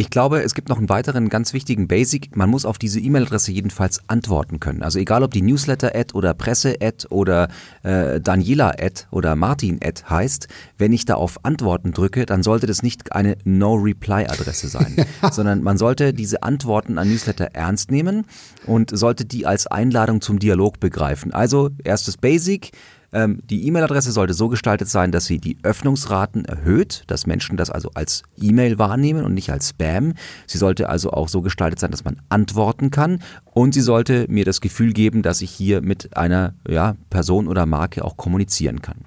Ich 0.00 0.08
glaube, 0.08 0.40
es 0.42 0.54
gibt 0.54 0.68
noch 0.68 0.78
einen 0.78 0.88
weiteren 0.88 1.28
ganz 1.28 1.52
wichtigen 1.52 1.88
Basic. 1.88 2.36
Man 2.36 2.48
muss 2.48 2.64
auf 2.64 2.78
diese 2.78 3.00
E-Mail-Adresse 3.00 3.50
jedenfalls 3.50 4.00
antworten 4.08 4.60
können. 4.60 4.84
Also 4.84 5.00
egal, 5.00 5.24
ob 5.24 5.32
die 5.32 5.42
Newsletter-Ad 5.42 6.14
oder 6.14 6.32
Presse-Ad 6.32 7.08
oder 7.10 7.48
äh, 7.82 8.20
Daniela-Ad 8.20 9.08
oder 9.10 9.34
Martin-Ad 9.34 10.04
heißt, 10.08 10.46
wenn 10.78 10.92
ich 10.92 11.06
da 11.06 11.16
auf 11.16 11.44
Antworten 11.44 11.90
drücke, 11.90 12.24
dann 12.24 12.44
sollte 12.44 12.68
das 12.68 12.84
nicht 12.84 13.12
eine 13.12 13.36
No-Reply-Adresse 13.44 14.68
sein, 14.68 15.04
sondern 15.32 15.60
man 15.62 15.76
sollte 15.76 16.14
diese 16.14 16.44
Antworten 16.44 16.96
an 16.96 17.08
Newsletter 17.10 17.48
ernst 17.52 17.90
nehmen 17.90 18.26
und 18.66 18.96
sollte 18.96 19.24
die 19.24 19.44
als 19.44 19.66
Einladung 19.66 20.20
zum 20.20 20.38
Dialog 20.38 20.78
begreifen. 20.78 21.34
Also 21.34 21.70
erstes 21.82 22.16
Basic, 22.16 22.70
ähm, 23.12 23.40
die 23.48 23.66
E-Mail-Adresse 23.66 24.12
sollte 24.12 24.34
so 24.34 24.48
gestaltet 24.48 24.88
sein, 24.88 25.12
dass 25.12 25.26
sie 25.26 25.38
die 25.38 25.58
Öffnungsraten 25.62 26.44
erhöht, 26.44 27.04
dass 27.08 27.26
Menschen 27.26 27.56
das 27.56 27.70
also 27.70 27.90
als 27.94 28.22
E-Mail 28.40 28.78
wahrnehmen 28.78 29.24
und 29.24 29.34
nicht 29.34 29.50
als 29.50 29.70
Spam. 29.70 30.14
Sie 30.46 30.58
sollte 30.58 30.88
also 30.88 31.10
auch 31.10 31.28
so 31.28 31.42
gestaltet 31.42 31.80
sein, 31.80 31.90
dass 31.90 32.04
man 32.04 32.20
antworten 32.28 32.90
kann 32.90 33.22
und 33.44 33.74
sie 33.74 33.80
sollte 33.80 34.26
mir 34.28 34.44
das 34.44 34.60
Gefühl 34.60 34.92
geben, 34.92 35.22
dass 35.22 35.42
ich 35.42 35.50
hier 35.50 35.82
mit 35.82 36.16
einer 36.16 36.54
ja, 36.68 36.96
Person 37.10 37.48
oder 37.48 37.66
Marke 37.66 38.04
auch 38.04 38.16
kommunizieren 38.16 38.82
kann. 38.82 38.98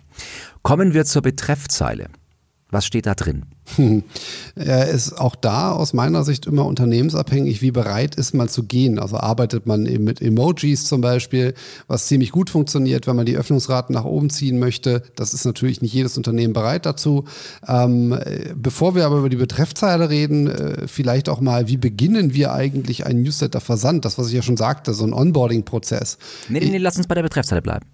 Kommen 0.62 0.94
wir 0.94 1.06
zur 1.06 1.22
Betreffzeile. 1.22 2.08
Was 2.74 2.86
steht 2.86 3.06
da 3.06 3.14
drin? 3.14 3.44
Er 4.56 4.88
ist 4.90 5.14
auch 5.20 5.36
da 5.36 5.72
aus 5.72 5.94
meiner 5.94 6.24
Sicht 6.24 6.46
immer 6.46 6.66
unternehmensabhängig, 6.66 7.62
wie 7.62 7.72
bereit 7.72 8.16
ist 8.16 8.34
man 8.34 8.50
zu 8.50 8.64
gehen. 8.64 9.00
Also 9.00 9.18
arbeitet 9.18 9.66
man 9.66 9.86
eben 9.86 10.04
mit 10.04 10.22
Emojis 10.22 10.86
zum 10.86 11.02
Beispiel, 11.02 11.54
was 11.88 12.08
ziemlich 12.08 12.32
gut 12.32 12.50
funktioniert, 12.50 13.08
wenn 13.08 13.16
man 13.16 13.26
die 13.26 13.38
Öffnungsraten 13.38 13.94
nach 13.94 14.06
oben 14.06 14.30
ziehen 14.30 14.60
möchte. 14.60 15.04
Das 15.16 15.34
ist 15.34 15.46
natürlich 15.46 15.82
nicht 15.82 15.94
jedes 15.94 16.18
Unternehmen 16.18 16.54
bereit 16.54 16.86
dazu. 16.86 17.26
Ähm, 17.68 18.18
bevor 18.56 18.96
wir 18.96 19.06
aber 19.06 19.18
über 19.18 19.30
die 19.30 19.38
Betreffzeile 19.38 20.10
reden, 20.10 20.48
äh, 20.48 20.88
vielleicht 20.88 21.30
auch 21.30 21.40
mal, 21.40 21.68
wie 21.68 21.78
beginnen 21.78 22.34
wir 22.34 22.54
eigentlich 22.54 23.06
einen 23.06 23.24
Newsletter-Versand? 23.24 24.06
Das, 24.06 24.18
was 24.18 24.28
ich 24.28 24.34
ja 24.34 24.42
schon 24.42 24.58
sagte, 24.58 24.94
so 24.94 25.06
ein 25.06 25.14
Onboarding-Prozess. 25.14 26.18
Nee, 26.50 26.60
nee, 26.60 26.70
nee, 26.72 26.78
lass 26.78 26.98
uns 26.98 27.08
bei 27.08 27.16
der 27.16 27.24
Betreffzeile 27.24 27.62
bleiben. 27.62 27.86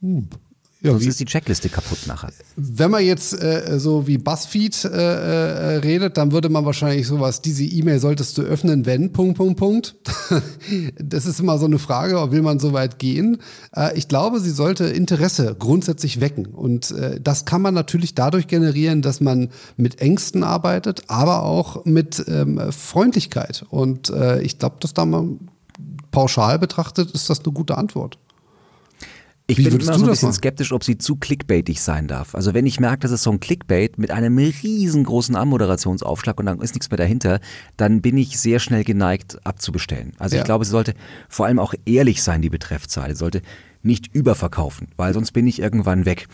Hm. 0.00 0.28
Ja, 0.82 0.90
Sonst 0.90 1.06
ist 1.06 1.20
die 1.20 1.26
Checkliste 1.26 1.68
kaputt 1.68 2.08
nachher. 2.08 2.32
Wenn 2.56 2.90
man 2.90 3.04
jetzt 3.04 3.40
äh, 3.40 3.78
so 3.78 4.08
wie 4.08 4.18
Buzzfeed 4.18 4.84
äh, 4.84 4.88
äh, 4.88 5.76
redet, 5.76 6.16
dann 6.16 6.32
würde 6.32 6.48
man 6.48 6.64
wahrscheinlich 6.64 7.06
sowas, 7.06 7.40
diese 7.40 7.62
E-Mail 7.62 8.00
solltest 8.00 8.36
du 8.36 8.42
öffnen, 8.42 8.84
wenn, 8.84 9.12
Punkt, 9.12 9.36
Punkt, 9.36 9.58
Punkt. 9.58 9.94
das 10.98 11.26
ist 11.26 11.38
immer 11.38 11.58
so 11.58 11.66
eine 11.66 11.78
Frage, 11.78 12.32
will 12.32 12.42
man 12.42 12.58
so 12.58 12.72
weit 12.72 12.98
gehen? 12.98 13.38
Äh, 13.76 13.96
ich 13.96 14.08
glaube, 14.08 14.40
sie 14.40 14.50
sollte 14.50 14.86
Interesse 14.86 15.54
grundsätzlich 15.56 16.20
wecken. 16.20 16.46
Und 16.46 16.90
äh, 16.90 17.20
das 17.20 17.44
kann 17.44 17.62
man 17.62 17.74
natürlich 17.74 18.16
dadurch 18.16 18.48
generieren, 18.48 19.02
dass 19.02 19.20
man 19.20 19.50
mit 19.76 20.00
Ängsten 20.00 20.42
arbeitet, 20.42 21.04
aber 21.06 21.44
auch 21.44 21.84
mit 21.84 22.24
ähm, 22.26 22.60
Freundlichkeit. 22.72 23.64
Und 23.70 24.10
äh, 24.10 24.42
ich 24.42 24.58
glaube, 24.58 24.76
dass 24.80 24.94
da 24.94 25.04
mal 25.04 25.28
pauschal 26.10 26.58
betrachtet, 26.58 27.12
ist 27.12 27.30
das 27.30 27.44
eine 27.44 27.52
gute 27.52 27.78
Antwort. 27.78 28.18
Ich 29.52 29.58
Wie 29.58 29.64
bin 29.64 29.80
immer 29.80 29.98
so 29.98 30.04
ein 30.04 30.10
bisschen 30.10 30.32
skeptisch, 30.32 30.72
ob 30.72 30.82
sie 30.82 30.96
zu 30.96 31.16
clickbaitig 31.16 31.82
sein 31.82 32.08
darf. 32.08 32.34
Also 32.34 32.54
wenn 32.54 32.64
ich 32.64 32.80
merke, 32.80 33.00
das 33.00 33.10
ist 33.10 33.22
so 33.22 33.30
ein 33.30 33.38
Clickbait 33.38 33.98
mit 33.98 34.10
einem 34.10 34.38
riesengroßen 34.38 35.36
Anmoderationsaufschlag 35.36 36.40
und 36.40 36.46
dann 36.46 36.60
ist 36.60 36.74
nichts 36.74 36.90
mehr 36.90 36.96
dahinter, 36.96 37.38
dann 37.76 38.00
bin 38.00 38.16
ich 38.16 38.38
sehr 38.38 38.60
schnell 38.60 38.82
geneigt 38.82 39.44
abzubestellen. 39.44 40.14
Also 40.18 40.36
ja. 40.36 40.42
ich 40.42 40.46
glaube, 40.46 40.64
sie 40.64 40.70
sollte 40.70 40.94
vor 41.28 41.46
allem 41.46 41.58
auch 41.58 41.74
ehrlich 41.84 42.22
sein, 42.22 42.40
die 42.40 42.48
Betreffzahl. 42.48 43.10
Sie 43.10 43.18
sollte 43.18 43.42
nicht 43.82 44.14
überverkaufen, 44.14 44.88
weil 44.96 45.12
sonst 45.12 45.32
bin 45.32 45.46
ich 45.46 45.60
irgendwann 45.60 46.06
weg. 46.06 46.28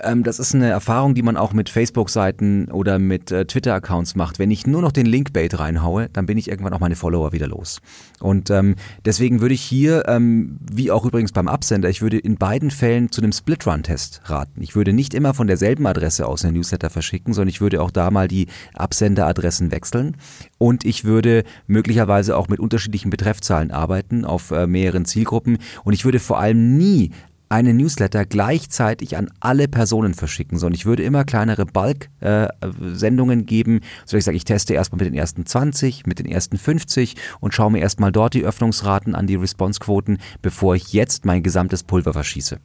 Ähm, 0.00 0.22
das 0.22 0.38
ist 0.38 0.54
eine 0.54 0.70
Erfahrung, 0.70 1.14
die 1.14 1.22
man 1.22 1.36
auch 1.36 1.52
mit 1.52 1.68
Facebook-Seiten 1.68 2.70
oder 2.70 2.98
mit 2.98 3.30
äh, 3.30 3.44
Twitter-Accounts 3.44 4.14
macht. 4.14 4.38
Wenn 4.38 4.50
ich 4.50 4.66
nur 4.66 4.82
noch 4.82 4.92
den 4.92 5.06
Linkbait 5.06 5.58
reinhaue, 5.58 6.08
dann 6.12 6.26
bin 6.26 6.38
ich 6.38 6.48
irgendwann 6.48 6.72
auch 6.72 6.80
meine 6.80 6.96
Follower 6.96 7.32
wieder 7.32 7.46
los. 7.46 7.80
Und 8.20 8.50
ähm, 8.50 8.76
deswegen 9.04 9.40
würde 9.40 9.54
ich 9.54 9.62
hier, 9.62 10.04
ähm, 10.08 10.58
wie 10.72 10.90
auch 10.90 11.04
übrigens 11.04 11.32
beim 11.32 11.48
Absender, 11.48 11.88
ich 11.88 12.02
würde 12.02 12.18
in 12.18 12.36
beiden 12.36 12.70
Fällen 12.70 13.10
zu 13.10 13.20
einem 13.20 13.32
Split-Run-Test 13.32 14.22
raten. 14.26 14.62
Ich 14.62 14.76
würde 14.76 14.92
nicht 14.92 15.14
immer 15.14 15.34
von 15.34 15.46
derselben 15.46 15.86
Adresse 15.86 16.26
aus 16.26 16.44
einen 16.44 16.54
Newsletter 16.54 16.90
verschicken, 16.90 17.32
sondern 17.34 17.48
ich 17.48 17.60
würde 17.60 17.82
auch 17.82 17.90
da 17.90 18.10
mal 18.10 18.28
die 18.28 18.46
Absenderadressen 18.74 19.70
wechseln. 19.70 20.16
Und 20.58 20.84
ich 20.84 21.04
würde 21.04 21.44
möglicherweise 21.66 22.36
auch 22.36 22.48
mit 22.48 22.60
unterschiedlichen 22.60 23.10
Betreffzahlen 23.10 23.70
arbeiten 23.70 24.24
auf 24.24 24.50
äh, 24.50 24.66
mehreren 24.66 25.04
Zielgruppen. 25.04 25.58
Und 25.84 25.92
ich 25.92 26.04
würde 26.04 26.18
vor 26.18 26.38
allem 26.38 26.76
nie 26.76 27.10
einen 27.48 27.76
Newsletter 27.76 28.24
gleichzeitig 28.24 29.16
an 29.16 29.30
alle 29.40 29.68
Personen 29.68 30.14
verschicken, 30.14 30.58
sondern 30.58 30.74
ich 30.74 30.86
würde 30.86 31.02
immer 31.02 31.24
kleinere 31.24 31.66
Bulk-Sendungen 31.66 33.40
äh, 33.40 33.44
geben. 33.44 33.80
So 34.06 34.16
ich 34.16 34.24
sage, 34.24 34.36
ich 34.36 34.44
teste 34.44 34.74
erstmal 34.74 34.98
mit 34.98 35.06
den 35.06 35.18
ersten 35.18 35.46
20, 35.46 36.06
mit 36.06 36.18
den 36.18 36.26
ersten 36.26 36.58
50 36.58 37.16
und 37.40 37.54
schaue 37.54 37.72
mir 37.72 37.80
erstmal 37.80 38.12
dort 38.12 38.34
die 38.34 38.44
Öffnungsraten 38.44 39.14
an, 39.14 39.26
die 39.26 39.36
Responsequoten, 39.36 40.18
bevor 40.42 40.74
ich 40.74 40.92
jetzt 40.92 41.24
mein 41.24 41.42
gesamtes 41.42 41.82
Pulver 41.82 42.12
verschieße. 42.12 42.58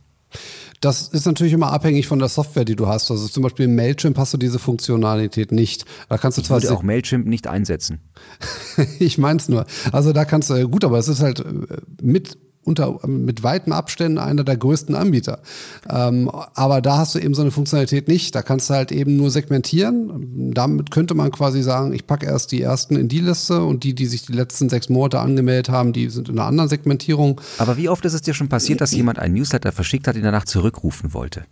Das 0.82 1.10
ist 1.10 1.26
natürlich 1.26 1.54
immer 1.54 1.72
abhängig 1.72 2.08
von 2.08 2.20
der 2.20 2.30
Software, 2.30 2.64
die 2.64 2.76
du 2.76 2.88
hast. 2.88 3.12
Also 3.12 3.28
zum 3.28 3.44
Beispiel 3.44 3.66
in 3.66 3.76
Mailchimp 3.76 4.18
hast 4.18 4.34
du 4.34 4.38
diese 4.38 4.60
Funktionalität 4.60 5.52
nicht. 5.52 5.86
Da 6.08 6.18
kannst 6.18 6.38
du 6.38 6.42
ich 6.42 6.48
zwar 6.48 6.62
würde 6.62 6.74
auch 6.74 6.84
Mailchimp 6.84 7.26
nicht 7.28 7.48
einsetzen. 7.48 8.00
ich 9.00 9.18
meins 9.18 9.50
nur. 9.50 9.66
Also 9.92 10.14
da 10.14 10.24
kannst 10.24 10.50
du 10.50 10.70
gut, 10.70 10.86
aber 10.86 10.98
es 10.98 11.08
ist 11.08 11.22
halt 11.22 11.42
äh, 11.42 11.44
mit 12.02 12.38
unter, 12.70 13.06
mit 13.08 13.44
weiten 13.44 13.74
Abständen 13.74 14.18
einer 14.18 14.44
der 14.44 14.56
größten 14.56 14.96
Anbieter. 14.96 15.40
Ähm, 15.90 16.30
aber 16.54 16.82
da 16.82 17.00
hast 17.00 17.16
du 17.16 17.20
eben 17.20 17.34
so 17.34 17.42
eine 17.42 17.52
Funktionalität 17.52 18.08
nicht. 18.08 18.34
Da 18.36 18.42
kannst 18.42 18.70
du 18.70 18.76
halt 18.76 18.92
eben 18.92 19.18
nur 19.18 19.32
segmentieren. 19.32 20.54
Damit 20.54 20.92
könnte 20.92 21.16
man 21.16 21.32
quasi 21.32 21.62
sagen, 21.62 21.94
ich 21.94 22.08
packe 22.08 22.28
erst 22.28 22.52
die 22.52 22.62
ersten 22.62 22.96
in 22.96 23.10
die 23.10 23.20
Liste 23.20 23.64
und 23.64 23.84
die, 23.84 23.94
die 23.94 24.06
sich 24.06 24.26
die 24.26 24.34
letzten 24.34 24.70
sechs 24.70 24.88
Monate 24.88 25.20
angemeldet 25.20 25.70
haben, 25.70 25.92
die 25.92 26.10
sind 26.10 26.30
in 26.30 26.40
einer 26.40 26.48
anderen 26.48 26.70
Segmentierung. 26.70 27.42
Aber 27.58 27.76
wie 27.76 27.90
oft 27.90 28.06
ist 28.06 28.14
es 28.14 28.22
dir 28.22 28.34
schon 28.34 28.48
passiert, 28.48 28.80
dass 28.80 28.92
jemand 28.92 29.20
einen 29.20 29.34
Newsletter 29.34 29.72
verschickt 29.72 30.08
hat, 30.08 30.16
den 30.16 30.24
danach 30.24 30.46
zurückrufen 30.46 31.14
wollte? 31.14 31.46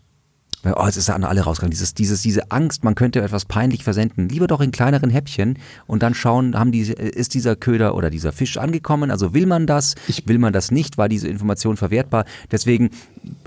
Oh, 0.63 0.85
es 0.87 0.97
ist 0.97 1.09
an 1.09 1.23
alle 1.23 1.41
rausgegangen. 1.41 1.71
Dieses, 1.71 1.93
dieses, 1.93 2.23
diese 2.23 2.51
Angst, 2.51 2.83
man 2.83 2.95
könnte 2.95 3.21
etwas 3.21 3.45
peinlich 3.45 3.83
versenden. 3.83 4.27
Lieber 4.27 4.47
doch 4.47 4.59
in 4.59 4.71
kleineren 4.71 5.11
Häppchen 5.11 5.59
und 5.85 6.01
dann 6.01 6.15
schauen, 6.15 6.57
haben 6.57 6.71
die, 6.71 6.81
ist 6.81 7.35
dieser 7.35 7.55
Köder 7.55 7.95
oder 7.95 8.09
dieser 8.09 8.31
Fisch 8.31 8.57
angekommen? 8.57 9.11
Also 9.11 9.35
will 9.35 9.45
man 9.45 9.67
das? 9.67 9.93
Will 10.25 10.39
man 10.39 10.53
das 10.53 10.71
nicht? 10.71 10.97
War 10.97 11.09
diese 11.09 11.27
Information 11.27 11.77
verwertbar? 11.77 12.25
Deswegen, 12.51 12.89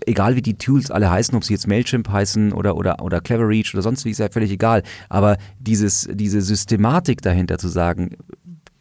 egal 0.07 0.37
wie 0.37 0.43
die 0.43 0.55
Tools 0.57 0.93
alle 0.93 1.11
heißen, 1.11 1.35
ob 1.35 1.43
sie 1.43 1.53
jetzt 1.53 1.67
Mailchimp 1.67 2.09
heißen 2.09 2.53
oder, 2.53 2.77
oder, 2.77 3.03
oder 3.03 3.21
Clever 3.21 3.49
Reach 3.49 3.75
oder 3.75 3.83
sonst 3.83 4.05
wie, 4.05 4.11
ist 4.11 4.19
ja 4.19 4.29
völlig 4.31 4.53
egal. 4.53 4.85
Aber 5.09 5.37
dieses, 5.59 6.09
diese 6.13 6.41
Systematik 6.41 7.23
dahinter 7.23 7.59
zu 7.59 7.69
sagen, 7.69 8.17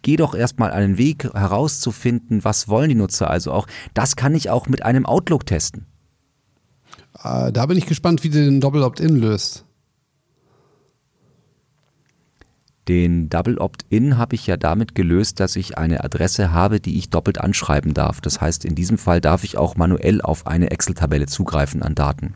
geh 0.04 0.18
doch 0.18 0.36
erstmal 0.36 0.72
einen 0.72 1.00
Weg 1.00 1.24
herauszufinden, 1.34 2.44
was 2.44 2.68
wollen 2.68 2.90
die 2.90 2.96
Nutzer 2.96 3.30
also 3.30 3.52
auch. 3.52 3.68
Das 3.96 4.16
kann 4.16 4.36
ich 4.36 4.52
auch 4.52 4.68
mit 4.68 4.84
einem 4.84 5.08
Outlook 5.08 5.48
testen. 5.48 5.88
Äh, 7.24 7.52
da 7.52 7.66
bin 7.66 7.78
ich 7.78 7.86
gespannt, 7.86 8.24
wie 8.24 8.30
du 8.30 8.44
den 8.44 8.62
Double 8.62 8.84
Opt-in 8.84 9.16
löst. 9.16 9.66
Den 12.88 13.30
Double 13.30 13.60
Opt-in 13.60 14.18
habe 14.18 14.34
ich 14.34 14.48
ja 14.48 14.58
damit 14.58 14.96
gelöst, 14.96 15.40
dass 15.40 15.56
ich 15.56 15.78
eine 15.78 16.04
Adresse 16.04 16.52
habe, 16.52 16.80
die 16.80 16.98
ich 16.98 17.12
doppelt 17.12 17.40
anschreiben 17.40 17.94
darf. 17.94 18.20
Das 18.20 18.42
heißt, 18.42 18.66
in 18.66 18.74
diesem 18.74 18.98
Fall 18.98 19.22
darf 19.22 19.44
ich 19.44 19.58
auch 19.60 19.76
manuell 19.76 20.22
auf 20.22 20.48
eine 20.48 20.72
Excel-Tabelle 20.72 21.28
zugreifen 21.28 21.84
an 21.84 21.94
Daten. 21.94 22.34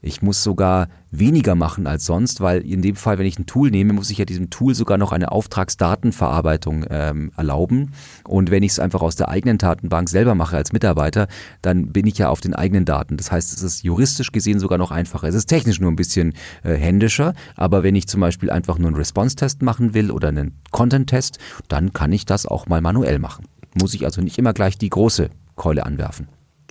Ich 0.00 0.22
muss 0.22 0.44
sogar 0.44 0.88
weniger 1.10 1.56
machen 1.56 1.88
als 1.88 2.04
sonst, 2.04 2.40
weil 2.40 2.60
in 2.60 2.82
dem 2.82 2.94
Fall, 2.94 3.18
wenn 3.18 3.26
ich 3.26 3.38
ein 3.38 3.46
Tool 3.46 3.70
nehme, 3.70 3.92
muss 3.92 4.10
ich 4.10 4.18
ja 4.18 4.24
diesem 4.24 4.48
Tool 4.48 4.74
sogar 4.74 4.96
noch 4.96 5.10
eine 5.10 5.32
Auftragsdatenverarbeitung 5.32 6.84
ähm, 6.88 7.32
erlauben. 7.36 7.92
Und 8.24 8.50
wenn 8.50 8.62
ich 8.62 8.72
es 8.72 8.78
einfach 8.78 9.02
aus 9.02 9.16
der 9.16 9.28
eigenen 9.28 9.58
Datenbank 9.58 10.08
selber 10.08 10.36
mache 10.36 10.56
als 10.56 10.72
Mitarbeiter, 10.72 11.26
dann 11.62 11.92
bin 11.92 12.06
ich 12.06 12.18
ja 12.18 12.28
auf 12.28 12.40
den 12.40 12.54
eigenen 12.54 12.84
Daten. 12.84 13.16
Das 13.16 13.32
heißt, 13.32 13.52
es 13.52 13.62
ist 13.62 13.82
juristisch 13.82 14.30
gesehen 14.30 14.60
sogar 14.60 14.78
noch 14.78 14.92
einfacher. 14.92 15.26
Es 15.26 15.34
ist 15.34 15.46
technisch 15.46 15.80
nur 15.80 15.90
ein 15.90 15.96
bisschen 15.96 16.34
äh, 16.62 16.74
händischer, 16.74 17.34
aber 17.56 17.82
wenn 17.82 17.96
ich 17.96 18.06
zum 18.06 18.20
Beispiel 18.20 18.50
einfach 18.50 18.78
nur 18.78 18.88
einen 18.88 18.96
Response-Test 18.96 19.62
machen 19.62 19.94
will 19.94 20.12
oder 20.12 20.28
einen 20.28 20.60
Content-Test, 20.70 21.38
dann 21.66 21.92
kann 21.92 22.12
ich 22.12 22.24
das 22.24 22.46
auch 22.46 22.66
mal 22.66 22.80
manuell 22.80 23.18
machen. 23.18 23.46
Muss 23.74 23.94
ich 23.94 24.04
also 24.04 24.20
nicht 24.20 24.38
immer 24.38 24.52
gleich 24.52 24.78
die 24.78 24.90
große 24.90 25.30
Keule 25.56 25.84
anwerfen. 25.84 26.28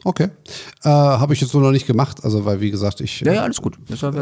Okay. 0.08 0.30
Äh, 0.84 0.90
Habe 0.90 1.34
ich 1.34 1.42
jetzt 1.42 1.52
so 1.52 1.60
noch 1.60 1.72
nicht 1.72 1.86
gemacht, 1.86 2.24
also 2.24 2.46
weil 2.46 2.62
wie 2.62 2.72
gesagt, 2.72 3.02
ich. 3.02 3.20
Ja, 3.20 3.34
ja, 3.34 3.44
alles 3.44 3.62
gut. 3.62 3.78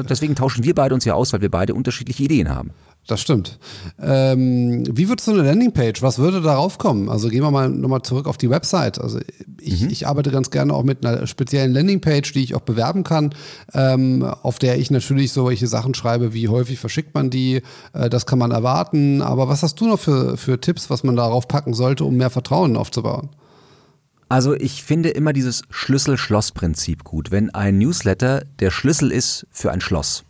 Deswegen 0.10 0.34
tauschen 0.34 0.64
wir 0.64 0.74
beide 0.74 0.96
uns 0.96 1.06
ja 1.06 1.14
aus, 1.14 1.32
weil 1.32 1.42
wir 1.42 1.52
beide 1.52 1.76
unterschiedliche 1.76 2.24
Ideen 2.24 2.50
haben. 2.50 2.72
Das 3.06 3.22
stimmt. 3.22 3.60
Ähm, 4.02 4.84
wie 4.90 5.10
wird 5.10 5.22
so 5.22 5.32
eine 5.32 5.44
Landingpage? 5.44 6.02
Was 6.02 6.18
würde 6.18 6.42
darauf 6.42 6.80
kommen? 6.80 7.08
Also 7.08 7.30
gehen 7.30 7.44
wir 7.44 7.52
mal 7.52 7.70
nochmal 7.70 8.02
zurück 8.02 8.26
auf 8.26 8.38
die 8.38 8.50
Website. 8.50 9.00
Also 9.00 9.20
ich, 9.62 9.84
mhm. 9.84 9.90
ich 9.92 10.08
arbeite 10.08 10.32
ganz 10.32 10.50
gerne 10.50 10.74
auch 10.74 10.82
mit 10.82 11.06
einer 11.06 11.28
speziellen 11.28 11.72
Landingpage, 11.72 12.34
die 12.34 12.44
ich 12.44 12.56
auch 12.56 12.62
bewerben 12.62 13.04
kann, 13.04 13.36
ähm, 13.76 14.24
auf 14.24 14.58
der 14.58 14.80
ich 14.80 14.90
natürlich 14.90 15.34
solche 15.34 15.68
Sachen 15.68 15.94
schreibe, 15.94 16.34
wie 16.34 16.48
häufig 16.48 16.80
verschickt 16.80 17.14
man 17.14 17.30
die, 17.30 17.62
äh, 17.94 18.10
das 18.10 18.26
kann 18.26 18.40
man 18.40 18.50
erwarten. 18.50 19.22
Aber 19.22 19.50
was 19.50 19.62
hast 19.62 19.80
du 19.80 19.86
noch 19.86 20.00
für, 20.00 20.36
für 20.36 20.60
Tipps, 20.60 20.90
was 20.90 21.04
man 21.04 21.16
darauf 21.16 21.48
packen 21.48 21.76
sollte, 21.76 22.06
um 22.06 22.16
mehr 22.16 22.32
Vertrauen 22.32 22.76
aufzubauen? 22.76 23.30
Also 24.28 24.56
ich 24.56 24.84
finde 24.84 25.10
immer 25.10 25.34
dieses 25.34 25.64
Schlüssel-Schloss-Prinzip 25.70 27.04
gut. 27.04 27.32
Wenn 27.32 27.54
ein 27.54 27.78
Newsletter 27.78 28.44
der 28.60 28.72
Schlüssel 28.72 29.12
ist 29.12 29.46
für 29.52 29.72
ein 29.72 29.82
Schloss. 29.82 30.24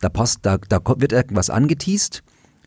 Da, 0.00 0.08
passt, 0.10 0.40
da, 0.42 0.58
da 0.58 0.80
wird 0.98 1.12
irgendwas 1.12 1.48
angeteased, 1.48 2.22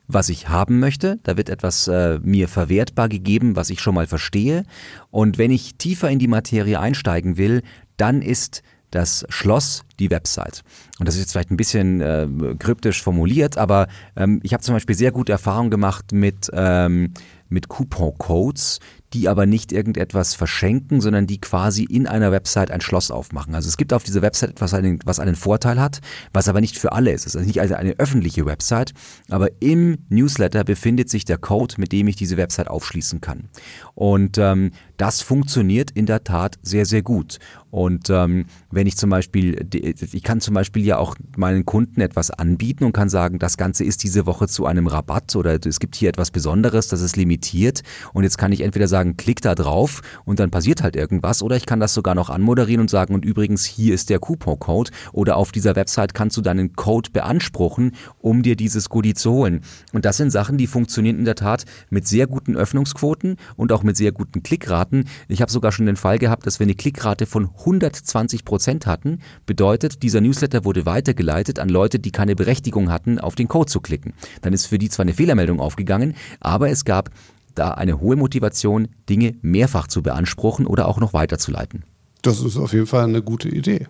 was 0.07 0.29
ich 0.29 0.49
haben 0.49 0.79
möchte. 0.79 1.19
Da 1.23 1.37
wird 1.37 1.49
etwas 1.49 1.87
äh, 1.87 2.19
mir 2.23 2.47
verwertbar 2.47 3.09
gegeben, 3.09 3.55
was 3.55 3.69
ich 3.69 3.81
schon 3.81 3.93
mal 3.93 4.07
verstehe. 4.07 4.63
Und 5.11 5.37
wenn 5.37 5.51
ich 5.51 5.75
tiefer 5.75 6.09
in 6.09 6.17
die 6.17 6.27
Materie 6.27 6.79
einsteigen 6.79 7.37
will, 7.37 7.61
dann 7.97 8.21
ist 8.21 8.63
das 8.91 9.25
Schloss 9.29 9.83
die 9.99 10.09
Website. 10.09 10.63
Und 10.97 11.07
das 11.07 11.15
ist 11.15 11.21
jetzt 11.21 11.31
vielleicht 11.33 11.51
ein 11.51 11.57
bisschen 11.57 12.01
äh, 12.01 12.27
kryptisch 12.57 13.03
formuliert, 13.03 13.57
aber 13.57 13.87
ähm, 14.15 14.39
ich 14.43 14.53
habe 14.53 14.63
zum 14.63 14.75
Beispiel 14.75 14.95
sehr 14.95 15.11
gute 15.11 15.33
Erfahrungen 15.33 15.69
gemacht 15.69 16.13
mit, 16.13 16.49
ähm, 16.53 17.13
mit 17.49 17.67
Coupon-Codes, 17.67 18.79
die 19.17 19.27
aber 19.27 19.47
nicht 19.47 19.71
irgendetwas 19.71 20.35
verschenken, 20.35 21.01
sondern 21.01 21.25
die 21.25 21.41
quasi 21.41 21.83
in 21.83 22.05
einer 22.05 22.31
Website 22.31 22.69
ein 22.69 22.81
Schloss 22.81 23.09
aufmachen. 23.09 23.55
Also 23.55 23.67
es 23.67 23.77
gibt 23.77 23.91
auf 23.91 24.03
dieser 24.03 24.21
Website 24.21 24.51
etwas, 24.51 24.73
was 25.05 25.19
einen 25.19 25.35
Vorteil 25.35 25.79
hat, 25.79 26.01
was 26.33 26.47
aber 26.47 26.61
nicht 26.61 26.77
für 26.77 26.91
alle 26.91 27.11
ist. 27.11 27.25
Es 27.25 27.33
ist 27.33 27.47
nicht 27.47 27.59
eine 27.59 27.95
öffentliche 27.97 28.45
Website, 28.45 28.93
aber 29.29 29.49
im 29.59 29.97
Newsletter 30.09 30.63
befindet 30.63 31.09
sich 31.09 31.25
der 31.25 31.39
Code, 31.39 31.75
mit 31.79 31.91
dem 31.91 32.07
ich 32.07 32.15
diese 32.15 32.37
Website 32.37 32.67
aufschließen 32.67 33.19
kann. 33.19 33.49
Und 33.95 34.37
ähm, 34.37 34.71
das 34.97 35.21
funktioniert 35.21 35.89
in 35.91 36.05
der 36.05 36.23
Tat 36.23 36.59
sehr, 36.61 36.85
sehr 36.85 37.01
gut. 37.01 37.39
Und 37.71 38.09
ähm, 38.09 38.45
wenn 38.71 38.87
ich 38.87 38.97
zum 38.97 39.09
Beispiel, 39.09 39.67
ich 39.73 40.23
kann 40.23 40.39
zum 40.41 40.53
Beispiel 40.53 40.85
ja 40.85 40.97
auch 40.97 41.15
meinen 41.35 41.65
Kunden 41.65 42.01
etwas 42.01 42.31
anbieten 42.31 42.85
und 42.85 42.93
kann 42.93 43.09
sagen, 43.09 43.39
das 43.39 43.57
Ganze 43.57 43.83
ist 43.83 44.03
diese 44.03 44.25
Woche 44.25 44.47
zu 44.47 44.65
einem 44.65 44.87
Rabatt 44.87 45.35
oder 45.35 45.59
es 45.65 45.79
gibt 45.79 45.95
hier 45.95 46.09
etwas 46.09 46.31
Besonderes, 46.31 46.87
das 46.87 47.01
ist 47.01 47.17
limitiert. 47.17 47.83
Und 48.13 48.23
jetzt 48.23 48.37
kann 48.37 48.51
ich 48.51 48.61
entweder 48.61 48.87
sagen, 48.87 49.17
klick 49.17 49.41
da 49.41 49.55
drauf 49.55 50.01
und 50.25 50.39
dann 50.39 50.49
passiert 50.49 50.81
halt 50.81 50.95
irgendwas. 50.95 51.41
Oder 51.41 51.57
ich 51.57 51.65
kann 51.65 51.79
das 51.79 51.93
sogar 51.93 52.15
noch 52.15 52.29
anmoderieren 52.29 52.81
und 52.81 52.89
sagen, 52.89 53.13
und 53.13 53.25
übrigens, 53.25 53.65
hier 53.65 53.93
ist 53.93 54.09
der 54.09 54.19
Couponcode. 54.19 54.91
Oder 55.11 55.37
auf 55.37 55.51
dieser 55.51 55.75
Website 55.75 56.13
kannst 56.13 56.37
du 56.37 56.41
deinen 56.41 56.73
Code 56.73 57.09
beanspruchen, 57.11 57.91
um 58.19 58.43
dir 58.43 58.55
dieses 58.55 58.89
Goodie 58.89 59.13
zu 59.13 59.31
holen. 59.31 59.61
Und 59.93 60.05
das 60.05 60.17
sind 60.17 60.31
Sachen, 60.31 60.57
die 60.57 60.67
funktionieren 60.67 61.19
in 61.19 61.25
der 61.25 61.35
Tat 61.35 61.65
mit 61.89 62.07
sehr 62.07 62.27
guten 62.27 62.55
Öffnungsquoten 62.55 63.35
und 63.55 63.71
auch 63.71 63.83
mit 63.83 63.97
sehr 63.97 64.11
guten 64.11 64.43
Klickraten. 64.43 65.05
Ich 65.27 65.41
habe 65.41 65.51
sogar 65.51 65.71
schon 65.71 65.85
den 65.85 65.97
Fall 65.97 66.17
gehabt, 66.19 66.45
dass 66.45 66.59
wir 66.59 66.65
eine 66.65 66.75
Klickrate 66.75 67.25
von 67.25 67.56
120 67.59 68.45
Prozent 68.45 68.85
hatten, 68.85 69.19
bedeutet, 69.45 70.03
dieser 70.03 70.21
Newsletter 70.21 70.65
wurde 70.65 70.85
weitergeleitet 70.85 71.59
an 71.59 71.69
Leute, 71.69 71.99
die 71.99 72.11
keine 72.11 72.35
Berechtigung 72.35 72.91
hatten, 72.91 73.19
auf 73.19 73.35
den 73.35 73.47
Code 73.47 73.69
zu 73.69 73.81
klicken. 73.81 74.13
Dann 74.41 74.53
ist 74.53 74.67
für 74.67 74.77
die 74.77 74.89
zwar 74.89 75.03
eine 75.03 75.13
Fehlermeldung 75.13 75.59
aufgegangen, 75.59 76.15
aber 76.39 76.69
es 76.69 76.85
gab 76.85 77.09
da 77.55 77.71
eine 77.71 77.99
hohe 77.99 78.15
Motivation, 78.15 78.87
Dinge 79.09 79.35
mehrfach 79.41 79.87
zu 79.87 80.03
beanspruchen 80.03 80.65
oder 80.65 80.87
auch 80.87 80.99
noch 80.99 81.13
weiterzuleiten. 81.13 81.83
Das 82.21 82.41
ist 82.41 82.57
auf 82.57 82.73
jeden 82.73 82.87
Fall 82.87 83.03
eine 83.03 83.21
gute 83.21 83.49
Idee. 83.49 83.87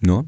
Nur. 0.00 0.26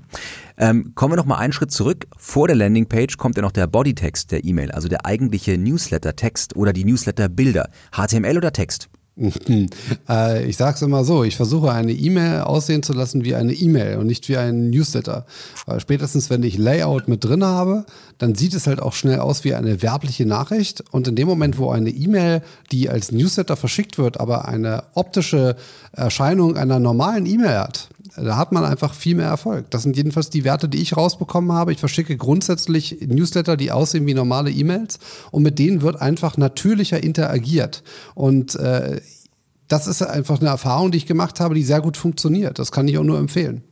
Ähm, 0.57 0.92
kommen 0.94 1.12
wir 1.12 1.16
noch 1.16 1.24
mal 1.24 1.38
einen 1.38 1.52
Schritt 1.52 1.72
zurück. 1.72 2.07
Vor 2.16 2.46
der 2.46 2.57
Landingpage 2.57 3.16
kommt 3.16 3.37
ja 3.37 3.42
noch 3.42 3.50
der 3.50 3.66
Bodytext 3.66 4.30
der 4.30 4.44
E-Mail, 4.44 4.70
also 4.70 4.87
der 4.88 5.04
eigentliche 5.04 5.59
Newsletter-Text 5.59 6.54
oder 6.54 6.72
die 6.72 6.85
Newsletter-Bilder. 6.85 7.70
HTML 7.92 8.37
oder 8.37 8.52
Text? 8.52 8.88
Äh, 10.09 10.48
ich 10.48 10.57
sage 10.57 10.74
es 10.74 10.83
immer 10.83 11.05
so, 11.05 11.24
ich 11.24 11.37
versuche 11.37 11.70
eine 11.70 11.92
E-Mail 11.92 12.40
aussehen 12.40 12.83
zu 12.83 12.92
lassen 12.92 13.24
wie 13.24 13.35
eine 13.35 13.53
E-Mail 13.53 13.98
und 13.98 14.07
nicht 14.07 14.29
wie 14.29 14.37
ein 14.37 14.70
Newsletter. 14.70 15.24
Weil 15.66 15.81
spätestens, 15.81 16.31
wenn 16.31 16.42
ich 16.42 16.59
Layout 16.59 17.09
mit 17.09 17.24
drin 17.24 17.44
habe, 17.44 17.87
dann 18.18 18.35
sieht 18.35 18.55
es 18.55 18.66
halt 18.66 18.81
auch 18.81 18.92
schnell 18.92 19.20
aus 19.20 19.44
wie 19.44 19.55
eine 19.55 19.83
werbliche 19.83 20.27
Nachricht. 20.27 20.85
Und 20.90 21.09
in 21.09 21.16
dem 21.16 21.29
Moment, 21.29 21.59
wo 21.59 21.70
eine 21.70 21.90
E-Mail, 21.90 22.42
die 22.72 22.90
als 22.90 23.12
Newsletter 23.12 23.57
verschickt 23.57 23.98
wird, 23.98 24.20
aber 24.20 24.46
eine 24.46 24.85
optische 24.94 25.57
Erscheinung 25.92 26.57
einer 26.57 26.81
normalen 26.81 27.27
E-Mail 27.27 27.59
hat, 27.59 27.88
Da 28.17 28.37
hat 28.37 28.53
man 28.53 28.64
einfach 28.64 28.93
viel 28.93 29.14
mehr 29.14 29.29
Erfolg. 29.29 29.71
Das 29.71 29.83
sind 29.83 29.97
jedenfalls 29.97 30.29
die 30.29 30.45
Werte, 30.45 30.69
die 30.69 30.83
ich 30.83 30.97
rausbekommen 30.97 31.53
habe. 31.53 31.73
Ich 31.73 31.79
verschicke 31.79 32.17
grundsätzlich 32.17 32.99
Newsletter, 33.01 33.57
die 33.57 33.73
aussehen 33.73 34.07
wie 34.07 34.14
normale 34.14 34.51
E-Mails 34.51 34.99
und 35.31 35.43
mit 35.43 35.59
denen 35.59 35.81
wird 35.81 36.01
einfach 36.01 36.37
natürlicher 36.37 37.03
interagiert. 37.03 37.83
Und 38.14 38.57
äh, 38.57 39.01
das 39.69 39.87
ist 39.87 40.03
einfach 40.03 40.40
eine 40.40 40.51
Erfahrung, 40.51 40.90
die 40.90 40.99
ich 40.99 41.07
gemacht 41.07 41.40
habe, 41.40 41.55
die 41.55 41.62
sehr 41.62 41.81
gut 41.81 41.97
funktioniert. 41.97 42.59
Das 42.59 42.73
kann 42.73 42.87
ich 42.88 42.99
auch 42.99 43.05
nur 43.05 43.19
empfehlen. 43.19 43.64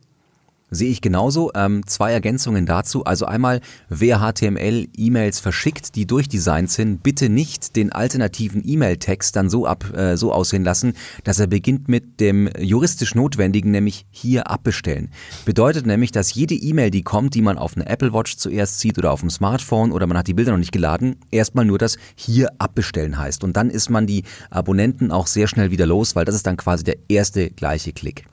Sehe 0.73 0.89
ich 0.89 1.01
genauso. 1.01 1.51
Ähm, 1.55 1.85
zwei 1.85 2.11
Ergänzungen 2.11 2.65
dazu. 2.65 3.03
Also 3.03 3.25
einmal, 3.25 3.61
wer 3.89 4.19
HTML 4.19 4.87
E-Mails 4.95 5.39
verschickt, 5.39 5.95
die 5.95 6.05
durchdesignt 6.05 6.71
sind, 6.71 7.03
bitte 7.03 7.29
nicht 7.29 7.75
den 7.75 7.91
alternativen 7.91 8.63
E-Mail-Text 8.65 9.35
dann 9.35 9.49
so 9.49 9.65
ab 9.65 9.95
äh, 9.95 10.17
so 10.17 10.31
aussehen 10.33 10.63
lassen, 10.63 10.93
dass 11.23 11.39
er 11.39 11.47
beginnt 11.47 11.87
mit 11.87 12.19
dem 12.19 12.49
juristisch 12.57 13.15
Notwendigen, 13.15 13.71
nämlich 13.71 14.05
hier 14.11 14.49
abbestellen. 14.49 15.09
Bedeutet 15.45 15.85
nämlich, 15.85 16.11
dass 16.11 16.33
jede 16.33 16.55
E-Mail, 16.55 16.91
die 16.91 17.03
kommt, 17.03 17.35
die 17.35 17.41
man 17.41 17.57
auf 17.57 17.75
eine 17.75 17.85
Apple 17.87 18.13
Watch 18.13 18.37
zuerst 18.37 18.79
sieht 18.79 18.97
oder 18.97 19.11
auf 19.11 19.19
dem 19.19 19.29
Smartphone 19.29 19.91
oder 19.91 20.07
man 20.07 20.17
hat 20.17 20.27
die 20.27 20.33
Bilder 20.33 20.51
noch 20.51 20.59
nicht 20.59 20.71
geladen, 20.71 21.17
erstmal 21.31 21.65
nur 21.65 21.77
das 21.77 21.97
hier 22.15 22.49
abbestellen 22.57 23.17
heißt. 23.17 23.43
Und 23.43 23.57
dann 23.57 23.69
ist 23.69 23.89
man 23.89 24.07
die 24.07 24.23
Abonnenten 24.49 25.11
auch 25.11 25.27
sehr 25.27 25.47
schnell 25.47 25.71
wieder 25.71 25.85
los, 25.85 26.15
weil 26.15 26.25
das 26.25 26.35
ist 26.35 26.47
dann 26.47 26.57
quasi 26.57 26.83
der 26.83 26.97
erste 27.07 27.49
gleiche 27.49 27.93
Klick. 27.93 28.25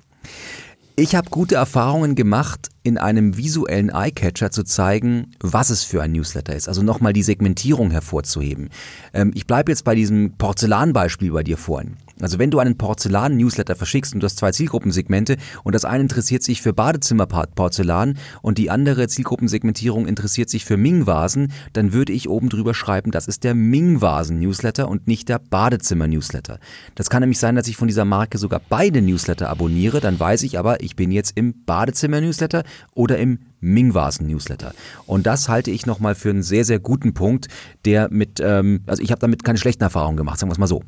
Ich 1.00 1.14
habe 1.14 1.30
gute 1.30 1.54
Erfahrungen 1.54 2.14
gemacht, 2.14 2.68
in 2.82 2.98
einem 2.98 3.38
visuellen 3.38 3.88
Eyecatcher 3.88 4.50
zu 4.50 4.64
zeigen, 4.64 5.30
was 5.40 5.70
es 5.70 5.82
für 5.82 6.02
ein 6.02 6.12
Newsletter 6.12 6.54
ist. 6.54 6.68
Also 6.68 6.82
nochmal 6.82 7.14
die 7.14 7.22
Segmentierung 7.22 7.90
hervorzuheben. 7.90 8.68
Ähm, 9.14 9.32
ich 9.34 9.46
bleibe 9.46 9.72
jetzt 9.72 9.84
bei 9.84 9.94
diesem 9.94 10.36
Porzellanbeispiel 10.36 11.32
bei 11.32 11.42
dir 11.42 11.56
vorhin. 11.56 11.96
Also 12.22 12.38
wenn 12.38 12.50
du 12.50 12.58
einen 12.58 12.76
Porzellan-Newsletter 12.76 13.76
verschickst 13.76 14.14
und 14.14 14.20
du 14.20 14.24
hast 14.26 14.38
zwei 14.38 14.52
Zielgruppensegmente 14.52 15.36
und 15.64 15.74
das 15.74 15.84
eine 15.84 16.02
interessiert 16.02 16.42
sich 16.42 16.62
für 16.62 16.72
Badezimmerporzellan 16.72 18.18
und 18.42 18.58
die 18.58 18.70
andere 18.70 19.08
Zielgruppensegmentierung 19.08 20.06
interessiert 20.06 20.50
sich 20.50 20.64
für 20.64 20.76
Ming-Vasen, 20.76 21.52
dann 21.72 21.92
würde 21.92 22.12
ich 22.12 22.28
oben 22.28 22.48
drüber 22.48 22.74
schreiben, 22.74 23.10
das 23.10 23.28
ist 23.28 23.44
der 23.44 23.54
Ming-Vasen-Newsletter 23.54 24.88
und 24.88 25.06
nicht 25.06 25.28
der 25.28 25.38
Badezimmer-Newsletter. 25.38 26.58
Das 26.94 27.10
kann 27.10 27.20
nämlich 27.20 27.38
sein, 27.38 27.56
dass 27.56 27.68
ich 27.68 27.76
von 27.76 27.88
dieser 27.88 28.04
Marke 28.04 28.38
sogar 28.38 28.60
beide 28.68 29.02
Newsletter 29.02 29.48
abonniere, 29.48 30.00
dann 30.00 30.18
weiß 30.18 30.42
ich 30.42 30.58
aber, 30.58 30.82
ich 30.82 30.96
bin 30.96 31.12
jetzt 31.12 31.32
im 31.36 31.64
Badezimmer-Newsletter 31.64 32.64
oder 32.94 33.18
im 33.18 33.40
Ming-Vasen-Newsletter. 33.60 34.72
Und 35.06 35.26
das 35.26 35.48
halte 35.48 35.70
ich 35.70 35.86
nochmal 35.86 36.14
für 36.14 36.30
einen 36.30 36.42
sehr, 36.42 36.64
sehr 36.64 36.78
guten 36.78 37.14
Punkt, 37.14 37.48
der 37.84 38.10
mit, 38.10 38.40
ähm, 38.40 38.82
also 38.86 39.02
ich 39.02 39.10
habe 39.10 39.20
damit 39.20 39.44
keine 39.44 39.58
schlechten 39.58 39.82
Erfahrungen 39.82 40.16
gemacht, 40.16 40.38
sagen 40.38 40.50
wir 40.50 40.54
es 40.54 40.58
mal 40.58 40.66
so. 40.66 40.82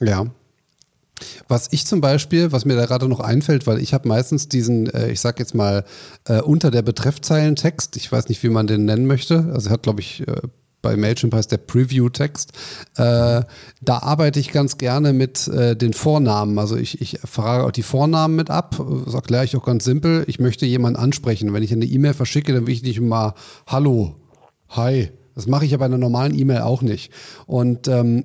Ja, 0.00 0.26
was 1.48 1.68
ich 1.70 1.86
zum 1.86 2.00
Beispiel, 2.00 2.52
was 2.52 2.64
mir 2.64 2.76
da 2.76 2.86
gerade 2.86 3.08
noch 3.08 3.20
einfällt, 3.20 3.66
weil 3.66 3.78
ich 3.78 3.94
habe 3.94 4.08
meistens 4.08 4.48
diesen, 4.48 4.88
äh, 4.88 5.10
ich 5.10 5.20
sag 5.20 5.38
jetzt 5.38 5.54
mal, 5.54 5.84
äh, 6.26 6.40
unter 6.40 6.70
der 6.70 6.82
Betreffzeilen-Text, 6.82 7.96
ich 7.96 8.10
weiß 8.10 8.28
nicht, 8.28 8.42
wie 8.42 8.48
man 8.48 8.66
den 8.66 8.84
nennen 8.84 9.06
möchte, 9.06 9.50
also 9.52 9.70
hat, 9.70 9.82
glaube 9.82 10.00
ich, 10.00 10.26
äh, 10.26 10.34
bei 10.80 10.96
Mailchimp 10.96 11.32
heißt 11.32 11.52
der 11.52 11.58
Preview-Text. 11.58 12.52
Äh, 12.96 13.42
da 13.82 13.98
arbeite 14.00 14.40
ich 14.40 14.50
ganz 14.50 14.78
gerne 14.78 15.12
mit 15.12 15.46
äh, 15.46 15.76
den 15.76 15.92
Vornamen. 15.92 16.58
Also 16.58 16.76
ich, 16.76 17.00
ich 17.00 17.20
frage 17.24 17.64
auch 17.64 17.70
die 17.70 17.84
Vornamen 17.84 18.34
mit 18.34 18.50
ab. 18.50 18.84
Das 19.04 19.14
erkläre 19.14 19.44
ich 19.44 19.56
auch 19.56 19.64
ganz 19.64 19.84
simpel. 19.84 20.24
Ich 20.26 20.40
möchte 20.40 20.66
jemanden 20.66 20.98
ansprechen. 20.98 21.52
Wenn 21.52 21.62
ich 21.62 21.72
eine 21.72 21.84
E-Mail 21.84 22.14
verschicke, 22.14 22.52
dann 22.52 22.66
will 22.66 22.74
ich 22.74 22.82
nicht 22.82 22.96
immer 22.96 23.34
Hallo, 23.68 24.16
Hi. 24.72 25.10
Das 25.34 25.46
mache 25.46 25.64
ich 25.64 25.70
ja 25.70 25.78
bei 25.78 25.86
einer 25.86 25.98
normalen 25.98 26.38
E-Mail 26.38 26.60
auch 26.60 26.82
nicht. 26.82 27.10
Und 27.46 27.88
ähm, 27.88 28.24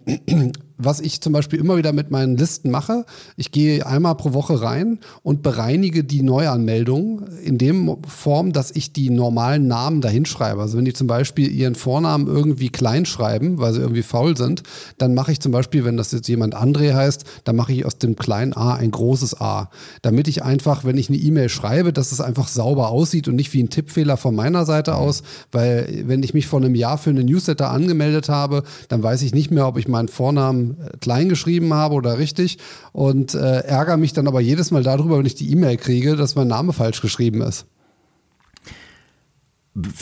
was 0.77 0.99
ich 0.99 1.21
zum 1.21 1.33
Beispiel 1.33 1.59
immer 1.59 1.77
wieder 1.77 1.91
mit 1.91 2.11
meinen 2.11 2.37
Listen 2.37 2.69
mache, 2.69 3.05
ich 3.35 3.51
gehe 3.51 3.85
einmal 3.85 4.15
pro 4.15 4.33
Woche 4.33 4.61
rein 4.61 4.99
und 5.23 5.41
bereinige 5.41 6.03
die 6.03 6.21
Neuanmeldungen 6.21 7.27
in 7.43 7.57
dem 7.57 7.97
Form, 8.07 8.53
dass 8.53 8.71
ich 8.71 8.93
die 8.93 9.09
normalen 9.09 9.67
Namen 9.67 10.01
dahin 10.01 10.25
schreibe. 10.25 10.61
Also 10.61 10.77
wenn 10.77 10.85
die 10.85 10.93
zum 10.93 11.07
Beispiel 11.07 11.51
ihren 11.51 11.75
Vornamen 11.75 12.27
irgendwie 12.27 12.69
klein 12.69 13.05
schreiben, 13.05 13.57
weil 13.57 13.73
sie 13.73 13.81
irgendwie 13.81 14.03
faul 14.03 14.37
sind, 14.37 14.63
dann 14.97 15.13
mache 15.13 15.31
ich 15.31 15.39
zum 15.39 15.51
Beispiel, 15.51 15.85
wenn 15.85 15.97
das 15.97 16.11
jetzt 16.11 16.27
jemand 16.27 16.55
André 16.55 16.93
heißt, 16.93 17.23
dann 17.43 17.55
mache 17.55 17.73
ich 17.73 17.85
aus 17.85 17.97
dem 17.97 18.15
kleinen 18.15 18.53
A 18.53 18.75
ein 18.75 18.91
großes 18.91 19.41
A. 19.41 19.69
Damit 20.01 20.27
ich 20.27 20.43
einfach, 20.43 20.85
wenn 20.85 20.97
ich 20.97 21.09
eine 21.09 21.17
E-Mail 21.17 21.49
schreibe, 21.49 21.93
dass 21.93 22.11
es 22.11 22.21
einfach 22.21 22.47
sauber 22.47 22.89
aussieht 22.89 23.27
und 23.27 23.35
nicht 23.35 23.53
wie 23.53 23.63
ein 23.63 23.69
Tippfehler 23.69 24.17
von 24.17 24.35
meiner 24.35 24.65
Seite 24.65 24.95
aus, 24.95 25.23
weil 25.51 26.03
wenn 26.05 26.23
ich 26.23 26.33
mich 26.33 26.47
vor 26.47 26.59
einem 26.59 26.75
Jahr 26.75 26.97
für 26.97 27.09
eine 27.09 27.23
Newsletter 27.23 27.71
angemeldet 27.71 28.29
habe, 28.29 28.63
dann 28.89 29.01
weiß 29.01 29.21
ich 29.23 29.33
nicht 29.33 29.51
mehr, 29.51 29.67
ob 29.67 29.77
ich 29.77 29.87
meinen 29.87 30.07
Vornamen 30.07 30.66
äh, 30.71 30.97
klein 30.99 31.29
geschrieben 31.29 31.73
habe 31.73 31.95
oder 31.95 32.17
richtig 32.17 32.57
und 32.93 33.33
äh, 33.33 33.59
ärgere 33.61 33.97
mich 33.97 34.13
dann 34.13 34.27
aber 34.27 34.41
jedes 34.41 34.71
Mal 34.71 34.83
darüber, 34.83 35.17
wenn 35.19 35.25
ich 35.25 35.35
die 35.35 35.51
E-Mail 35.51 35.77
kriege, 35.77 36.15
dass 36.15 36.35
mein 36.35 36.47
Name 36.47 36.73
falsch 36.73 37.01
geschrieben 37.01 37.41
ist. 37.41 37.65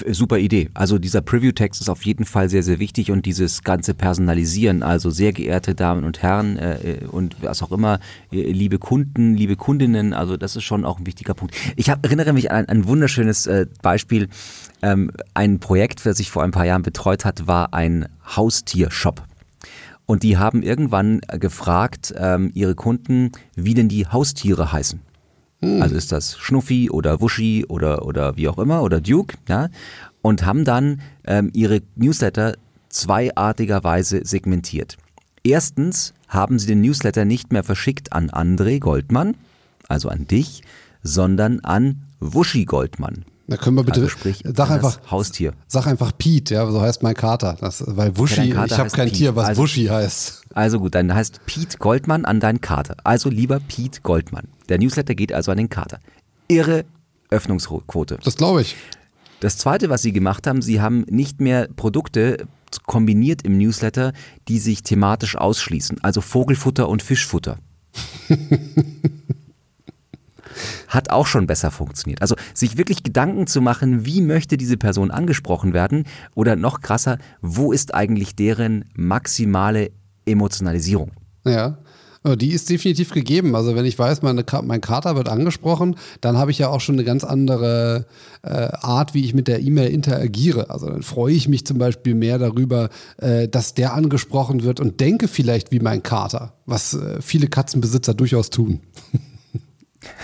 Super 0.09 0.37
Idee. 0.37 0.69
Also 0.73 0.99
dieser 0.99 1.21
Preview-Text 1.21 1.81
ist 1.81 1.89
auf 1.89 2.05
jeden 2.05 2.23
Fall 2.23 2.49
sehr, 2.49 2.63
sehr 2.63 2.79
wichtig 2.79 3.11
und 3.11 3.25
dieses 3.25 3.61
ganze 3.61 3.93
Personalisieren, 3.93 4.83
also 4.83 5.09
sehr 5.09 5.33
geehrte 5.33 5.75
Damen 5.75 6.05
und 6.05 6.21
Herren 6.21 6.57
äh, 6.57 6.75
äh 6.75 7.05
und 7.05 7.35
was 7.41 7.61
auch 7.61 7.73
immer, 7.73 7.99
äh, 8.31 8.51
liebe 8.51 8.79
Kunden, 8.79 9.33
liebe 9.33 9.57
Kundinnen, 9.57 10.13
also 10.13 10.37
das 10.37 10.55
ist 10.55 10.63
schon 10.63 10.85
auch 10.85 10.99
ein 10.99 11.05
wichtiger 11.05 11.33
Punkt. 11.33 11.55
Ich 11.75 11.89
hab, 11.89 12.05
erinnere 12.05 12.31
mich 12.31 12.51
an 12.51 12.69
ein 12.69 12.87
wunderschönes 12.87 13.47
äh, 13.47 13.65
Beispiel. 13.81 14.29
Ähm, 14.81 15.11
ein 15.33 15.59
Projekt, 15.59 16.05
das 16.05 16.21
ich 16.21 16.31
vor 16.31 16.43
ein 16.43 16.51
paar 16.51 16.65
Jahren 16.65 16.83
betreut 16.83 17.25
hat, 17.25 17.45
war 17.45 17.73
ein 17.73 18.07
Haustiershop. 18.25 19.23
Und 20.05 20.23
die 20.23 20.37
haben 20.37 20.61
irgendwann 20.61 21.21
gefragt, 21.39 22.13
ähm, 22.17 22.51
ihre 22.53 22.75
Kunden, 22.75 23.31
wie 23.55 23.73
denn 23.73 23.89
die 23.89 24.07
Haustiere 24.07 24.71
heißen. 24.71 24.99
Hm. 25.61 25.81
Also 25.81 25.95
ist 25.95 26.11
das 26.11 26.37
Schnuffi 26.37 26.89
oder 26.91 27.21
Wuschi 27.21 27.65
oder, 27.67 28.05
oder 28.05 28.37
wie 28.37 28.47
auch 28.47 28.59
immer 28.59 28.83
oder 28.83 29.01
Duke, 29.01 29.37
ja. 29.47 29.69
Und 30.21 30.45
haben 30.45 30.63
dann 30.63 31.01
ähm, 31.25 31.51
ihre 31.53 31.81
Newsletter 31.95 32.55
zweiartigerweise 32.89 34.21
segmentiert. 34.25 34.97
Erstens 35.43 36.13
haben 36.27 36.57
sie 36.57 36.67
den 36.67 36.81
Newsletter 36.81 37.25
nicht 37.25 37.51
mehr 37.51 37.63
verschickt 37.63 38.13
an 38.13 38.31
André 38.31 38.79
Goldmann, 38.79 39.35
also 39.87 40.09
an 40.09 40.27
dich, 40.27 40.63
sondern 41.03 41.59
an 41.59 42.01
Wuschi 42.19 42.65
Goldmann. 42.65 43.25
Da 43.47 43.57
können 43.57 43.77
wir 43.77 43.83
bitte, 43.83 43.99
also 43.99 44.09
sprich, 44.09 44.41
sag 44.43 44.71
einfach, 44.71 44.99
Haustier. 45.11 45.53
Sag 45.67 45.85
einfach 45.85 46.11
Pete, 46.17 46.55
ja, 46.55 46.69
so 46.69 46.81
heißt 46.81 47.03
mein 47.03 47.13
Kater. 47.13 47.55
Das, 47.59 47.83
weil 47.85 48.17
Wuschi, 48.17 48.41
ja, 48.41 48.65
ich 48.65 48.77
habe 48.77 48.89
kein 48.89 49.05
Pete. 49.07 49.17
Tier, 49.17 49.35
was 49.35 49.49
also, 49.49 49.61
Wuschi 49.61 49.85
heißt. 49.85 50.41
Also 50.55 50.79
gut, 50.79 50.95
dann 50.95 51.13
heißt 51.13 51.45
Pete 51.45 51.77
Goldmann 51.77 52.25
an 52.25 52.39
deinen 52.39 52.61
Kater. 52.61 52.97
Also 53.03 53.29
lieber 53.29 53.59
Pete 53.59 54.01
Goldmann. 54.01 54.47
Der 54.69 54.79
Newsletter 54.79 55.13
geht 55.13 55.31
also 55.31 55.51
an 55.51 55.57
den 55.57 55.69
Kater. 55.69 55.99
Irre 56.47 56.85
Öffnungsquote. 57.29 58.17
Das 58.23 58.35
glaube 58.35 58.61
ich. 58.61 58.75
Das 59.41 59.57
zweite, 59.57 59.89
was 59.89 60.01
sie 60.01 60.11
gemacht 60.11 60.47
haben, 60.47 60.61
sie 60.63 60.81
haben 60.81 61.05
nicht 61.09 61.39
mehr 61.39 61.67
Produkte 61.75 62.47
kombiniert 62.87 63.43
im 63.43 63.57
Newsletter, 63.57 64.13
die 64.47 64.57
sich 64.57 64.81
thematisch 64.81 65.35
ausschließen. 65.35 66.03
Also 66.03 66.21
Vogelfutter 66.21 66.89
und 66.89 67.03
Fischfutter. 67.03 67.59
hat 70.87 71.09
auch 71.09 71.27
schon 71.27 71.47
besser 71.47 71.71
funktioniert. 71.71 72.21
Also 72.21 72.35
sich 72.53 72.77
wirklich 72.77 73.03
Gedanken 73.03 73.47
zu 73.47 73.61
machen, 73.61 74.05
wie 74.05 74.21
möchte 74.21 74.57
diese 74.57 74.77
Person 74.77 75.11
angesprochen 75.11 75.73
werden 75.73 76.05
oder 76.35 76.55
noch 76.55 76.81
krasser, 76.81 77.17
wo 77.41 77.71
ist 77.71 77.93
eigentlich 77.93 78.35
deren 78.35 78.85
maximale 78.95 79.91
Emotionalisierung? 80.25 81.11
Ja. 81.45 81.77
Die 82.37 82.53
ist 82.53 82.71
definitiv 82.71 83.11
gegeben. 83.11 83.55
Also 83.55 83.75
wenn 83.75 83.85
ich 83.85 83.99
weiß, 83.99 84.23
meine, 84.23 84.43
mein 84.63 84.81
Kater 84.81 85.15
wird 85.15 85.29
angesprochen, 85.29 85.95
dann 86.21 86.37
habe 86.37 86.49
ich 86.49 86.57
ja 86.57 86.69
auch 86.69 86.81
schon 86.81 86.95
eine 86.95 87.03
ganz 87.03 87.23
andere 87.23 88.07
äh, 88.41 88.49
Art, 88.49 89.13
wie 89.13 89.23
ich 89.23 89.35
mit 89.35 89.47
der 89.47 89.61
E-Mail 89.61 89.91
interagiere. 89.91 90.71
Also 90.71 90.89
dann 90.89 91.03
freue 91.03 91.35
ich 91.35 91.47
mich 91.47 91.67
zum 91.67 91.77
Beispiel 91.77 92.15
mehr 92.15 92.39
darüber, 92.39 92.89
äh, 93.17 93.47
dass 93.47 93.75
der 93.75 93.93
angesprochen 93.93 94.63
wird 94.63 94.79
und 94.79 94.99
denke 95.01 95.27
vielleicht 95.27 95.71
wie 95.71 95.79
mein 95.79 96.01
Kater, 96.01 96.53
was 96.65 96.95
äh, 96.95 97.21
viele 97.21 97.47
Katzenbesitzer 97.47 98.15
durchaus 98.15 98.49
tun. 98.49 98.79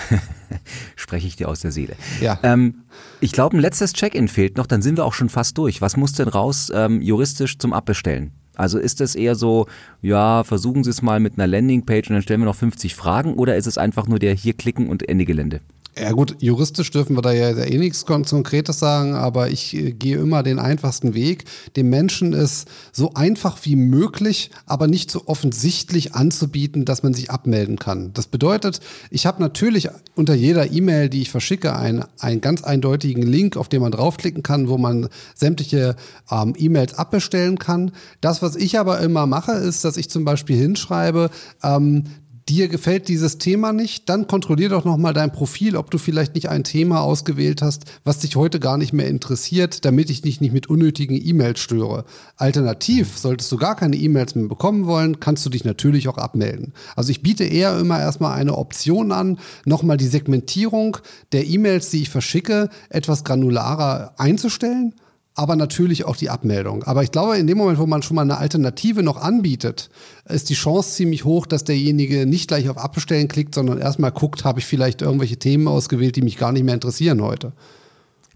Spreche 0.95 1.27
ich 1.27 1.35
dir 1.35 1.49
aus 1.49 1.61
der 1.61 1.71
Seele. 1.71 1.95
Ja. 2.19 2.39
Ähm, 2.43 2.83
ich 3.19 3.31
glaube, 3.31 3.57
ein 3.57 3.59
letztes 3.59 3.93
Check-in 3.93 4.27
fehlt 4.27 4.57
noch, 4.57 4.67
dann 4.67 4.81
sind 4.81 4.97
wir 4.97 5.05
auch 5.05 5.13
schon 5.13 5.29
fast 5.29 5.57
durch. 5.57 5.81
Was 5.81 5.97
muss 5.97 6.13
denn 6.13 6.27
raus 6.27 6.71
ähm, 6.73 7.01
juristisch 7.01 7.57
zum 7.57 7.73
Abbestellen? 7.73 8.31
Also 8.55 8.77
ist 8.79 9.01
es 9.01 9.15
eher 9.15 9.35
so, 9.35 9.67
ja, 10.01 10.43
versuchen 10.43 10.83
Sie 10.83 10.89
es 10.89 11.01
mal 11.01 11.19
mit 11.19 11.33
einer 11.37 11.47
Landingpage 11.47 12.09
und 12.09 12.15
dann 12.15 12.21
stellen 12.21 12.41
wir 12.41 12.45
noch 12.45 12.55
50 12.55 12.95
Fragen 12.95 13.35
oder 13.35 13.55
ist 13.55 13.65
es 13.65 13.77
einfach 13.77 14.07
nur 14.07 14.19
der 14.19 14.33
hier 14.33 14.53
klicken 14.53 14.89
und 14.89 15.07
Ende 15.07 15.25
Gelände? 15.25 15.61
Ja 15.99 16.13
gut, 16.13 16.37
juristisch 16.39 16.89
dürfen 16.91 17.17
wir 17.17 17.21
da 17.21 17.33
ja 17.33 17.49
eh 17.49 17.77
nichts 17.77 18.05
Konkretes 18.05 18.79
sagen, 18.79 19.13
aber 19.13 19.49
ich 19.49 19.75
äh, 19.75 19.91
gehe 19.91 20.17
immer 20.17 20.41
den 20.41 20.57
einfachsten 20.57 21.13
Weg. 21.13 21.43
Dem 21.75 21.89
Menschen 21.89 22.31
ist 22.31 22.69
so 22.93 23.13
einfach 23.13 23.57
wie 23.63 23.75
möglich, 23.75 24.51
aber 24.65 24.87
nicht 24.87 25.11
so 25.11 25.23
offensichtlich 25.25 26.15
anzubieten, 26.15 26.85
dass 26.85 27.03
man 27.03 27.13
sich 27.13 27.29
abmelden 27.29 27.77
kann. 27.77 28.13
Das 28.13 28.27
bedeutet, 28.27 28.79
ich 29.09 29.25
habe 29.25 29.41
natürlich 29.41 29.89
unter 30.15 30.33
jeder 30.33 30.71
E-Mail, 30.71 31.09
die 31.09 31.23
ich 31.23 31.29
verschicke, 31.29 31.75
einen, 31.75 32.05
einen 32.19 32.39
ganz 32.39 32.63
eindeutigen 32.63 33.23
Link, 33.23 33.57
auf 33.57 33.67
den 33.67 33.81
man 33.81 33.91
draufklicken 33.91 34.43
kann, 34.43 34.69
wo 34.69 34.77
man 34.77 35.09
sämtliche 35.35 35.97
ähm, 36.31 36.53
E-Mails 36.57 36.93
abbestellen 36.93 37.59
kann. 37.59 37.91
Das, 38.21 38.41
was 38.41 38.55
ich 38.55 38.79
aber 38.79 39.01
immer 39.01 39.25
mache, 39.25 39.51
ist, 39.51 39.83
dass 39.83 39.97
ich 39.97 40.09
zum 40.09 40.23
Beispiel 40.23 40.55
hinschreibe, 40.55 41.29
ähm, 41.63 42.05
dir 42.51 42.67
gefällt 42.67 43.07
dieses 43.07 43.37
Thema 43.37 43.71
nicht, 43.71 44.09
dann 44.09 44.27
kontrollier 44.27 44.67
doch 44.67 44.83
nochmal 44.83 45.13
dein 45.13 45.31
Profil, 45.31 45.77
ob 45.77 45.89
du 45.89 45.97
vielleicht 45.97 46.35
nicht 46.35 46.49
ein 46.49 46.65
Thema 46.65 46.99
ausgewählt 46.99 47.61
hast, 47.61 47.85
was 48.03 48.19
dich 48.19 48.35
heute 48.35 48.59
gar 48.59 48.77
nicht 48.77 48.91
mehr 48.91 49.07
interessiert, 49.07 49.85
damit 49.85 50.09
ich 50.09 50.21
dich 50.21 50.41
nicht 50.41 50.51
mit 50.51 50.67
unnötigen 50.67 51.15
E-Mails 51.15 51.61
störe. 51.61 52.03
Alternativ, 52.35 53.17
solltest 53.17 53.49
du 53.53 53.57
gar 53.57 53.77
keine 53.77 53.95
E-Mails 53.95 54.35
mehr 54.35 54.49
bekommen 54.49 54.85
wollen, 54.85 55.21
kannst 55.21 55.45
du 55.45 55.49
dich 55.49 55.63
natürlich 55.63 56.09
auch 56.09 56.17
abmelden. 56.17 56.73
Also 56.97 57.11
ich 57.11 57.21
biete 57.21 57.45
eher 57.45 57.79
immer 57.79 57.99
erstmal 57.99 58.37
eine 58.37 58.57
Option 58.57 59.13
an, 59.13 59.39
nochmal 59.63 59.95
die 59.95 60.07
Segmentierung 60.07 60.97
der 61.31 61.47
E-Mails, 61.47 61.89
die 61.89 62.01
ich 62.01 62.09
verschicke, 62.09 62.69
etwas 62.89 63.23
granularer 63.23 64.13
einzustellen 64.17 64.93
aber 65.35 65.55
natürlich 65.55 66.05
auch 66.05 66.15
die 66.15 66.29
Abmeldung. 66.29 66.83
Aber 66.83 67.03
ich 67.03 67.11
glaube, 67.11 67.37
in 67.37 67.47
dem 67.47 67.57
Moment, 67.57 67.79
wo 67.79 67.85
man 67.85 68.03
schon 68.03 68.15
mal 68.15 68.23
eine 68.23 68.37
Alternative 68.37 69.01
noch 69.01 69.17
anbietet, 69.17 69.89
ist 70.27 70.49
die 70.49 70.55
Chance 70.55 70.95
ziemlich 70.95 71.23
hoch, 71.23 71.45
dass 71.45 71.63
derjenige 71.63 72.25
nicht 72.25 72.47
gleich 72.47 72.69
auf 72.69 72.77
Abbestellen 72.77 73.27
klickt, 73.27 73.55
sondern 73.55 73.77
erstmal 73.77 74.11
guckt, 74.11 74.43
habe 74.43 74.59
ich 74.59 74.65
vielleicht 74.65 75.01
irgendwelche 75.01 75.37
Themen 75.37 75.67
ausgewählt, 75.67 76.15
die 76.15 76.21
mich 76.21 76.37
gar 76.37 76.51
nicht 76.51 76.63
mehr 76.63 76.73
interessieren 76.73 77.21
heute. 77.21 77.53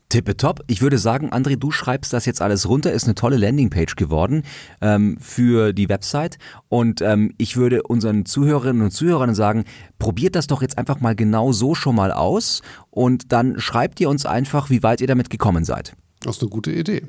Tippetopp. 0.10 0.62
Ich 0.68 0.82
würde 0.82 0.98
sagen, 0.98 1.32
André, 1.32 1.58
du 1.58 1.72
schreibst 1.72 2.14
das 2.14 2.26
jetzt 2.26 2.42
alles 2.42 2.70
runter. 2.70 2.94
Ist 2.94 3.06
eine 3.06 3.16
tolle 3.16 3.38
Landingpage 3.38 3.96
geworden 3.96 4.44
ähm, 4.80 5.18
für 5.20 5.74
die 5.74 5.90
Website. 5.90 6.38
Und 6.70 7.02
ähm, 7.02 7.34
ich 7.38 7.58
würde 7.58 7.84
unseren 7.84 8.26
Zuhörerinnen 8.26 8.84
und 8.84 8.92
Zuhörern 8.92 9.36
sagen, 9.36 9.66
probiert 10.00 10.36
das 10.36 10.48
doch 10.48 10.62
jetzt 10.62 10.78
einfach 10.78 11.02
mal 11.02 11.16
genau 11.16 11.52
so 11.52 11.76
schon 11.76 11.96
mal 11.96 12.12
aus 12.12 12.62
und 12.92 13.32
dann 13.32 13.60
schreibt 13.60 14.00
ihr 14.00 14.10
uns 14.10 14.26
einfach, 14.26 14.70
wie 14.70 14.84
weit 14.84 15.02
ihr 15.02 15.08
damit 15.08 15.30
gekommen 15.30 15.66
seid. 15.66 15.96
Das 16.26 16.38
ist 16.38 16.42
eine 16.42 16.50
gute 16.50 16.72
Idee. 16.72 17.04